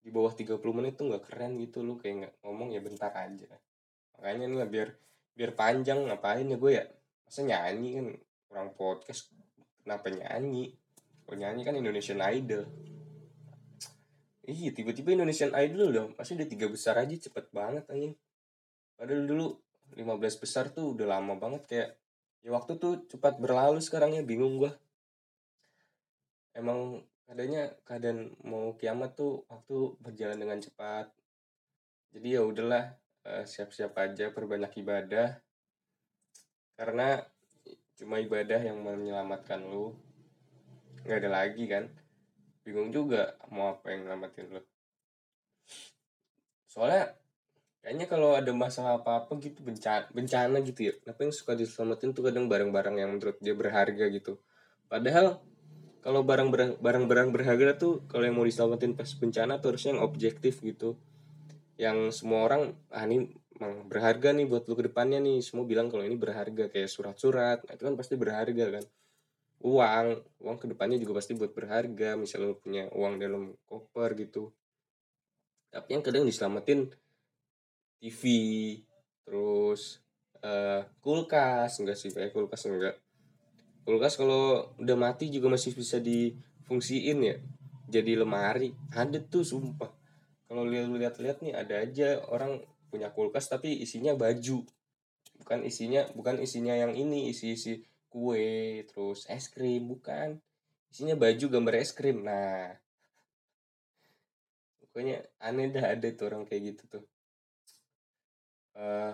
di 0.00 0.14
bawah 0.14 0.32
30 0.32 0.56
menit 0.72 0.96
tuh 0.96 1.10
nggak 1.10 1.24
keren 1.28 1.58
gitu 1.58 1.82
lu 1.82 1.98
kayak 1.98 2.14
nggak 2.24 2.34
ngomong 2.40 2.72
ya 2.72 2.80
bentar 2.80 3.12
aja. 3.12 3.52
Makanya 4.16 4.44
nih 4.48 4.58
lah 4.64 4.68
biar 4.70 4.88
biar 5.36 5.52
panjang. 5.52 6.08
Ngapain 6.08 6.48
ya 6.48 6.56
gue 6.56 6.72
ya? 6.72 6.84
Masa 7.28 7.40
nyanyi 7.44 7.88
kan? 8.00 8.06
Orang 8.54 8.70
podcast 8.72 9.28
kenapa 9.84 10.08
nyanyi? 10.08 10.72
Kalau 11.26 11.36
nyanyi 11.36 11.62
kan 11.66 11.74
Indonesian 11.74 12.22
Idol 12.22 12.85
Iya 14.46 14.70
tiba-tiba 14.70 15.10
Indonesian 15.10 15.50
Idol 15.58 15.90
udah 15.90 16.04
masih 16.14 16.38
udah 16.38 16.46
tiga 16.46 16.70
besar 16.70 16.94
aja 17.02 17.10
cepet 17.18 17.50
banget 17.50 17.82
anjing. 17.90 18.14
Padahal 18.94 19.26
dulu 19.26 19.46
15 19.98 20.42
besar 20.42 20.70
tuh 20.70 20.94
udah 20.94 21.18
lama 21.18 21.34
banget 21.34 21.62
kayak 21.66 21.90
ya 22.46 22.54
waktu 22.54 22.78
tuh 22.78 23.02
cepat 23.10 23.42
berlalu 23.42 23.82
sekarang 23.82 24.14
ya 24.14 24.22
bingung 24.22 24.62
gua. 24.62 24.70
Emang 26.54 27.02
adanya 27.26 27.74
keadaan 27.82 28.38
mau 28.46 28.78
kiamat 28.78 29.18
tuh 29.18 29.42
waktu 29.50 29.98
berjalan 29.98 30.38
dengan 30.38 30.62
cepat. 30.62 31.10
Jadi 32.14 32.38
ya 32.38 32.46
udahlah 32.46 32.94
uh, 33.26 33.42
siap-siap 33.42 33.98
aja 33.98 34.30
perbanyak 34.30 34.70
ibadah. 34.78 35.42
Karena 36.78 37.18
cuma 37.98 38.22
ibadah 38.22 38.62
yang 38.62 38.78
menyelamatkan 38.78 39.58
lu. 39.66 39.90
Nggak 41.02 41.18
ada 41.18 41.30
lagi 41.34 41.66
kan 41.66 42.05
bingung 42.66 42.90
juga 42.90 43.38
mau 43.54 43.78
apa 43.78 43.94
yang 43.94 44.10
nyelamatin 44.10 44.50
lu 44.50 44.62
soalnya 46.66 47.14
kayaknya 47.86 48.10
kalau 48.10 48.34
ada 48.34 48.50
masalah 48.50 48.98
apa 48.98 49.22
apa 49.22 49.32
gitu 49.38 49.62
bencana 49.62 50.10
bencana 50.10 50.58
gitu 50.66 50.90
ya. 50.90 50.92
Kenapa 50.98 51.22
yang 51.22 51.30
suka 51.30 51.54
diselamatin 51.54 52.10
tuh 52.10 52.26
kadang 52.26 52.50
barang-barang 52.50 52.98
yang 52.98 53.14
menurut 53.14 53.38
dia 53.38 53.54
berharga 53.54 54.10
gitu. 54.10 54.42
Padahal 54.90 55.38
kalau 56.02 56.26
barang 56.26 56.50
barang-barang 56.82 57.28
berharga 57.30 57.78
tuh 57.78 58.02
kalau 58.10 58.26
yang 58.26 58.34
mau 58.34 58.42
diselamatin 58.42 58.98
pas 58.98 59.06
bencana 59.06 59.62
tuh 59.62 59.70
harusnya 59.70 59.94
yang 59.94 60.02
objektif 60.02 60.58
gitu. 60.66 60.98
Yang 61.78 62.18
semua 62.18 62.42
orang 62.50 62.74
ah 62.90 63.06
ini 63.06 63.30
emang 63.54 63.86
berharga 63.86 64.34
nih 64.34 64.50
buat 64.50 64.66
lu 64.66 64.74
ke 64.74 64.90
depannya 64.90 65.22
nih. 65.22 65.38
Semua 65.46 65.62
bilang 65.62 65.86
kalau 65.86 66.02
ini 66.02 66.18
berharga 66.18 66.66
kayak 66.66 66.90
surat-surat. 66.90 67.62
Nah, 67.62 67.72
itu 67.78 67.86
kan 67.86 67.94
pasti 67.94 68.18
berharga 68.18 68.82
kan 68.82 68.84
uang. 69.64 70.06
Uang 70.42 70.56
ke 70.60 70.66
depannya 70.68 71.00
juga 71.00 71.22
pasti 71.22 71.32
buat 71.32 71.52
berharga 71.56 72.18
misalnya 72.18 72.52
lu 72.52 72.58
punya 72.58 72.88
uang 72.92 73.16
dalam 73.16 73.56
koper 73.64 74.18
gitu. 74.20 74.52
Tapi 75.72 75.88
yang 75.96 76.02
kadang 76.04 76.24
diselamatin 76.24 76.88
TV 78.00 78.22
terus 79.26 80.04
uh, 80.44 80.86
kulkas 81.02 81.80
enggak 81.82 81.98
sih 81.98 82.12
kayak 82.12 82.32
kulkas 82.36 82.68
enggak. 82.68 82.96
Kulkas 83.86 84.18
kalau 84.18 84.74
udah 84.82 84.96
mati 84.98 85.30
juga 85.30 85.46
masih 85.52 85.72
bisa 85.72 86.02
difungsiin 86.02 87.18
ya. 87.22 87.36
Jadi 87.86 88.18
lemari. 88.18 88.74
Ada 88.90 89.22
tuh 89.22 89.46
sumpah. 89.46 89.94
Kalau 90.46 90.62
lihat-lihat 90.66 91.42
nih 91.42 91.54
ada 91.54 91.82
aja 91.82 92.22
orang 92.30 92.62
punya 92.90 93.10
kulkas 93.10 93.50
tapi 93.50 93.78
isinya 93.82 94.14
baju. 94.14 94.62
Bukan 95.42 95.62
isinya 95.62 96.06
bukan 96.14 96.42
isinya 96.42 96.74
yang 96.74 96.94
ini 96.94 97.30
isi-isi 97.30 97.82
kue 98.16 98.80
terus 98.88 99.28
es 99.28 99.52
krim 99.52 99.92
bukan. 99.92 100.40
Isinya 100.88 101.12
baju 101.20 101.44
gambar 101.52 101.74
es 101.76 101.92
krim. 101.92 102.24
Nah 102.24 102.72
pokoknya 104.80 105.20
aneh 105.44 105.68
dah 105.68 105.92
ada 105.92 106.08
tuh 106.16 106.32
orang 106.32 106.48
kayak 106.48 106.72
gitu 106.72 106.82
tuh. 106.96 107.04
Uh, 108.72 109.12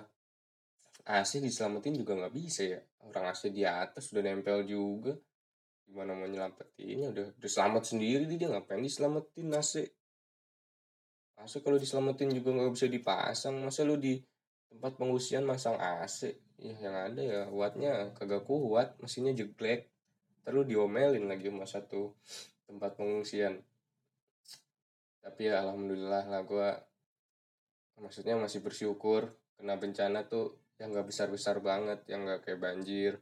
AC 1.03 1.43
diselamatin 1.43 1.99
juga 1.99 2.15
nggak 2.15 2.31
bisa 2.31 2.63
ya. 2.63 2.81
Orang 3.03 3.27
AC 3.27 3.51
di 3.51 3.67
atas 3.67 4.15
udah 4.15 4.23
nempel 4.23 4.63
juga. 4.63 5.19
Gimana 5.83 6.15
mau 6.15 6.31
nyelamatinnya? 6.31 7.11
Udah 7.11 7.27
udah 7.35 7.51
selamat 7.51 7.83
sendiri 7.83 8.31
dia 8.31 8.47
ngapain 8.47 8.79
diselamatin 8.79 9.51
AC? 9.51 9.75
AC 11.43 11.53
kalau 11.59 11.83
diselamatin 11.83 12.31
juga 12.31 12.55
nggak 12.55 12.71
bisa 12.79 12.87
dipasang. 12.87 13.59
Masa 13.59 13.83
lu 13.83 13.99
di 13.99 14.23
tempat 14.71 14.95
pengungsian 14.95 15.43
masang 15.43 15.75
AC 15.83 16.31
ya 16.63 16.79
yang 16.79 16.95
ada 16.95 17.21
ya 17.23 17.41
wattnya 17.51 18.15
kagak 18.15 18.47
kuat 18.47 18.95
mesinnya 19.03 19.35
jelek 19.35 19.91
terus 20.47 20.65
diomelin 20.67 21.27
lagi 21.27 21.51
sama 21.51 21.67
satu 21.67 22.15
tempat 22.67 22.95
pengungsian. 22.95 23.63
Tapi 25.23 25.51
ya 25.51 25.63
alhamdulillah 25.63 26.25
lah 26.31 26.43
gue 26.47 26.71
maksudnya 28.03 28.39
masih 28.39 28.63
bersyukur 28.63 29.31
kena 29.59 29.79
bencana 29.79 30.27
tuh 30.27 30.59
yang 30.79 30.91
nggak 30.91 31.07
besar 31.11 31.31
besar 31.31 31.63
banget 31.63 32.03
yang 32.07 32.27
nggak 32.27 32.47
kayak 32.47 32.63
banjir. 32.63 33.13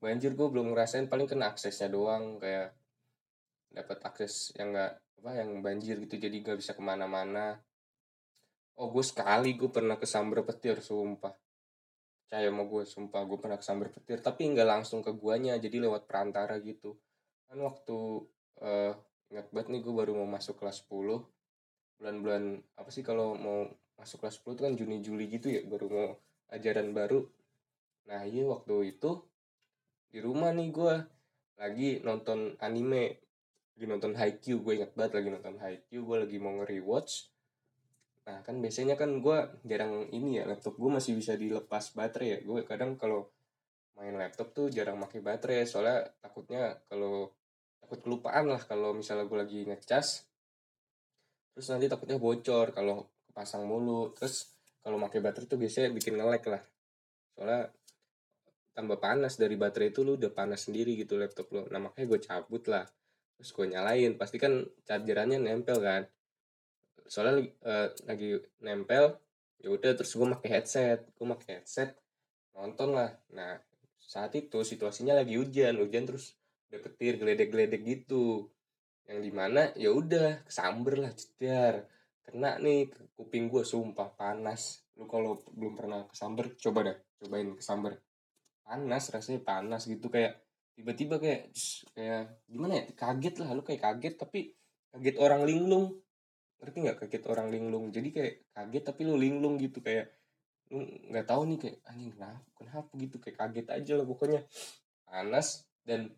Banjir 0.00 0.32
gue 0.36 0.48
belum 0.48 0.72
ngerasain 0.72 1.08
paling 1.08 1.28
kena 1.28 1.52
aksesnya 1.52 1.92
doang 1.92 2.40
kayak 2.40 2.72
dapat 3.72 3.98
akses 4.04 4.52
yang 4.56 4.72
nggak 4.72 4.92
apa 5.20 5.30
yang 5.36 5.60
banjir 5.60 6.00
gitu 6.00 6.16
jadi 6.16 6.36
nggak 6.40 6.58
bisa 6.60 6.72
ke 6.72 6.80
mana-mana. 6.84 7.60
Oh 8.80 8.88
gue 8.88 9.04
sekali 9.04 9.56
gue 9.56 9.68
pernah 9.68 10.00
kesambar 10.00 10.44
petir 10.48 10.80
sumpah 10.80 11.36
percaya 12.30 12.46
sama 12.46 12.62
gue 12.62 12.86
sumpah 12.86 13.26
gue 13.26 13.38
pernah 13.42 13.58
kesambar 13.58 13.90
petir 13.90 14.22
tapi 14.22 14.46
nggak 14.54 14.62
langsung 14.62 15.02
ke 15.02 15.10
guanya 15.18 15.58
jadi 15.58 15.82
lewat 15.82 16.06
perantara 16.06 16.62
gitu. 16.62 16.94
Kan 17.50 17.58
waktu 17.58 18.22
uh, 18.62 18.94
ingat 19.34 19.50
banget 19.50 19.74
nih 19.74 19.82
gue 19.82 19.90
baru 19.90 20.14
mau 20.14 20.30
masuk 20.30 20.62
kelas 20.62 20.86
10 20.86 21.26
bulan-bulan 21.98 22.62
apa 22.78 22.86
sih 22.94 23.02
kalau 23.02 23.34
mau 23.34 23.66
masuk 23.98 24.22
kelas 24.22 24.38
10 24.46 24.46
itu 24.46 24.62
kan 24.62 24.74
Juni 24.78 24.96
Juli 25.02 25.26
gitu 25.26 25.50
ya 25.50 25.66
baru 25.66 25.86
mau 25.90 26.08
ajaran 26.54 26.94
baru. 26.94 27.26
Nah 28.06 28.22
iya 28.22 28.46
waktu 28.46 28.94
itu 28.94 29.26
di 30.14 30.22
rumah 30.22 30.54
nih 30.54 30.70
gue 30.70 30.94
lagi 31.58 31.98
nonton 32.06 32.54
anime 32.62 33.26
lagi 33.74 33.86
nonton 33.90 34.14
Haikyuu 34.14 34.62
gue 34.62 34.78
ingat 34.78 34.94
banget 34.94 35.18
lagi 35.18 35.28
nonton 35.34 35.58
Haikyuu 35.58 36.06
gue 36.06 36.16
lagi 36.22 36.38
mau 36.38 36.54
nge-rewatch 36.62 37.26
Nah 38.28 38.44
kan 38.44 38.60
biasanya 38.60 38.94
kan 39.00 39.24
gue 39.24 39.38
jarang 39.64 40.08
ini 40.12 40.42
ya 40.42 40.44
laptop 40.44 40.76
gue 40.76 40.90
masih 40.92 41.16
bisa 41.16 41.38
dilepas 41.38 41.96
baterai 41.96 42.28
ya. 42.36 42.38
Gue 42.44 42.60
kadang 42.68 43.00
kalau 43.00 43.32
main 43.96 44.16
laptop 44.16 44.52
tuh 44.52 44.66
jarang 44.68 45.00
pakai 45.00 45.20
baterai 45.20 45.64
soalnya 45.68 46.08
takutnya 46.20 46.76
kalau 46.88 47.28
takut 47.80 48.00
kelupaan 48.00 48.48
lah 48.48 48.60
kalau 48.60 48.92
misalnya 48.92 49.24
gue 49.24 49.38
lagi 49.40 49.60
ngecas. 49.64 50.28
Terus 51.56 51.66
nanti 51.72 51.86
takutnya 51.88 52.20
bocor 52.20 52.76
kalau 52.76 53.08
pasang 53.32 53.64
mulu. 53.64 54.12
Terus 54.12 54.52
kalau 54.84 55.00
pakai 55.00 55.20
baterai 55.24 55.48
tuh 55.48 55.58
biasanya 55.60 55.88
bikin 55.92 56.20
ngelek 56.20 56.44
lah. 56.52 56.62
Soalnya 57.36 57.72
tambah 58.76 59.00
panas 59.00 59.36
dari 59.40 59.56
baterai 59.58 59.90
itu 59.92 60.06
lu 60.06 60.14
udah 60.16 60.30
panas 60.30 60.70
sendiri 60.70 60.94
gitu 60.94 61.18
laptop 61.18 61.50
lo 61.52 61.66
nah 61.72 61.80
makanya 61.82 62.06
gue 62.16 62.20
cabut 62.20 62.62
lah. 62.68 62.84
Terus 63.40 63.50
gue 63.56 63.66
nyalain. 63.72 64.12
Pasti 64.20 64.36
kan 64.36 64.60
chargerannya 64.84 65.40
nempel 65.40 65.80
kan 65.80 66.04
soalnya 67.10 67.50
uh, 67.66 67.90
lagi 68.06 68.38
nempel 68.62 69.18
ya 69.58 69.68
udah 69.74 69.98
terus 69.98 70.14
gue 70.14 70.30
pakai 70.38 70.50
headset. 70.54 71.10
Gue 71.18 71.26
pakai 71.34 71.58
headset 71.58 71.98
nonton 72.54 72.94
lah. 72.94 73.10
Nah 73.34 73.58
saat 73.98 74.30
itu 74.38 74.62
situasinya 74.62 75.18
lagi 75.18 75.34
hujan. 75.34 75.82
Hujan 75.82 76.06
terus 76.06 76.38
udah 76.70 76.80
petir 76.86 77.18
geledek-geledek 77.18 77.82
gitu. 77.82 78.46
Yang 79.10 79.20
di 79.26 79.32
mana 79.34 79.62
ya 79.74 79.90
udah 79.90 80.46
kesamber 80.46 81.02
lah 81.02 81.10
jedar 81.10 81.90
kena 82.22 82.62
nih 82.62 82.86
ke 82.86 83.02
kuping 83.18 83.50
gue 83.50 83.66
sumpah 83.66 84.14
panas. 84.14 84.86
Lu 84.94 85.10
kalau 85.10 85.42
belum 85.50 85.74
pernah 85.74 86.06
kesamber 86.06 86.54
coba 86.62 86.94
dah 86.94 86.96
cobain 87.18 87.50
kesamber. 87.58 87.98
Panas 88.62 89.10
rasanya 89.10 89.42
panas 89.42 89.82
gitu 89.90 90.06
kayak 90.06 90.38
tiba-tiba 90.78 91.18
kayak 91.18 91.50
kayak 91.90 92.38
gimana 92.46 92.72
ya 92.78 92.84
kaget 92.94 93.34
lah. 93.42 93.50
Lu 93.58 93.66
kayak 93.66 93.82
kaget 93.82 94.14
tapi 94.14 94.54
kaget 94.94 95.18
orang 95.18 95.42
linglung 95.42 95.98
ngerti 96.60 96.76
nggak 96.84 96.98
kaget 97.04 97.24
orang 97.26 97.48
linglung? 97.48 97.88
Jadi 97.88 98.08
kayak 98.12 98.34
kaget 98.52 98.84
tapi 98.84 99.00
lu 99.08 99.16
linglung 99.16 99.56
gitu 99.56 99.80
kayak 99.80 100.12
lu 100.70 100.86
nggak 101.10 101.26
tahu 101.26 101.42
nih 101.50 101.58
kayak 101.58 101.76
anjing 101.88 102.12
kenapa 102.14 102.46
kenapa? 102.54 102.90
gitu 103.00 103.16
kayak 103.18 103.36
kaget 103.40 103.66
aja 103.72 103.92
lah 103.98 104.06
pokoknya. 104.06 104.40
Panas 105.08 105.66
dan 105.82 106.12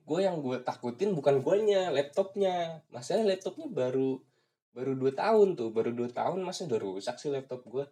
gue 0.00 0.20
yang 0.22 0.40
gue 0.40 0.56
takutin 0.62 1.12
bukan 1.12 1.42
guanya 1.42 1.90
laptopnya. 1.90 2.80
Masalah 2.88 3.26
laptopnya 3.26 3.66
baru 3.68 4.22
baru 4.70 4.94
dua 4.94 5.12
tahun 5.12 5.58
tuh 5.58 5.74
baru 5.74 5.90
dua 5.90 6.08
tahun 6.14 6.46
masa 6.46 6.70
udah 6.70 6.78
rusak 6.78 7.18
sih 7.18 7.26
laptop 7.26 7.66
gue 7.66 7.82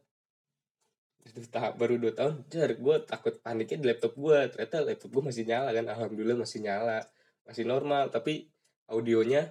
baru 1.75 1.99
dua 1.99 2.14
tahun 2.14 2.47
jar 2.47 2.71
gue 2.71 2.97
takut 3.03 3.35
paniknya 3.43 3.83
di 3.83 3.87
laptop 3.91 4.14
gue 4.14 4.39
ternyata 4.55 4.87
laptop 4.87 5.11
gue 5.11 5.23
masih 5.27 5.45
nyala 5.45 5.75
kan 5.75 5.85
alhamdulillah 5.91 6.39
masih 6.39 6.62
nyala 6.62 7.03
masih 7.49 7.64
normal. 7.64 8.12
Tapi 8.12 8.53
audionya 8.93 9.49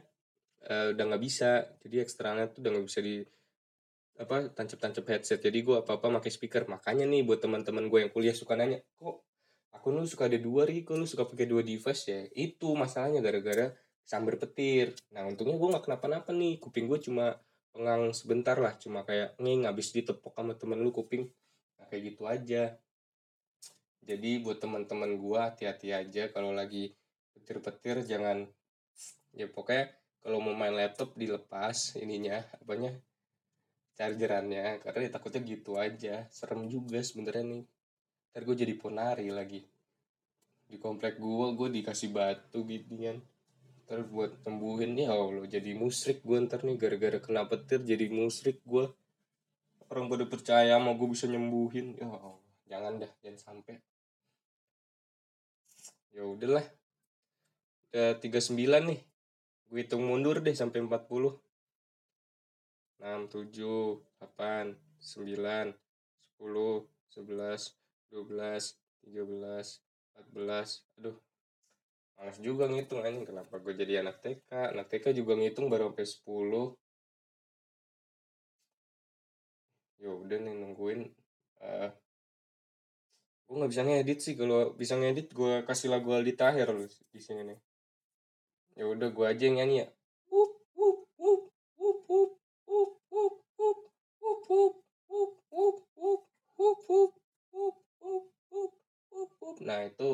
uh, 0.67 0.93
udah 0.93 1.03
nggak 1.13 1.23
bisa. 1.23 1.65
Jadi 1.83 1.95
eksternalnya 2.03 2.51
tuh 2.51 2.59
udah 2.63 2.71
nggak 2.77 2.87
bisa 2.87 2.99
di 3.01 3.23
apa 4.17 4.49
tancap-tancap 4.51 5.05
headset. 5.07 5.39
Jadi 5.39 5.59
gue 5.61 5.75
apa-apa 5.79 6.19
pakai 6.21 6.31
speaker. 6.33 6.63
Makanya 6.67 7.05
nih 7.05 7.23
buat 7.23 7.39
teman-teman 7.39 7.87
gue 7.87 7.99
yang 8.07 8.11
kuliah 8.11 8.35
suka 8.35 8.57
nanya 8.57 8.81
kok 8.97 9.23
aku 9.71 9.93
lu 9.93 10.09
suka 10.09 10.25
ada 10.25 10.41
dua 10.41 10.65
ri 10.65 10.81
kok 10.81 10.97
lu 10.97 11.05
suka 11.05 11.23
pakai 11.23 11.45
dua 11.47 11.61
device 11.61 12.03
ya? 12.09 12.21
Itu 12.33 12.73
masalahnya 12.75 13.23
gara-gara 13.23 13.71
sambar 14.03 14.41
petir. 14.41 14.97
Nah 15.13 15.27
untungnya 15.29 15.55
gue 15.55 15.69
nggak 15.71 15.85
kenapa-napa 15.85 16.33
nih. 16.33 16.59
Kuping 16.59 16.89
gue 16.89 16.99
cuma 17.01 17.37
pengang 17.71 18.11
sebentar 18.11 18.57
lah. 18.57 18.73
Cuma 18.81 19.05
kayak 19.05 19.37
nging 19.37 19.69
habis 19.69 19.93
ditepok 19.93 20.33
sama 20.33 20.57
temen 20.57 20.81
lu 20.81 20.89
kuping. 20.89 21.29
Nah, 21.77 21.85
kayak 21.87 22.03
gitu 22.13 22.25
aja. 22.25 22.63
Jadi 24.07 24.39
buat 24.39 24.57
teman-teman 24.57 25.19
gue 25.19 25.39
hati-hati 25.39 25.91
aja 25.91 26.31
kalau 26.31 26.55
lagi 26.55 26.95
petir-petir 27.35 28.01
jangan 28.07 28.49
ya 29.35 29.45
pokoknya 29.45 29.93
kalau 30.27 30.43
mau 30.43 30.51
main 30.51 30.75
laptop 30.75 31.15
dilepas 31.15 31.95
ininya 32.03 32.43
apanya 32.59 32.91
chargerannya 33.95 34.83
karena 34.83 35.07
ya 35.07 35.11
takutnya 35.15 35.39
gitu 35.47 35.79
aja. 35.79 36.27
Serem 36.27 36.67
juga 36.67 36.99
sebenarnya 36.99 37.47
nih. 37.47 37.63
Ntar 38.35 38.41
gue 38.43 38.55
jadi 38.59 38.73
ponari 38.75 39.31
lagi. 39.31 39.63
Di 40.67 40.75
komplek 40.83 41.15
gue 41.15 41.47
gue 41.55 41.67
dikasih 41.79 42.11
batu 42.11 42.67
gitu 42.67 42.99
kan 42.99 43.23
ntar 43.87 44.03
buat 44.03 44.43
sembuhin 44.43 44.99
ya 44.99 45.15
Allah 45.15 45.47
jadi 45.47 45.71
musrik 45.79 46.19
gue 46.27 46.43
ntar 46.43 46.59
nih. 46.67 46.75
Gara-gara 46.75 47.23
kena 47.23 47.47
petir 47.47 47.87
jadi 47.87 48.11
musrik 48.11 48.59
gue 48.67 48.83
orang 49.87 50.11
pada 50.11 50.27
percaya 50.27 50.75
sama 50.75 50.91
gue 50.91 51.07
bisa 51.07 51.23
nyembuhin. 51.31 51.95
Ya 51.95 52.11
Allah 52.11 52.43
jangan 52.67 52.99
dah 52.99 53.11
jangan 53.23 53.39
sampai. 53.39 53.79
Ya 56.11 56.27
udahlah. 56.27 56.67
Udah 57.95 58.19
tiga 58.19 58.43
sembilan 58.43 58.91
nih 58.91 59.01
gue 59.67 59.79
hitung 59.83 60.03
mundur 60.07 60.39
deh 60.39 60.55
sampai 60.55 60.79
40 60.79 61.35
6 63.03 63.29
7 63.29 63.99
8 64.23 64.73
9 64.97 65.75
10 66.39 66.87
11 67.13 67.75
12 68.11 68.79
13 69.03 69.83
14 70.33 70.97
aduh 70.97 71.17
malas 72.17 72.41
juga 72.41 72.65
ngitung 72.65 73.05
anjing. 73.05 73.29
Kenapa 73.29 73.61
gue 73.61 73.73
jadi 73.77 74.01
anak 74.01 74.25
TK 74.25 74.73
anak 74.73 74.89
TK 74.89 75.13
juga 75.13 75.37
ngitung 75.37 75.69
baru 75.69 75.93
sampai 75.93 76.07
10 76.09 76.73
ya 79.97 80.13
udah 80.13 80.37
nih 80.37 80.53
nungguin 80.61 81.09
uh, 81.61 81.89
gue 83.45 83.55
nggak 83.55 83.71
bisa 83.71 83.83
ngedit 83.85 84.19
sih. 84.25 84.33
Kalau 84.33 84.73
bisa 84.73 84.97
ngedit 84.97 85.29
gue 85.35 85.61
kasih 85.67 85.93
lagu 85.93 86.09
Aldi 86.15 86.33
Tahir 86.33 86.65
loh 86.73 86.89
di 87.13 87.21
sini 87.21 87.45
nih 87.45 87.66
ya 88.77 88.85
udah 88.85 89.09
gue 89.09 89.25
aja 89.25 89.43
yang 89.49 89.57
nyanyi 89.57 89.75
ya 89.81 89.87
nah 99.65 99.83
itu 99.83 100.09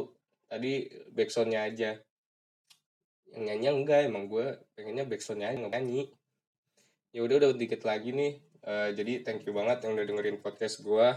tadi 0.47 0.87
backsoundnya 1.11 1.67
aja 1.67 1.99
yang 3.35 3.43
nyanyi 3.51 3.67
enggak 3.69 4.07
emang 4.07 4.31
gue 4.31 4.63
pengennya 4.73 5.05
backsoundnya 5.05 5.51
aja 5.51 5.67
nyanyi 5.67 6.07
ya 7.11 7.21
udah 7.21 7.35
udah 7.43 7.49
dikit 7.59 7.83
lagi 7.83 8.15
nih 8.15 8.39
uh, 8.63 8.89
jadi 8.95 9.27
thank 9.27 9.43
you 9.43 9.51
banget 9.51 9.83
yang 9.83 9.99
udah 9.99 10.05
dengerin 10.07 10.39
podcast 10.39 10.79
gue 10.81 11.07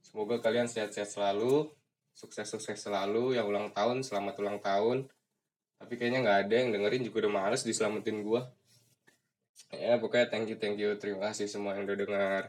semoga 0.00 0.38
kalian 0.38 0.70
sehat-sehat 0.70 1.10
selalu 1.10 1.74
sukses-sukses 2.14 2.78
selalu 2.78 3.34
yang 3.34 3.50
ulang 3.50 3.74
tahun 3.74 4.06
selamat 4.06 4.34
ulang 4.40 4.62
tahun 4.62 5.10
tapi 5.76 5.92
kayaknya 6.00 6.24
nggak 6.24 6.38
ada 6.48 6.54
yang 6.56 6.70
dengerin 6.72 7.02
juga 7.04 7.16
udah 7.26 7.32
males 7.32 7.62
diselamatin 7.62 8.24
gue 8.24 8.40
ya 9.72 9.96
pokoknya 9.96 10.26
thank 10.28 10.46
you 10.52 10.56
thank 10.60 10.76
you. 10.76 10.94
Terima 11.00 11.32
kasih 11.32 11.48
semua 11.48 11.76
yang 11.76 11.88
udah 11.88 11.96
dengar 11.96 12.42